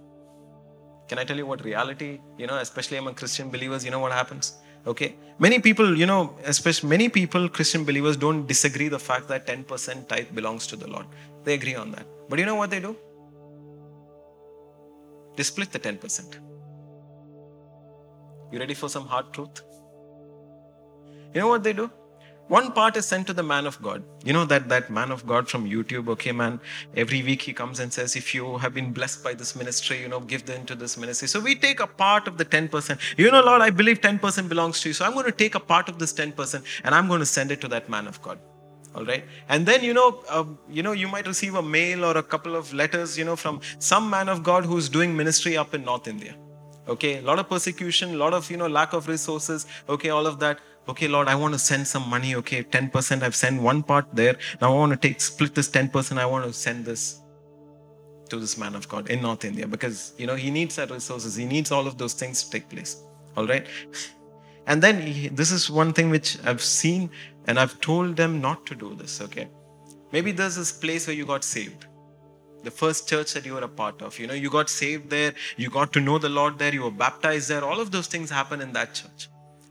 Can 1.07 1.17
I 1.17 1.23
tell 1.23 1.37
you 1.37 1.45
what 1.45 1.63
reality, 1.63 2.19
you 2.37 2.45
know, 2.45 2.57
especially 2.57 2.97
among 2.97 3.15
Christian 3.15 3.49
believers, 3.49 3.83
you 3.83 3.89
know 3.89 3.99
what 3.99 4.11
happens? 4.11 4.53
Okay. 4.87 5.15
Many 5.39 5.59
people, 5.59 5.97
you 5.97 6.05
know, 6.05 6.35
especially 6.45 6.89
many 6.89 7.07
people, 7.07 7.47
Christian 7.47 7.85
believers, 7.85 8.17
don't 8.17 8.45
disagree 8.45 8.89
the 8.89 8.99
fact 8.99 9.27
that 9.29 9.47
10% 9.47 10.07
tithe 10.07 10.33
belongs 10.33 10.67
to 10.67 10.75
the 10.75 10.87
Lord. 10.87 11.05
They 11.43 11.53
agree 11.53 11.75
on 11.75 11.91
that. 11.91 12.05
But 12.27 12.39
you 12.39 12.45
know 12.45 12.55
what 12.55 12.69
they 12.69 12.79
do? 12.79 12.95
They 15.37 15.43
split 15.43 15.71
the 15.71 15.79
10%. 15.79 16.39
You 18.51 18.59
ready 18.59 18.73
for 18.73 18.89
some 18.89 19.05
hard 19.05 19.31
truth? 19.31 19.61
You 21.33 21.41
know 21.41 21.47
what 21.47 21.63
they 21.63 21.73
do? 21.73 21.89
One 22.49 22.71
part 22.71 22.97
is 22.97 23.05
sent 23.05 23.27
to 23.27 23.33
the 23.33 23.43
man 23.43 23.67
of 23.67 23.79
God. 23.79 24.03
You 24.25 24.33
know 24.33 24.43
that 24.45 24.69
that 24.69 24.89
man 24.89 25.11
of 25.11 25.27
God 25.27 25.47
from 25.47 25.69
YouTube, 25.69 26.07
okay, 26.13 26.31
man. 26.31 26.59
Every 26.95 27.21
week 27.21 27.43
he 27.43 27.53
comes 27.53 27.79
and 27.79 27.93
says, 27.93 28.15
if 28.15 28.33
you 28.33 28.57
have 28.57 28.73
been 28.73 28.91
blessed 28.91 29.23
by 29.23 29.35
this 29.35 29.55
ministry, 29.55 30.01
you 30.01 30.07
know, 30.07 30.19
give 30.19 30.47
them 30.47 30.65
to 30.65 30.73
this 30.73 30.97
ministry. 30.97 31.27
So 31.27 31.39
we 31.39 31.53
take 31.53 31.79
a 31.79 31.85
part 31.85 32.27
of 32.27 32.39
the 32.39 32.45
10%. 32.45 32.99
You 33.17 33.29
know, 33.29 33.43
Lord, 33.43 33.61
I 33.61 33.69
believe 33.69 34.01
10% 34.01 34.49
belongs 34.49 34.81
to 34.81 34.89
you. 34.89 34.93
So 34.93 35.05
I'm 35.05 35.13
going 35.13 35.27
to 35.27 35.31
take 35.31 35.53
a 35.53 35.59
part 35.59 35.89
of 35.89 35.99
this 35.99 36.11
10% 36.11 36.63
and 36.83 36.95
I'm 36.95 37.07
going 37.07 37.19
to 37.19 37.25
send 37.27 37.51
it 37.51 37.61
to 37.61 37.67
that 37.67 37.87
man 37.87 38.07
of 38.07 38.19
God. 38.23 38.39
All 38.95 39.05
right. 39.05 39.23
And 39.47 39.67
then, 39.67 39.83
you 39.83 39.93
know, 39.93 40.23
uh, 40.27 40.45
you 40.71 40.81
know, 40.81 40.93
you 40.93 41.07
might 41.07 41.27
receive 41.27 41.53
a 41.53 41.61
mail 41.61 42.03
or 42.03 42.17
a 42.17 42.23
couple 42.23 42.55
of 42.55 42.73
letters, 42.73 43.15
you 43.15 43.25
know, 43.25 43.35
from 43.35 43.61
some 43.77 44.09
man 44.09 44.27
of 44.27 44.41
God 44.41 44.65
who's 44.65 44.89
doing 44.89 45.15
ministry 45.15 45.55
up 45.55 45.75
in 45.75 45.83
North 45.85 46.07
India 46.07 46.35
okay 46.87 47.19
a 47.19 47.21
lot 47.21 47.37
of 47.37 47.47
persecution 47.47 48.15
a 48.15 48.17
lot 48.17 48.33
of 48.33 48.49
you 48.49 48.57
know 48.57 48.67
lack 48.67 48.93
of 48.93 49.07
resources 49.07 49.67
okay 49.87 50.09
all 50.09 50.25
of 50.25 50.39
that 50.39 50.59
okay, 50.89 51.07
Lord, 51.07 51.27
I 51.27 51.35
want 51.35 51.53
to 51.53 51.59
send 51.59 51.87
some 51.87 52.07
money. 52.09 52.35
Okay, 52.35 52.63
10%, 52.63 53.23
I've 53.23 53.35
sent 53.35 53.61
one 53.61 53.83
part 53.83 54.07
there. 54.13 54.37
Now 54.61 54.73
I 54.73 54.75
want 54.75 54.91
to 54.91 54.97
take, 54.97 55.21
split 55.21 55.55
this 55.55 55.69
10%. 55.69 56.17
I 56.17 56.25
want 56.25 56.45
to 56.45 56.53
send 56.53 56.85
this 56.85 57.21
to 58.29 58.37
this 58.37 58.57
man 58.57 58.75
of 58.75 58.87
God 58.87 59.09
in 59.09 59.21
North 59.21 59.43
India 59.43 59.67
because, 59.67 60.13
you 60.17 60.27
know, 60.27 60.35
he 60.35 60.51
needs 60.51 60.75
that 60.75 60.91
resources. 60.91 61.35
He 61.35 61.45
needs 61.45 61.71
all 61.71 61.87
of 61.87 61.97
those 61.97 62.13
things 62.13 62.43
to 62.43 62.49
take 62.49 62.69
place. 62.69 63.03
All 63.35 63.47
right. 63.47 63.65
And 64.67 64.83
then 64.83 65.01
he, 65.01 65.29
this 65.29 65.49
is 65.49 65.67
one 65.67 65.93
thing 65.93 66.11
which 66.11 66.37
I've 66.45 66.61
seen 66.61 67.09
and 67.47 67.59
I've 67.59 67.81
told 67.81 68.15
them 68.15 68.39
not 68.39 68.67
to 68.67 68.75
do 68.75 68.93
this. 68.93 69.19
Okay. 69.19 69.49
Maybe 70.11 70.31
there's 70.31 70.57
this 70.57 70.71
place 70.71 71.07
where 71.07 71.15
you 71.15 71.25
got 71.25 71.43
saved 71.43 71.87
the 72.63 72.69
first 72.69 73.09
church 73.09 73.33
that 73.33 73.47
you 73.47 73.53
were 73.53 73.61
a 73.63 73.67
part 73.67 74.03
of. 74.03 74.19
You 74.19 74.27
know, 74.27 74.35
you 74.35 74.51
got 74.51 74.69
saved 74.69 75.09
there, 75.09 75.33
you 75.57 75.71
got 75.71 75.91
to 75.93 76.01
know 76.01 76.19
the 76.19 76.29
Lord 76.29 76.59
there, 76.59 76.71
you 76.71 76.83
were 76.83 76.91
baptized 76.91 77.49
there. 77.49 77.63
All 77.63 77.79
of 77.79 77.89
those 77.89 78.05
things 78.05 78.29
happen 78.29 78.61
in 78.61 78.73
that 78.73 78.93
church 78.93 79.27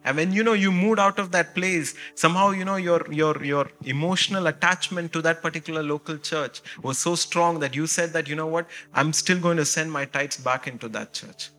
and 0.08 0.16
when 0.16 0.32
you 0.32 0.42
know 0.42 0.54
you 0.64 0.70
moved 0.72 1.00
out 1.04 1.18
of 1.22 1.30
that 1.32 1.54
place 1.54 1.88
somehow 2.22 2.46
you 2.58 2.64
know 2.68 2.76
your 2.84 3.00
your 3.20 3.34
your 3.44 3.66
emotional 3.94 4.46
attachment 4.50 5.12
to 5.16 5.20
that 5.26 5.42
particular 5.42 5.82
local 5.82 6.16
church 6.28 6.62
was 6.86 7.02
so 7.06 7.12
strong 7.24 7.58
that 7.64 7.76
you 7.78 7.86
said 7.94 8.14
that 8.14 8.30
you 8.32 8.38
know 8.40 8.46
what 8.54 8.76
i'm 8.94 9.12
still 9.20 9.40
going 9.46 9.60
to 9.62 9.66
send 9.74 9.92
my 9.98 10.04
tithes 10.16 10.38
back 10.50 10.66
into 10.74 10.88
that 10.98 11.12
church. 11.20 11.50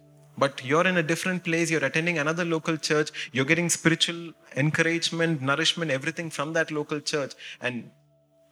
But 0.41 0.61
you're 0.65 0.87
in 0.89 0.97
a 0.99 1.03
different 1.03 1.43
place 1.45 1.69
you're 1.71 1.85
attending 1.87 2.17
another 2.17 2.45
local 2.55 2.77
church 2.89 3.09
you're 3.37 3.49
getting 3.53 3.69
spiritual 3.77 4.19
encouragement 4.65 5.41
nourishment 5.49 5.91
everything 5.99 6.29
from 6.37 6.53
that 6.57 6.71
local 6.79 7.01
church 7.13 7.33
and 7.61 7.91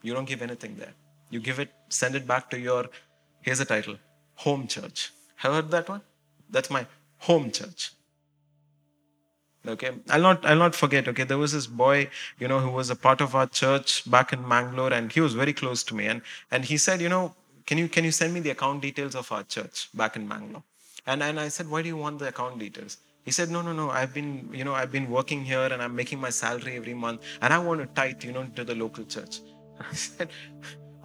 you 0.03 0.13
don't 0.13 0.29
give 0.31 0.41
anything 0.41 0.75
there. 0.81 0.93
You 1.29 1.39
give 1.39 1.59
it 1.63 1.71
send 2.01 2.15
it 2.19 2.27
back 2.33 2.49
to 2.51 2.59
your 2.59 2.83
here's 3.41 3.61
a 3.61 3.69
title 3.73 3.95
home 4.47 4.67
church. 4.67 5.11
Have 5.37 5.53
heard 5.53 5.71
that 5.77 5.87
one? 5.93 6.01
That's 6.57 6.69
my 6.77 6.85
home 7.29 7.47
church 7.59 7.91
okay? 9.69 9.91
I'll 10.09 10.21
not 10.21 10.45
i'll 10.45 10.57
not 10.57 10.75
forget 10.75 11.07
okay? 11.07 11.23
There 11.23 11.37
was 11.37 11.53
this 11.53 11.67
boy 11.67 12.09
you 12.39 12.47
know 12.47 12.59
who 12.59 12.71
was 12.71 12.89
a 12.89 12.95
part 12.95 13.21
of 13.21 13.35
our 13.35 13.47
church 13.47 14.09
back 14.09 14.33
in 14.33 14.47
mangalore 14.47 14.93
and 14.93 15.11
he 15.11 15.21
was 15.21 15.33
very 15.33 15.53
close 15.53 15.83
to 15.83 15.95
me. 15.95 16.07
And 16.07 16.21
and 16.51 16.65
he 16.65 16.77
said 16.77 17.01
you 17.01 17.09
know 17.09 17.35
can 17.65 17.77
you 17.77 17.87
can 17.89 18.03
you 18.03 18.11
send 18.11 18.33
me 18.33 18.39
the 18.39 18.51
account 18.51 18.81
details 18.81 19.15
of 19.15 19.31
our 19.31 19.43
church 19.43 19.89
back 19.93 20.15
in 20.15 20.27
mangalore? 20.27 20.63
And 21.05 21.23
and 21.23 21.39
i 21.39 21.47
said 21.47 21.69
why 21.69 21.81
do 21.81 21.87
you 21.87 21.97
want 21.97 22.19
the 22.19 22.29
account 22.29 22.59
details? 22.59 22.97
He 23.25 23.31
said 23.31 23.49
no 23.49 23.61
no 23.61 23.73
no. 23.73 23.89
I've 23.89 24.13
been 24.13 24.49
you 24.53 24.63
know 24.63 24.73
i've 24.73 24.91
been 24.91 25.09
working 25.09 25.43
here 25.43 25.67
and 25.73 25.81
i'm 25.81 25.95
making 25.95 26.19
my 26.19 26.29
salary 26.29 26.77
every 26.77 26.93
month 26.93 27.21
and 27.41 27.53
i 27.53 27.59
want 27.59 27.81
to 27.81 27.87
tithe 28.01 28.23
you 28.23 28.31
know 28.31 28.45
to 28.55 28.63
the 28.63 28.75
local 28.75 29.03
church. 29.03 29.41
I 29.91 29.93
said 29.93 30.29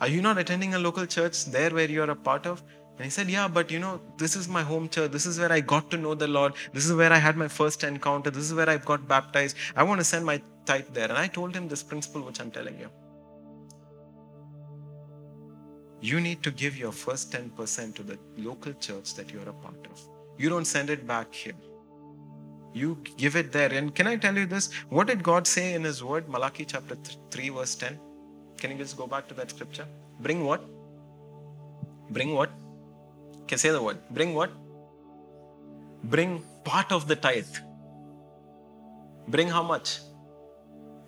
are 0.01 0.09
you 0.09 0.23
not 0.23 0.39
attending 0.39 0.75
a 0.75 0.79
local 0.79 1.07
church 1.07 1.45
there 1.57 1.71
where 1.71 1.89
you're 1.89 2.11
a 2.11 2.17
part 2.17 2.47
of 2.47 2.63
and 2.97 3.05
he 3.05 3.11
said, 3.11 3.31
Yeah, 3.31 3.49
but 3.49 3.71
you 3.71 3.79
know, 3.79 4.01
this 4.19 4.37
is 4.37 4.49
my 4.49 4.63
home 4.63 4.89
church. 4.89 5.11
This 5.11 5.27
is 5.27 5.39
where 5.39 5.51
I 5.51 5.61
got 5.61 5.91
to 5.93 5.97
know 5.97 6.15
the 6.15 6.29
Lord. 6.29 6.55
This 6.73 6.87
is 6.87 6.95
where 6.95 7.13
I 7.13 7.19
had 7.19 7.37
my 7.37 7.49
first 7.49 7.85
encounter. 7.85 8.31
This 8.31 8.45
is 8.45 8.55
where 8.55 8.69
I 8.69 8.77
got 8.77 9.09
baptized. 9.09 9.57
I 9.75 9.83
want 9.83 10.01
to 10.01 10.05
send 10.05 10.27
my 10.27 10.43
tithe 10.67 10.89
there. 10.93 11.09
And 11.09 11.19
I 11.19 11.27
told 11.27 11.55
him 11.55 11.69
this 11.69 11.83
principle, 11.83 12.23
which 12.23 12.41
I'm 12.41 12.51
telling 12.51 12.79
you. 12.79 12.91
You 16.01 16.21
need 16.21 16.43
to 16.43 16.51
give 16.51 16.77
your 16.77 16.93
first 16.93 17.33
10% 17.33 17.95
to 17.95 18.03
the 18.03 18.19
local 18.37 18.73
church 18.75 19.15
that 19.15 19.31
you're 19.33 19.49
a 19.49 19.53
part 19.53 19.87
of. 19.87 20.01
You 20.37 20.49
don't 20.49 20.65
send 20.65 20.91
it 20.91 21.07
back 21.07 21.33
here. 21.33 21.55
You 22.75 22.99
give 23.17 23.37
it 23.37 23.53
there. 23.53 23.73
And 23.73 23.95
can 23.95 24.07
I 24.07 24.17
tell 24.17 24.37
you 24.37 24.47
this? 24.47 24.73
What 24.89 25.07
did 25.07 25.23
God 25.23 25.47
say 25.47 25.75
in 25.75 25.85
His 25.85 26.03
Word? 26.03 26.29
Malachi 26.29 26.65
chapter 26.65 26.97
3, 27.31 27.49
verse 27.51 27.75
10. 27.77 27.99
Can 28.59 28.73
you 28.73 28.79
just 28.79 28.97
go 28.97 29.07
back 29.07 29.29
to 29.29 29.35
that 29.35 29.51
scripture? 29.51 29.87
Bring 30.21 30.45
what? 30.45 30.65
Bring 32.11 32.35
what? 32.35 32.51
Say 33.57 33.71
the 33.71 33.83
word. 33.83 33.99
Bring 34.11 34.35
what? 34.35 34.51
Bring 36.05 36.43
part 36.65 36.91
of 36.91 37.07
the 37.07 37.17
tithe. 37.17 37.55
Bring 39.29 39.49
how 39.49 39.63
much? 39.63 40.01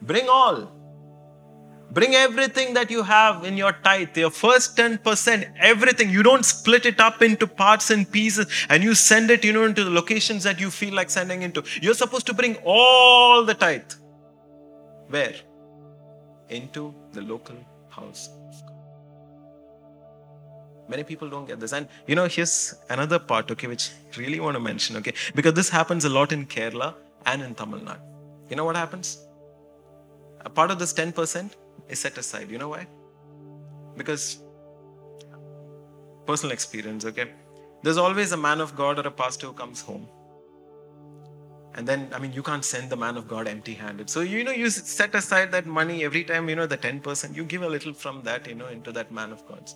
Bring 0.02 0.28
all. 0.28 0.70
Bring 1.90 2.14
everything 2.14 2.74
that 2.74 2.90
you 2.90 3.02
have 3.02 3.44
in 3.44 3.56
your 3.56 3.72
tithe, 3.72 4.16
your 4.16 4.30
first 4.30 4.76
10%, 4.76 5.54
everything. 5.58 6.10
You 6.10 6.22
don't 6.22 6.44
split 6.44 6.86
it 6.86 7.00
up 7.00 7.22
into 7.22 7.46
parts 7.46 7.90
and 7.90 8.10
pieces 8.10 8.46
and 8.68 8.82
you 8.82 8.94
send 8.94 9.30
it, 9.30 9.44
you 9.44 9.52
know, 9.52 9.64
into 9.64 9.84
the 9.84 9.90
locations 9.90 10.42
that 10.42 10.60
you 10.60 10.70
feel 10.70 10.94
like 10.94 11.10
sending 11.10 11.42
into. 11.42 11.62
You're 11.80 11.94
supposed 11.94 12.26
to 12.26 12.34
bring 12.34 12.56
all 12.64 13.44
the 13.44 13.54
tithe. 13.54 13.92
Where? 15.08 15.34
Into 16.48 16.94
the 17.12 17.22
local 17.22 17.56
house 17.90 18.28
Many 20.88 21.02
people 21.02 21.28
don't 21.30 21.46
get 21.46 21.60
this. 21.60 21.72
And 21.72 21.88
you 22.06 22.14
know, 22.14 22.26
here's 22.26 22.74
another 22.90 23.18
part, 23.18 23.50
okay, 23.50 23.66
which 23.66 23.90
I 24.14 24.20
really 24.20 24.40
want 24.40 24.54
to 24.54 24.60
mention, 24.60 24.96
okay, 24.98 25.14
because 25.34 25.54
this 25.54 25.68
happens 25.68 26.04
a 26.04 26.10
lot 26.10 26.32
in 26.32 26.46
Kerala 26.46 26.94
and 27.26 27.42
in 27.42 27.54
Tamil 27.54 27.80
Nadu. 27.80 28.00
You 28.50 28.56
know 28.56 28.64
what 28.64 28.76
happens? 28.76 29.26
A 30.44 30.50
part 30.50 30.70
of 30.70 30.78
this 30.78 30.92
10% 30.92 31.52
is 31.88 31.98
set 31.98 32.18
aside. 32.18 32.50
You 32.50 32.58
know 32.58 32.68
why? 32.68 32.86
Because 33.96 34.40
personal 36.26 36.52
experience, 36.52 37.04
okay? 37.06 37.30
There's 37.82 37.96
always 37.96 38.32
a 38.32 38.36
man 38.36 38.60
of 38.60 38.76
God 38.76 38.98
or 38.98 39.08
a 39.08 39.10
pastor 39.10 39.46
who 39.46 39.52
comes 39.52 39.80
home. 39.80 40.08
And 41.76 41.88
then, 41.88 42.08
I 42.14 42.18
mean, 42.18 42.32
you 42.32 42.42
can't 42.42 42.64
send 42.64 42.88
the 42.88 42.96
man 42.96 43.16
of 43.16 43.26
God 43.26 43.48
empty 43.48 43.74
handed. 43.74 44.08
So, 44.08 44.20
you 44.20 44.44
know, 44.44 44.52
you 44.52 44.70
set 44.70 45.14
aside 45.14 45.50
that 45.52 45.66
money 45.66 46.04
every 46.04 46.22
time, 46.22 46.48
you 46.48 46.54
know, 46.54 46.66
the 46.66 46.78
10%, 46.78 47.34
you 47.34 47.44
give 47.44 47.62
a 47.62 47.68
little 47.68 47.92
from 47.92 48.22
that, 48.22 48.46
you 48.46 48.54
know, 48.54 48.68
into 48.68 48.92
that 48.92 49.10
man 49.10 49.32
of 49.32 49.44
God's 49.48 49.74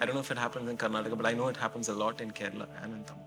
I 0.00 0.06
don't 0.06 0.14
know 0.14 0.22
if 0.22 0.30
it 0.30 0.38
happens 0.38 0.68
in 0.70 0.78
Karnataka, 0.78 1.16
but 1.16 1.26
I 1.26 1.34
know 1.34 1.48
it 1.48 1.58
happens 1.58 1.90
a 1.90 1.92
lot 1.92 2.22
in 2.22 2.30
Kerala 2.30 2.66
and 2.82 2.94
in 2.94 3.04
Tamil. 3.04 3.26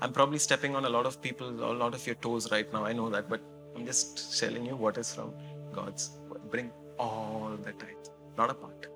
I'm 0.00 0.12
probably 0.12 0.38
stepping 0.38 0.76
on 0.76 0.84
a 0.84 0.88
lot 0.88 1.06
of 1.06 1.20
people, 1.20 1.48
a 1.48 1.72
lot 1.72 1.92
of 1.92 2.06
your 2.06 2.14
toes 2.16 2.52
right 2.52 2.72
now. 2.72 2.84
I 2.84 2.92
know 2.92 3.10
that, 3.10 3.28
but 3.28 3.40
I'm 3.74 3.84
just 3.84 4.38
telling 4.38 4.64
you 4.64 4.76
what 4.76 4.96
is 4.96 5.12
from 5.12 5.32
God's. 5.72 6.10
Bring 6.50 6.70
all 6.98 7.56
the 7.64 7.72
tithe, 7.72 8.06
not 8.38 8.50
a 8.50 8.54
part. 8.54 8.86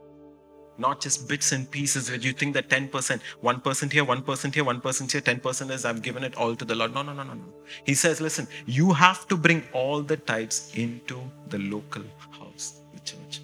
Not 0.78 1.00
just 1.00 1.28
bits 1.28 1.50
and 1.52 1.68
pieces 1.68 2.08
where 2.08 2.18
you 2.18 2.32
think 2.32 2.54
that 2.54 2.68
10%, 2.68 2.90
1% 2.90 3.92
here, 3.92 4.04
1% 4.04 4.54
here, 4.54 4.64
1% 4.64 5.12
here, 5.12 5.20
10% 5.20 5.70
is 5.70 5.84
I've 5.84 6.02
given 6.02 6.22
it 6.22 6.36
all 6.36 6.54
to 6.54 6.64
the 6.64 6.74
Lord. 6.74 6.94
No, 6.94 7.02
no, 7.02 7.12
no, 7.12 7.24
no, 7.24 7.34
no. 7.34 7.44
He 7.84 7.94
says, 7.94 8.20
listen, 8.20 8.46
you 8.66 8.92
have 8.92 9.26
to 9.28 9.36
bring 9.36 9.64
all 9.72 10.00
the 10.02 10.16
tithes 10.16 10.70
into 10.74 11.20
the 11.48 11.58
local 11.58 12.04
house, 12.30 12.80
the 12.94 13.00
church. 13.00 13.40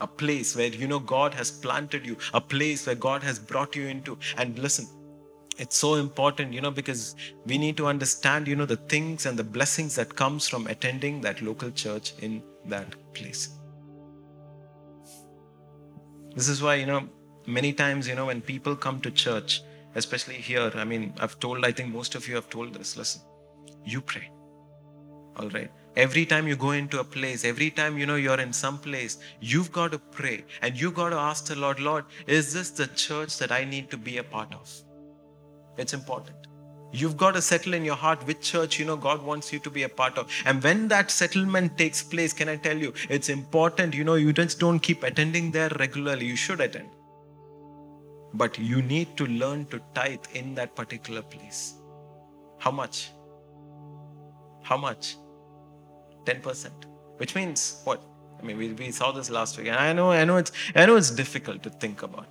A 0.00 0.06
place 0.06 0.54
where 0.56 0.68
you 0.68 0.86
know 0.86 0.98
God 0.98 1.34
has 1.34 1.50
planted 1.50 2.06
you, 2.06 2.16
a 2.34 2.40
place 2.40 2.86
where 2.86 2.94
God 2.94 3.22
has 3.22 3.38
brought 3.38 3.74
you 3.74 3.86
into. 3.86 4.18
And 4.36 4.58
listen, 4.58 4.86
it's 5.58 5.76
so 5.76 5.94
important 5.94 6.52
you 6.52 6.60
know 6.60 6.70
because 6.70 7.16
we 7.44 7.58
need 7.58 7.76
to 7.76 7.86
understand 7.86 8.46
you 8.46 8.56
know 8.56 8.66
the 8.66 8.76
things 8.76 9.26
and 9.26 9.38
the 9.38 9.44
blessings 9.44 9.94
that 9.96 10.14
comes 10.14 10.48
from 10.48 10.66
attending 10.68 11.20
that 11.22 11.42
local 11.42 11.70
church 11.70 12.12
in 12.20 12.42
that 12.66 12.94
place. 13.12 13.48
This 16.34 16.48
is 16.48 16.62
why 16.62 16.76
you 16.76 16.86
know 16.86 17.08
many 17.46 17.72
times 17.72 18.06
you 18.06 18.14
know 18.14 18.26
when 18.26 18.40
people 18.40 18.76
come 18.76 19.00
to 19.00 19.10
church 19.10 19.62
especially 19.94 20.34
here 20.34 20.70
i 20.74 20.84
mean 20.84 21.14
i've 21.18 21.40
told 21.40 21.64
i 21.64 21.72
think 21.72 21.92
most 21.92 22.14
of 22.14 22.28
you 22.28 22.34
have 22.34 22.48
told 22.50 22.74
this. 22.74 22.96
Listen 22.96 23.22
you 23.84 24.02
pray. 24.02 24.30
All 25.36 25.48
right 25.48 25.70
every 26.06 26.24
time 26.32 26.48
you 26.48 26.56
go 26.64 26.72
into 26.80 27.00
a 27.00 27.04
place 27.16 27.44
every 27.52 27.70
time 27.70 27.98
you 27.98 28.06
know 28.10 28.20
you're 28.24 28.42
in 28.48 28.52
some 28.64 28.78
place 28.88 29.18
you've 29.52 29.72
got 29.78 29.92
to 29.92 29.98
pray 30.18 30.36
and 30.62 30.80
you've 30.80 30.98
got 31.04 31.10
to 31.10 31.22
ask 31.28 31.46
the 31.52 31.56
lord 31.64 31.80
lord 31.80 32.04
is 32.26 32.52
this 32.58 32.70
the 32.82 32.86
church 33.06 33.38
that 33.38 33.56
i 33.60 33.64
need 33.64 33.90
to 33.96 34.04
be 34.10 34.18
a 34.18 34.28
part 34.36 34.54
of 34.60 34.76
it's 35.78 35.94
important. 35.94 36.36
You've 36.90 37.16
got 37.16 37.34
to 37.34 37.42
settle 37.42 37.74
in 37.74 37.84
your 37.84 37.94
heart 37.94 38.26
which 38.26 38.40
church 38.40 38.78
you 38.78 38.84
know 38.84 38.96
God 38.96 39.22
wants 39.22 39.52
you 39.52 39.58
to 39.60 39.70
be 39.70 39.84
a 39.84 39.88
part 39.88 40.18
of. 40.18 40.30
And 40.44 40.62
when 40.62 40.88
that 40.88 41.10
settlement 41.10 41.78
takes 41.78 42.02
place, 42.02 42.32
can 42.32 42.48
I 42.48 42.56
tell 42.56 42.76
you, 42.76 42.92
it's 43.08 43.28
important. 43.28 43.94
You 43.94 44.04
know, 44.04 44.14
you 44.14 44.32
just 44.32 44.58
don't 44.58 44.80
keep 44.80 45.02
attending 45.02 45.50
there 45.50 45.70
regularly. 45.78 46.26
You 46.26 46.36
should 46.36 46.60
attend. 46.60 46.88
But 48.34 48.58
you 48.58 48.82
need 48.82 49.16
to 49.18 49.26
learn 49.26 49.66
to 49.66 49.80
tithe 49.94 50.24
in 50.34 50.54
that 50.56 50.74
particular 50.74 51.22
place. 51.22 51.74
How 52.58 52.70
much? 52.70 53.10
How 54.62 54.76
much? 54.76 55.16
10%. 56.28 56.70
Which 57.16 57.34
means 57.34 57.80
what? 57.84 58.00
I 58.38 58.42
mean, 58.44 58.56
we, 58.56 58.72
we 58.72 58.90
saw 58.90 59.10
this 59.12 59.30
last 59.30 59.58
week. 59.58 59.68
And 59.68 59.76
I 59.76 59.92
know, 59.92 60.10
I 60.10 60.24
know 60.24 60.36
it's 60.36 60.52
I 60.74 60.86
know 60.86 60.96
it's 60.96 61.10
difficult 61.10 61.62
to 61.64 61.70
think 61.70 62.02
about. 62.02 62.26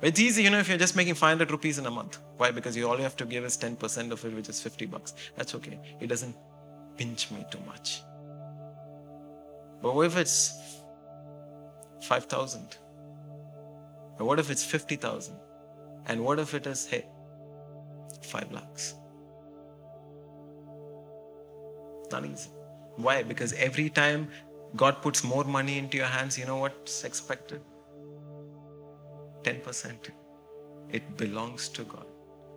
It's 0.00 0.18
easy, 0.18 0.42
you 0.44 0.50
know, 0.50 0.58
if 0.58 0.68
you're 0.68 0.78
just 0.78 0.96
making 0.96 1.14
500 1.14 1.50
rupees 1.50 1.78
in 1.78 1.84
a 1.84 1.90
month. 1.90 2.18
Why? 2.38 2.50
Because 2.50 2.74
you 2.74 2.88
all 2.88 2.96
you 2.96 3.02
have 3.02 3.16
to 3.16 3.26
give 3.26 3.44
is 3.44 3.58
10% 3.58 4.12
of 4.12 4.24
it, 4.24 4.34
which 4.34 4.48
is 4.48 4.62
50 4.62 4.86
bucks. 4.86 5.14
That's 5.36 5.54
okay. 5.56 5.78
It 6.00 6.06
doesn't 6.06 6.34
pinch 6.96 7.30
me 7.30 7.44
too 7.50 7.58
much. 7.66 8.02
But 9.82 9.94
what 9.94 10.06
if 10.06 10.16
it's 10.16 10.54
5,000? 12.02 12.78
Or 14.18 14.26
what 14.26 14.38
if 14.38 14.50
it's 14.50 14.64
50,000? 14.64 15.34
And 16.06 16.24
what 16.24 16.38
if 16.38 16.54
it 16.54 16.66
is, 16.66 16.86
hey, 16.86 17.04
5 18.22 18.52
lakhs? 18.52 18.94
Not 22.10 22.24
easy. 22.24 22.50
Why? 22.96 23.22
Because 23.22 23.52
every 23.54 23.90
time 23.90 24.28
God 24.76 25.02
puts 25.02 25.24
more 25.24 25.44
money 25.44 25.78
into 25.78 25.96
your 25.96 26.06
hands, 26.06 26.38
you 26.38 26.44
know 26.46 26.56
what's 26.56 27.04
expected? 27.04 27.60
10%. 29.42 30.10
It 30.90 31.16
belongs 31.16 31.68
to 31.70 31.84
God. 31.84 32.06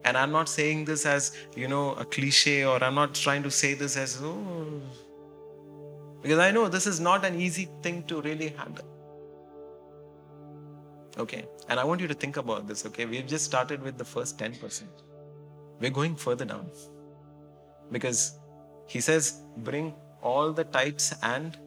And 0.05 0.17
I'm 0.17 0.31
not 0.31 0.49
saying 0.49 0.85
this 0.85 1.05
as, 1.05 1.31
you 1.55 1.67
know, 1.67 1.93
a 1.93 2.05
cliche 2.05 2.65
or 2.65 2.83
I'm 2.83 2.95
not 2.95 3.15
trying 3.15 3.43
to 3.43 3.51
say 3.51 3.73
this 3.73 3.95
as, 3.95 4.19
oh, 4.21 4.81
because 6.21 6.39
I 6.39 6.51
know 6.51 6.67
this 6.67 6.87
is 6.87 6.99
not 6.99 7.25
an 7.25 7.39
easy 7.39 7.69
thing 7.81 8.03
to 8.03 8.21
really 8.21 8.49
handle. 8.49 8.85
Okay. 11.17 11.45
And 11.69 11.79
I 11.79 11.83
want 11.83 12.01
you 12.01 12.07
to 12.07 12.13
think 12.13 12.37
about 12.37 12.67
this, 12.67 12.85
okay? 12.87 13.05
We've 13.05 13.27
just 13.27 13.45
started 13.45 13.81
with 13.81 13.97
the 13.97 14.05
first 14.05 14.37
10%. 14.37 14.83
We're 15.79 15.91
going 15.91 16.15
further 16.15 16.45
down. 16.45 16.69
Because 17.91 18.39
he 18.87 18.99
says, 18.99 19.41
bring 19.57 19.93
all 20.23 20.53
the 20.53 20.63
tithes 20.63 21.13
and 21.21 21.57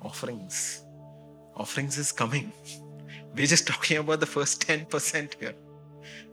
offerings. 0.00 0.82
Offerings 1.54 1.98
is 1.98 2.10
coming. 2.10 2.50
We're 3.34 3.46
just 3.46 3.66
talking 3.66 3.98
about 3.98 4.20
the 4.20 4.26
first 4.26 4.66
10% 4.66 5.34
here. 5.38 5.54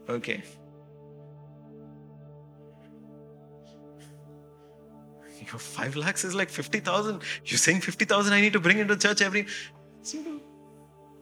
Okay. 0.08 0.42
Your 5.46 5.58
5 5.58 5.96
lakhs 5.96 6.24
is 6.24 6.34
like 6.34 6.48
50,000. 6.48 7.22
You're 7.44 7.58
saying 7.58 7.80
50,000 7.80 8.32
I 8.32 8.40
need 8.40 8.52
to 8.52 8.60
bring 8.60 8.78
into 8.78 8.96
church 8.96 9.20
every. 9.20 9.46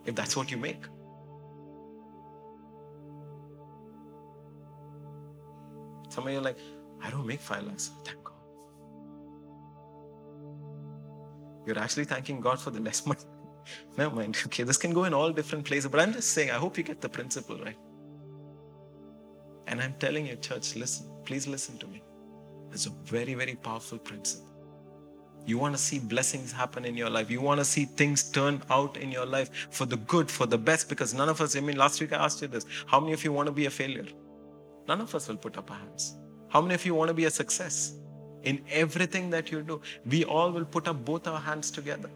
If 0.05 0.15
that's 0.15 0.37
what 0.37 0.51
you 0.51 0.57
make. 0.57 0.83
Some 6.11 6.27
of 6.27 6.33
you 6.33 6.39
are 6.39 6.43
like, 6.43 6.59
I 7.03 7.11
don't 7.11 7.27
make 7.27 7.41
5 7.41 7.65
lakhs. 7.65 7.91
Thank 8.05 8.23
God. 8.25 8.38
You're 11.69 11.79
actually 11.79 12.07
thanking 12.07 12.41
God 12.41 12.59
for 12.59 12.71
the 12.71 12.81
less 12.81 13.05
money. 13.05 13.21
Never 13.99 14.15
mind. 14.15 14.39
Okay, 14.47 14.63
this 14.63 14.79
can 14.79 14.95
go 14.95 15.05
in 15.05 15.13
all 15.13 15.31
different 15.31 15.67
places, 15.67 15.91
but 15.91 16.01
I'm 16.01 16.15
just 16.15 16.31
saying, 16.31 16.51
I 16.51 16.55
hope 16.55 16.79
you 16.79 16.83
get 16.83 17.03
the 17.03 17.11
principle 17.11 17.59
right. 17.59 17.77
And 19.67 19.83
I'm 19.83 19.93
telling 19.99 20.27
you, 20.27 20.37
church, 20.37 20.77
listen, 20.77 21.11
please 21.27 21.47
listen 21.47 21.77
to 21.77 21.87
me. 21.87 22.03
It's 22.73 22.87
a 22.87 22.91
very, 23.05 23.35
very 23.35 23.55
powerful 23.55 23.99
principle. 23.99 24.47
You 25.45 25.59
want 25.59 25.75
to 25.75 25.83
see 25.83 25.99
blessings 25.99 26.53
happen 26.53 26.87
in 26.87 26.97
your 26.97 27.11
life. 27.11 27.31
You 27.31 27.43
want 27.43 27.61
to 27.61 27.67
see 27.67 27.85
things 27.85 28.31
turn 28.31 28.63
out 28.71 28.97
in 28.97 29.13
your 29.13 29.27
life 29.27 29.69
for 29.71 29.85
the 29.85 29.99
good, 29.99 30.31
for 30.31 30.47
the 30.47 30.57
best, 30.57 30.89
because 30.89 31.13
none 31.13 31.29
of 31.29 31.43
us, 31.43 31.55
I 31.55 31.61
mean, 31.61 31.77
last 31.77 32.01
week 32.01 32.15
I 32.15 32.25
asked 32.25 32.41
you 32.41 32.49
this 32.49 32.65
how 32.87 32.99
many 32.99 33.13
of 33.13 33.23
you 33.23 33.31
want 33.31 33.47
to 33.47 33.53
be 33.53 33.67
a 33.67 33.71
failure? 33.71 34.07
None 34.87 35.03
of 35.03 35.15
us 35.15 35.29
will 35.29 35.37
put 35.37 35.59
up 35.59 35.71
our 35.71 35.77
hands. 35.77 36.17
How 36.49 36.63
many 36.63 36.75
of 36.75 36.87
you 36.87 36.95
want 36.95 37.09
to 37.09 37.15
be 37.15 37.27
a 37.27 37.31
success? 37.31 37.98
In 38.45 38.63
everything 38.71 39.31
that 39.31 39.51
you 39.51 39.63
do, 39.63 39.81
we 40.07 40.25
all 40.25 40.51
will 40.51 40.65
put 40.65 40.89
up 40.89 41.05
both 41.05 41.27
our 41.27 41.41
hands 41.41 41.71
together. 41.71 42.11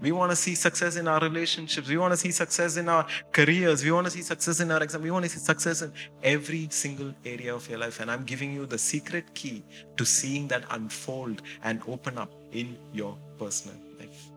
We 0.00 0.12
want 0.12 0.30
to 0.30 0.36
see 0.36 0.54
success 0.54 0.96
in 0.96 1.08
our 1.08 1.18
relationships. 1.18 1.88
We 1.88 1.96
want 1.96 2.12
to 2.12 2.16
see 2.16 2.30
success 2.30 2.76
in 2.76 2.88
our 2.88 3.06
careers. 3.32 3.82
We 3.82 3.90
want 3.90 4.06
to 4.06 4.10
see 4.12 4.22
success 4.22 4.60
in 4.60 4.70
our 4.70 4.80
exam. 4.80 5.02
We 5.02 5.10
want 5.10 5.24
to 5.24 5.28
see 5.28 5.40
success 5.40 5.82
in 5.82 5.92
every 6.22 6.68
single 6.70 7.12
area 7.24 7.52
of 7.54 7.68
your 7.68 7.80
life. 7.80 7.98
And 7.98 8.10
I'm 8.10 8.24
giving 8.24 8.52
you 8.52 8.64
the 8.64 8.78
secret 8.78 9.34
key 9.34 9.64
to 9.96 10.04
seeing 10.04 10.46
that 10.48 10.64
unfold 10.70 11.42
and 11.64 11.82
open 11.88 12.16
up 12.16 12.30
in 12.52 12.76
your 12.92 13.16
personal 13.38 13.76
life. 13.98 14.28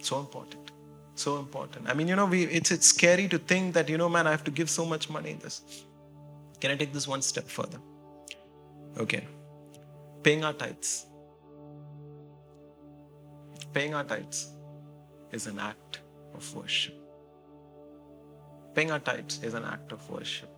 So 0.00 0.18
important. 0.18 0.72
So 1.14 1.38
important. 1.38 1.88
I 1.88 1.94
mean, 1.94 2.08
you 2.08 2.16
know, 2.16 2.26
we 2.26 2.44
it's 2.44 2.70
it's 2.72 2.86
scary 2.86 3.28
to 3.28 3.38
think 3.38 3.74
that, 3.74 3.88
you 3.88 3.96
know, 3.96 4.08
man, 4.08 4.26
I 4.26 4.30
have 4.32 4.44
to 4.44 4.50
give 4.50 4.70
so 4.70 4.84
much 4.84 5.08
money 5.08 5.30
in 5.30 5.38
this. 5.38 5.84
Can 6.60 6.72
I 6.72 6.76
take 6.76 6.92
this 6.92 7.06
one 7.06 7.22
step 7.22 7.48
further? 7.48 7.78
Okay. 8.98 9.26
Paying 10.22 10.44
our 10.44 10.52
tithes 10.52 11.08
paying 13.72 13.94
our 13.94 14.04
tithes 14.04 14.48
is 15.32 15.46
an 15.46 15.58
act 15.58 16.00
of 16.34 16.54
worship. 16.54 16.94
Paying 18.74 18.90
our 18.90 18.98
tithes 18.98 19.40
is 19.42 19.54
an 19.54 19.64
act 19.64 19.92
of 19.92 20.10
worship. 20.10 20.48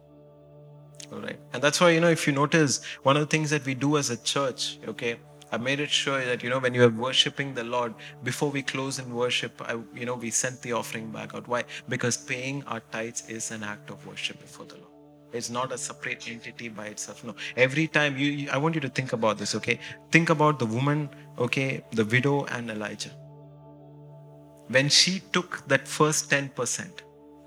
All 1.13 1.21
right. 1.21 1.39
And 1.53 1.63
that's 1.63 1.81
why, 1.81 1.91
you 1.91 2.01
know, 2.01 2.11
if 2.11 2.27
you 2.27 2.33
notice, 2.33 2.83
one 3.03 3.17
of 3.17 3.21
the 3.21 3.27
things 3.27 3.51
that 3.51 3.65
we 3.65 3.75
do 3.75 3.97
as 3.97 4.11
a 4.11 4.17
church, 4.17 4.79
okay, 4.87 5.17
I 5.53 5.57
made 5.57 5.81
it 5.81 5.91
sure 5.91 6.25
that, 6.25 6.43
you 6.45 6.51
know, 6.51 6.61
when 6.61 6.75
you 6.75 6.85
are 6.85 6.89
worshiping 6.89 7.55
the 7.55 7.65
Lord, 7.65 7.95
before 8.23 8.51
we 8.51 8.63
close 8.63 9.01
in 9.01 9.13
worship, 9.13 9.61
I, 9.61 9.73
you 9.95 10.07
know, 10.07 10.15
we 10.15 10.31
sent 10.31 10.63
the 10.63 10.73
offering 10.73 11.11
back 11.11 11.35
out. 11.35 11.49
Why? 11.49 11.65
Because 11.89 12.17
paying 12.17 12.63
our 12.65 12.81
tithes 12.93 13.29
is 13.29 13.51
an 13.51 13.65
act 13.65 13.91
of 13.91 14.07
worship 14.07 14.41
before 14.41 14.67
the 14.67 14.77
Lord. 14.77 14.90
It's 15.33 15.51
not 15.51 15.73
a 15.73 15.79
separate 15.79 16.29
entity 16.29 16.69
by 16.69 16.87
itself. 16.87 17.23
No. 17.25 17.35
Every 17.57 17.87
time 17.87 18.17
you, 18.17 18.31
you, 18.31 18.51
I 18.51 18.57
want 18.59 18.75
you 18.75 18.81
to 18.81 18.89
think 18.89 19.13
about 19.13 19.39
this, 19.39 19.55
okay? 19.55 19.79
Think 20.11 20.31
about 20.31 20.59
the 20.59 20.67
woman, 20.67 21.09
okay, 21.39 21.85
the 21.93 22.05
widow 22.05 22.45
and 22.47 22.71
Elijah. 22.71 23.11
When 24.69 24.89
she 24.89 25.21
took 25.33 25.67
that 25.69 25.87
first 25.87 26.31
10%, 26.31 27.03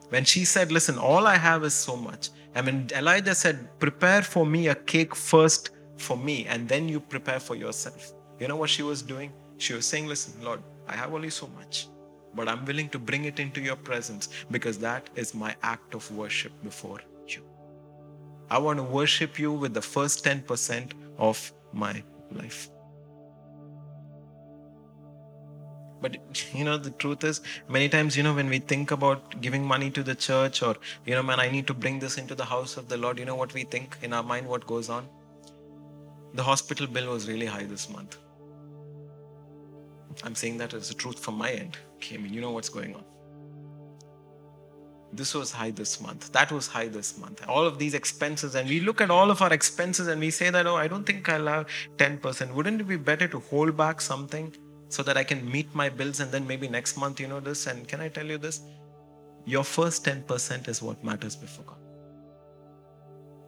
when 0.10 0.24
she 0.24 0.46
said, 0.46 0.72
Listen, 0.72 0.98
all 0.98 1.28
I 1.28 1.36
have 1.38 1.64
is 1.64 1.74
so 1.74 1.96
much. 1.96 2.30
I 2.56 2.62
mean, 2.62 2.88
Elijah 2.96 3.36
said, 3.36 3.68
Prepare 3.80 4.22
for 4.22 4.46
me 4.46 4.68
a 4.68 4.76
cake 4.76 5.16
first 5.16 5.72
for 5.98 6.18
me, 6.18 6.46
and 6.48 6.68
then 6.68 6.88
you 6.88 7.00
prepare 7.00 7.40
for 7.40 7.56
yourself. 7.56 8.14
You 8.40 8.48
know 8.48 8.56
what 8.56 8.70
she 8.70 8.84
was 8.84 9.02
doing? 9.02 9.32
She 9.58 9.74
was 9.74 9.86
saying, 9.86 10.08
Listen, 10.08 10.34
Lord, 10.44 10.62
I 10.88 10.96
have 10.96 11.14
only 11.14 11.30
so 11.30 11.48
much, 11.48 11.88
but 12.36 12.48
I'm 12.48 12.64
willing 12.66 12.90
to 12.90 13.00
bring 13.00 13.26
it 13.26 13.40
into 13.40 13.62
your 13.62 13.76
presence 13.76 14.30
because 14.52 14.78
that 14.80 15.10
is 15.16 15.34
my 15.34 15.56
act 15.64 15.96
of 15.96 16.10
worship 16.12 16.52
before 16.64 17.00
I 18.54 18.60
want 18.60 18.78
to 18.78 18.84
worship 18.84 19.40
you 19.40 19.52
with 19.52 19.74
the 19.74 19.82
first 19.82 20.24
10% 20.24 20.92
of 21.18 21.52
my 21.74 22.04
life. 22.32 22.70
But 26.00 26.18
you 26.54 26.64
know, 26.64 26.78
the 26.78 26.92
truth 26.92 27.24
is, 27.24 27.42
many 27.68 27.90
times, 27.90 28.16
you 28.16 28.22
know, 28.22 28.34
when 28.36 28.50
we 28.50 28.60
think 28.60 28.92
about 28.92 29.42
giving 29.42 29.66
money 29.66 29.90
to 29.90 30.04
the 30.04 30.14
church 30.14 30.62
or, 30.62 30.76
you 31.04 31.16
know, 31.16 31.24
man, 31.24 31.40
I 31.40 31.50
need 31.50 31.66
to 31.66 31.74
bring 31.74 31.98
this 31.98 32.20
into 32.20 32.36
the 32.36 32.46
house 32.46 32.78
of 32.78 32.90
the 32.90 32.98
Lord, 32.98 33.18
you 33.18 33.26
know 33.26 33.36
what 33.36 33.56
we 33.56 33.64
think 33.64 33.98
in 34.04 34.14
our 34.14 34.22
mind, 34.22 34.48
what 34.48 34.68
goes 34.68 34.88
on? 34.88 35.08
The 36.36 36.44
hospital 36.44 36.86
bill 36.86 37.10
was 37.12 37.28
really 37.28 37.48
high 37.48 37.64
this 37.64 37.90
month. 37.90 38.18
I'm 40.24 40.36
saying 40.36 40.60
that 40.60 40.76
as 40.76 40.90
the 40.90 40.94
truth 40.94 41.18
from 41.18 41.40
my 41.40 41.50
end. 41.50 41.78
Okay, 41.96 42.18
I 42.18 42.20
mean, 42.20 42.32
you 42.32 42.42
know 42.42 42.52
what's 42.52 42.70
going 42.70 42.94
on. 42.94 43.04
This 45.16 45.36
was 45.36 45.52
high 45.52 45.70
this 45.70 46.02
month. 46.02 46.32
That 46.32 46.52
was 46.52 46.68
high 46.68 46.88
this 46.88 47.18
month. 47.20 47.44
All 47.48 47.66
of 47.66 47.78
these 47.78 47.94
expenses, 47.94 48.56
and 48.56 48.68
we 48.68 48.80
look 48.80 49.00
at 49.00 49.12
all 49.12 49.30
of 49.30 49.42
our 49.44 49.54
expenses 49.54 50.08
and 50.08 50.20
we 50.20 50.32
say 50.32 50.50
that, 50.50 50.66
oh, 50.66 50.76
I 50.76 50.88
don't 50.88 51.06
think 51.06 51.30
I'll 51.30 51.46
have 51.46 51.68
10%. 51.98 52.54
Wouldn't 52.54 52.82
it 52.82 52.88
be 52.88 52.98
better 52.98 53.28
to 53.28 53.40
hold 53.40 53.78
back 53.78 54.02
something 54.02 54.52
so 54.90 55.04
that 55.04 55.16
I 55.16 55.24
can 55.24 55.50
meet 55.50 55.74
my 55.76 55.90
bills 55.90 56.20
and 56.20 56.32
then 56.32 56.48
maybe 56.48 56.68
next 56.68 56.98
month, 56.98 57.20
you 57.20 57.28
know, 57.28 57.40
this? 57.40 57.68
And 57.68 57.88
can 57.88 58.02
I 58.02 58.10
tell 58.10 58.26
you 58.26 58.40
this? 58.40 58.62
Your 59.46 59.64
first 59.64 60.04
10% 60.06 60.68
is 60.68 60.82
what 60.82 61.04
matters 61.04 61.36
before 61.36 61.66
God. 61.66 61.78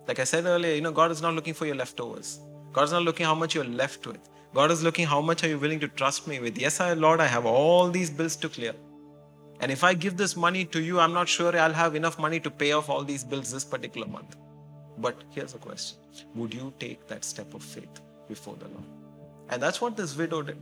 Like 0.07 0.19
I 0.19 0.23
said 0.23 0.45
earlier, 0.45 0.75
you 0.75 0.81
know, 0.81 0.91
God 0.91 1.09
is 1.09 1.21
not 1.21 1.33
looking 1.33 1.55
for 1.55 1.65
your 1.65 1.75
leftovers. 1.75 2.39
God 2.73 2.83
is 2.83 2.91
not 2.91 3.01
looking 3.01 3.25
how 3.25 3.33
much 3.33 3.55
you're 3.55 3.63
left 3.63 4.05
with. 4.05 4.19
God 4.53 4.69
is 4.69 4.83
looking 4.83 5.07
how 5.07 5.19
much 5.19 5.43
are 5.43 5.47
you 5.47 5.57
willing 5.57 5.79
to 5.79 5.87
trust 5.87 6.27
me 6.27 6.39
with. 6.39 6.57
Yes, 6.57 6.79
I, 6.79 6.93
Lord, 6.93 7.19
I 7.19 7.25
have 7.25 7.45
all 7.45 7.89
these 7.89 8.09
bills 8.09 8.35
to 8.37 8.49
clear. 8.49 8.75
And 9.61 9.71
if 9.71 9.83
I 9.83 9.93
give 9.93 10.17
this 10.17 10.35
money 10.35 10.65
to 10.65 10.81
you, 10.81 10.99
I'm 10.99 11.13
not 11.13 11.29
sure 11.29 11.57
I'll 11.57 11.73
have 11.73 11.95
enough 11.95 12.19
money 12.19 12.39
to 12.41 12.51
pay 12.51 12.73
off 12.73 12.89
all 12.89 13.03
these 13.03 13.23
bills 13.23 13.51
this 13.51 13.63
particular 13.63 14.07
month. 14.07 14.35
But 14.97 15.23
here's 15.31 15.53
a 15.55 15.57
question 15.57 15.97
Would 16.35 16.53
you 16.53 16.73
take 16.79 17.07
that 17.07 17.23
step 17.23 17.53
of 17.53 17.63
faith 17.63 18.01
before 18.27 18.55
the 18.55 18.67
Lord? 18.67 18.83
And 19.49 19.61
that's 19.61 19.79
what 19.81 19.95
this 19.95 20.15
widow 20.15 20.41
did. 20.41 20.57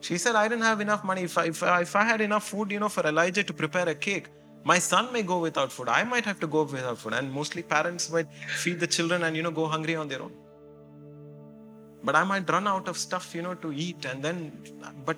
She 0.00 0.18
said, 0.18 0.34
I 0.36 0.48
didn't 0.48 0.64
have 0.64 0.80
enough 0.80 1.02
money. 1.02 1.22
If 1.22 1.36
I, 1.38 1.46
if 1.46 1.62
I, 1.62 1.80
if 1.80 1.96
I 1.96 2.04
had 2.04 2.20
enough 2.20 2.48
food, 2.48 2.70
you 2.70 2.78
know, 2.78 2.88
for 2.88 3.06
Elijah 3.06 3.42
to 3.42 3.52
prepare 3.52 3.88
a 3.88 3.94
cake, 3.94 4.28
my 4.62 4.78
son 4.78 5.12
may 5.12 5.22
go 5.22 5.38
without 5.38 5.72
food. 5.72 5.88
I 5.88 6.04
might 6.04 6.24
have 6.24 6.40
to 6.40 6.46
go 6.46 6.62
without 6.64 6.98
food. 6.98 7.14
And 7.14 7.32
mostly 7.32 7.62
parents 7.62 8.10
might 8.10 8.32
feed 8.32 8.80
the 8.80 8.86
children 8.86 9.22
and, 9.24 9.36
you 9.36 9.42
know, 9.42 9.50
go 9.50 9.66
hungry 9.66 9.96
on 9.96 10.08
their 10.08 10.22
own. 10.22 10.32
But 12.02 12.16
I 12.16 12.24
might 12.24 12.48
run 12.50 12.66
out 12.68 12.86
of 12.86 12.98
stuff, 12.98 13.34
you 13.34 13.42
know, 13.42 13.54
to 13.54 13.72
eat. 13.72 14.04
And 14.04 14.22
then, 14.22 14.52
but 15.06 15.16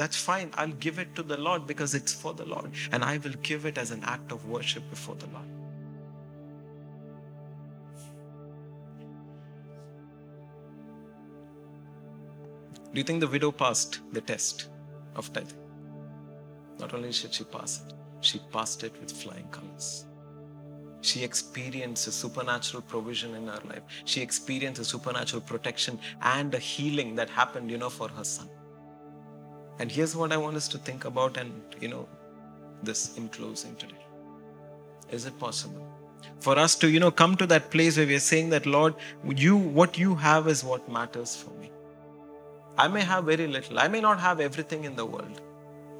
that's 0.00 0.16
fine. 0.16 0.50
I'll 0.54 0.78
give 0.84 0.98
it 0.98 1.14
to 1.16 1.22
the 1.22 1.36
Lord 1.36 1.66
because 1.66 1.94
it's 1.94 2.14
for 2.14 2.32
the 2.32 2.46
Lord. 2.46 2.70
And 2.90 3.04
I 3.04 3.18
will 3.18 3.34
give 3.42 3.66
it 3.66 3.76
as 3.76 3.90
an 3.90 4.02
act 4.02 4.32
of 4.32 4.46
worship 4.46 4.88
before 4.88 5.14
the 5.16 5.26
Lord. 5.26 5.44
Do 12.94 12.98
you 12.98 13.04
think 13.04 13.20
the 13.20 13.28
widow 13.28 13.52
passed 13.52 14.00
the 14.12 14.22
test 14.22 14.68
of 15.16 15.30
tithing? 15.34 15.58
Not 16.78 16.94
only 16.94 17.10
did 17.10 17.34
she 17.34 17.44
pass 17.44 17.82
it, 17.86 17.92
she 18.22 18.40
passed 18.50 18.82
it 18.84 18.98
with 19.02 19.12
flying 19.12 19.48
colors. 19.48 20.06
She 21.02 21.22
experienced 21.22 22.06
a 22.06 22.12
supernatural 22.12 22.82
provision 22.84 23.34
in 23.34 23.48
her 23.48 23.60
life. 23.68 23.82
She 24.06 24.22
experienced 24.22 24.80
a 24.80 24.84
supernatural 24.84 25.42
protection 25.42 26.00
and 26.22 26.54
a 26.54 26.58
healing 26.58 27.14
that 27.16 27.28
happened, 27.28 27.70
you 27.70 27.76
know, 27.76 27.90
for 27.90 28.08
her 28.08 28.24
son. 28.24 28.48
And 29.80 29.90
here's 29.90 30.14
what 30.14 30.30
I 30.30 30.36
want 30.36 30.56
us 30.56 30.68
to 30.68 30.78
think 30.78 31.06
about 31.06 31.38
and, 31.38 31.52
you 31.80 31.88
know, 31.88 32.06
this 32.82 33.16
in 33.16 33.30
closing 33.30 33.74
today. 33.76 34.04
Is 35.10 35.24
it 35.24 35.38
possible 35.38 35.86
for 36.38 36.58
us 36.58 36.74
to, 36.76 36.90
you 36.90 37.00
know, 37.00 37.10
come 37.10 37.34
to 37.36 37.46
that 37.46 37.70
place 37.70 37.96
where 37.96 38.06
we're 38.06 38.18
saying 38.18 38.50
that, 38.50 38.66
Lord, 38.66 38.94
you, 39.24 39.56
what 39.56 39.96
you 39.96 40.14
have 40.14 40.48
is 40.48 40.62
what 40.62 40.86
matters 40.90 41.34
for 41.34 41.50
me. 41.58 41.70
I 42.76 42.88
may 42.88 43.00
have 43.00 43.24
very 43.24 43.46
little. 43.46 43.78
I 43.78 43.88
may 43.88 44.02
not 44.02 44.20
have 44.20 44.38
everything 44.38 44.84
in 44.84 44.96
the 44.96 45.06
world. 45.06 45.40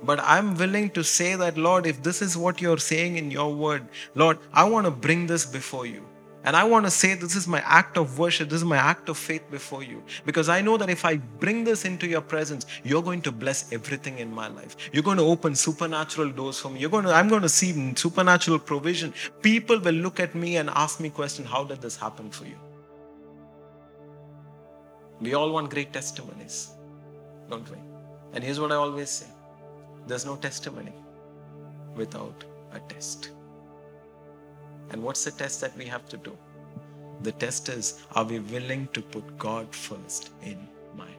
But 0.02 0.20
I'm 0.20 0.56
willing 0.56 0.90
to 0.90 1.02
say 1.02 1.34
that, 1.36 1.56
Lord, 1.56 1.86
if 1.86 2.02
this 2.02 2.20
is 2.20 2.36
what 2.36 2.60
you're 2.60 2.78
saying 2.78 3.16
in 3.16 3.30
your 3.30 3.54
word, 3.54 3.88
Lord, 4.14 4.38
I 4.52 4.64
want 4.64 4.84
to 4.84 4.90
bring 4.90 5.26
this 5.26 5.46
before 5.46 5.86
you. 5.86 6.06
And 6.42 6.56
I 6.56 6.64
want 6.64 6.86
to 6.86 6.90
say 6.90 7.14
this 7.14 7.36
is 7.36 7.46
my 7.46 7.60
act 7.66 7.98
of 7.98 8.18
worship, 8.18 8.48
this 8.48 8.58
is 8.58 8.64
my 8.64 8.78
act 8.78 9.10
of 9.10 9.18
faith 9.18 9.42
before 9.50 9.82
you. 9.82 10.02
Because 10.24 10.48
I 10.48 10.62
know 10.62 10.78
that 10.78 10.88
if 10.88 11.04
I 11.04 11.16
bring 11.16 11.64
this 11.64 11.84
into 11.84 12.06
your 12.06 12.22
presence, 12.22 12.64
you're 12.82 13.02
going 13.02 13.20
to 13.22 13.32
bless 13.32 13.70
everything 13.72 14.18
in 14.18 14.32
my 14.32 14.48
life. 14.48 14.76
You're 14.92 15.02
going 15.02 15.18
to 15.18 15.24
open 15.24 15.54
supernatural 15.54 16.30
doors 16.30 16.58
for 16.58 16.70
me. 16.70 16.80
You're 16.80 16.90
going 16.90 17.04
to, 17.04 17.12
I'm 17.12 17.28
going 17.28 17.42
to 17.42 17.48
see 17.48 17.94
supernatural 17.94 18.58
provision. 18.58 19.12
People 19.42 19.78
will 19.80 19.94
look 19.94 20.18
at 20.18 20.34
me 20.34 20.56
and 20.56 20.70
ask 20.70 20.98
me 20.98 21.10
question, 21.10 21.44
how 21.44 21.64
did 21.64 21.82
this 21.82 21.96
happen 21.96 22.30
for 22.30 22.46
you? 22.46 22.56
We 25.20 25.34
all 25.34 25.52
want 25.52 25.68
great 25.68 25.92
testimonies, 25.92 26.70
don't 27.50 27.68
we? 27.70 27.76
And 28.32 28.42
here's 28.42 28.58
what 28.58 28.72
I 28.72 28.76
always 28.76 29.10
say. 29.10 29.26
There's 30.06 30.24
no 30.24 30.36
testimony 30.36 30.94
without 31.94 32.44
a 32.72 32.80
test. 32.80 33.30
And 34.90 35.02
what's 35.02 35.24
the 35.24 35.30
test 35.30 35.60
that 35.60 35.76
we 35.76 35.86
have 35.86 36.08
to 36.08 36.16
do? 36.16 36.36
The 37.22 37.32
test 37.32 37.68
is 37.68 38.02
are 38.12 38.24
we 38.24 38.40
willing 38.40 38.88
to 38.92 39.02
put 39.02 39.38
God 39.38 39.74
first 39.74 40.30
in 40.42 40.58
mind? 40.96 41.16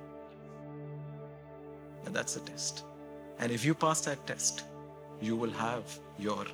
And 2.05 2.15
that's 2.15 2.33
the 2.35 2.41
test. 2.41 2.83
And 3.39 3.51
if 3.51 3.63
you 3.65 3.73
pass 3.73 4.01
that 4.01 4.25
test, 4.27 4.65
you 5.21 5.35
will 5.35 5.51
have 5.51 5.83
your 6.17 6.45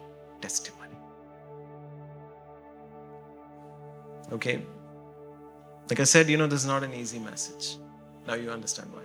testimony. 0.41 0.95
Okay? 4.31 4.61
Like 5.89 6.01
I 6.01 6.03
said, 6.03 6.27
you 6.29 6.37
know, 6.37 6.47
this 6.47 6.61
is 6.61 6.67
not 6.67 6.83
an 6.83 6.93
easy 6.93 7.19
message. 7.19 7.77
Now 8.27 8.33
you 8.33 8.51
understand 8.51 8.91
why. 8.93 9.03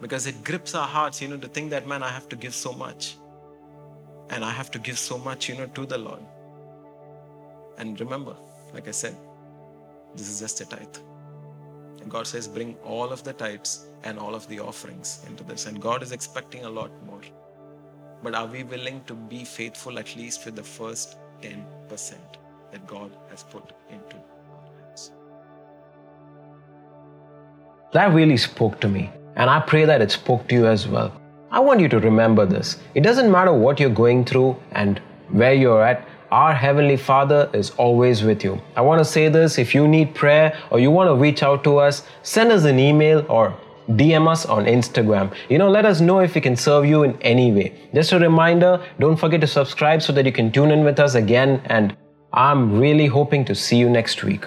Because 0.00 0.26
it 0.26 0.42
grips 0.42 0.74
our 0.74 0.86
hearts, 0.86 1.22
you 1.22 1.28
know, 1.28 1.36
to 1.36 1.46
think 1.46 1.70
that, 1.70 1.86
man, 1.86 2.02
I 2.02 2.08
have 2.08 2.28
to 2.30 2.36
give 2.36 2.54
so 2.54 2.72
much. 2.72 3.16
And 4.30 4.44
I 4.44 4.50
have 4.50 4.70
to 4.72 4.80
give 4.80 4.98
so 4.98 5.18
much, 5.18 5.48
you 5.48 5.56
know, 5.56 5.66
to 5.66 5.86
the 5.86 5.98
Lord. 5.98 6.22
And 7.78 7.98
remember, 8.00 8.36
like 8.74 8.88
I 8.88 8.92
said, 8.92 9.16
this 10.14 10.28
is 10.28 10.40
just 10.40 10.60
a 10.60 10.66
tithe. 10.66 10.96
And 12.00 12.10
God 12.10 12.26
says, 12.26 12.48
bring 12.48 12.76
all 12.84 13.10
of 13.10 13.22
the 13.22 13.32
tithes 13.32 13.86
and 14.02 14.18
all 14.18 14.34
of 14.34 14.46
the 14.48 14.58
offerings 14.58 15.24
into 15.28 15.44
this. 15.44 15.66
And 15.66 15.80
God 15.80 16.02
is 16.02 16.12
expecting 16.12 16.64
a 16.64 16.70
lot 16.70 16.90
more. 17.06 17.20
But 18.22 18.34
are 18.34 18.46
we 18.46 18.62
willing 18.64 19.02
to 19.04 19.14
be 19.14 19.44
faithful 19.44 19.98
at 19.98 20.14
least 20.16 20.44
with 20.44 20.56
the 20.56 20.62
first 20.62 21.16
10% 21.42 22.14
that 22.72 22.86
God 22.86 23.10
has 23.30 23.44
put 23.44 23.72
into 23.90 24.16
our 24.16 24.84
hands? 24.84 25.12
That 27.92 28.12
really 28.12 28.36
spoke 28.36 28.80
to 28.80 28.88
me. 28.88 29.10
And 29.36 29.48
I 29.48 29.60
pray 29.60 29.84
that 29.84 30.00
it 30.00 30.10
spoke 30.10 30.48
to 30.48 30.54
you 30.54 30.66
as 30.66 30.86
well. 30.86 31.12
I 31.50 31.60
want 31.60 31.80
you 31.80 31.88
to 31.88 31.98
remember 32.00 32.46
this. 32.46 32.78
It 32.94 33.02
doesn't 33.02 33.30
matter 33.30 33.52
what 33.52 33.78
you're 33.78 33.90
going 33.90 34.24
through 34.24 34.56
and 34.72 35.00
where 35.30 35.54
you're 35.54 35.82
at, 35.82 36.06
our 36.32 36.54
Heavenly 36.54 36.96
Father 36.96 37.50
is 37.52 37.70
always 37.72 38.22
with 38.22 38.42
you. 38.42 38.58
I 38.74 38.80
want 38.80 39.00
to 39.00 39.04
say 39.04 39.28
this 39.28 39.58
if 39.58 39.74
you 39.74 39.86
need 39.86 40.14
prayer 40.14 40.58
or 40.70 40.80
you 40.80 40.90
want 40.90 41.08
to 41.08 41.14
reach 41.14 41.42
out 41.42 41.62
to 41.64 41.76
us, 41.76 42.04
send 42.22 42.50
us 42.50 42.64
an 42.64 42.78
email 42.78 43.26
or 43.28 43.54
DM 43.90 44.26
us 44.26 44.46
on 44.46 44.64
Instagram. 44.64 45.34
You 45.50 45.58
know, 45.58 45.68
let 45.68 45.84
us 45.84 46.00
know 46.00 46.20
if 46.20 46.34
we 46.34 46.40
can 46.40 46.56
serve 46.56 46.86
you 46.86 47.02
in 47.02 47.20
any 47.20 47.52
way. 47.52 47.74
Just 47.94 48.12
a 48.12 48.18
reminder 48.18 48.82
don't 48.98 49.16
forget 49.16 49.42
to 49.42 49.46
subscribe 49.46 50.00
so 50.00 50.12
that 50.14 50.24
you 50.24 50.32
can 50.32 50.50
tune 50.50 50.70
in 50.70 50.84
with 50.84 50.98
us 50.98 51.14
again. 51.14 51.60
And 51.66 51.94
I'm 52.32 52.80
really 52.80 53.06
hoping 53.06 53.44
to 53.44 53.54
see 53.54 53.76
you 53.76 53.90
next 53.90 54.24
week. 54.24 54.46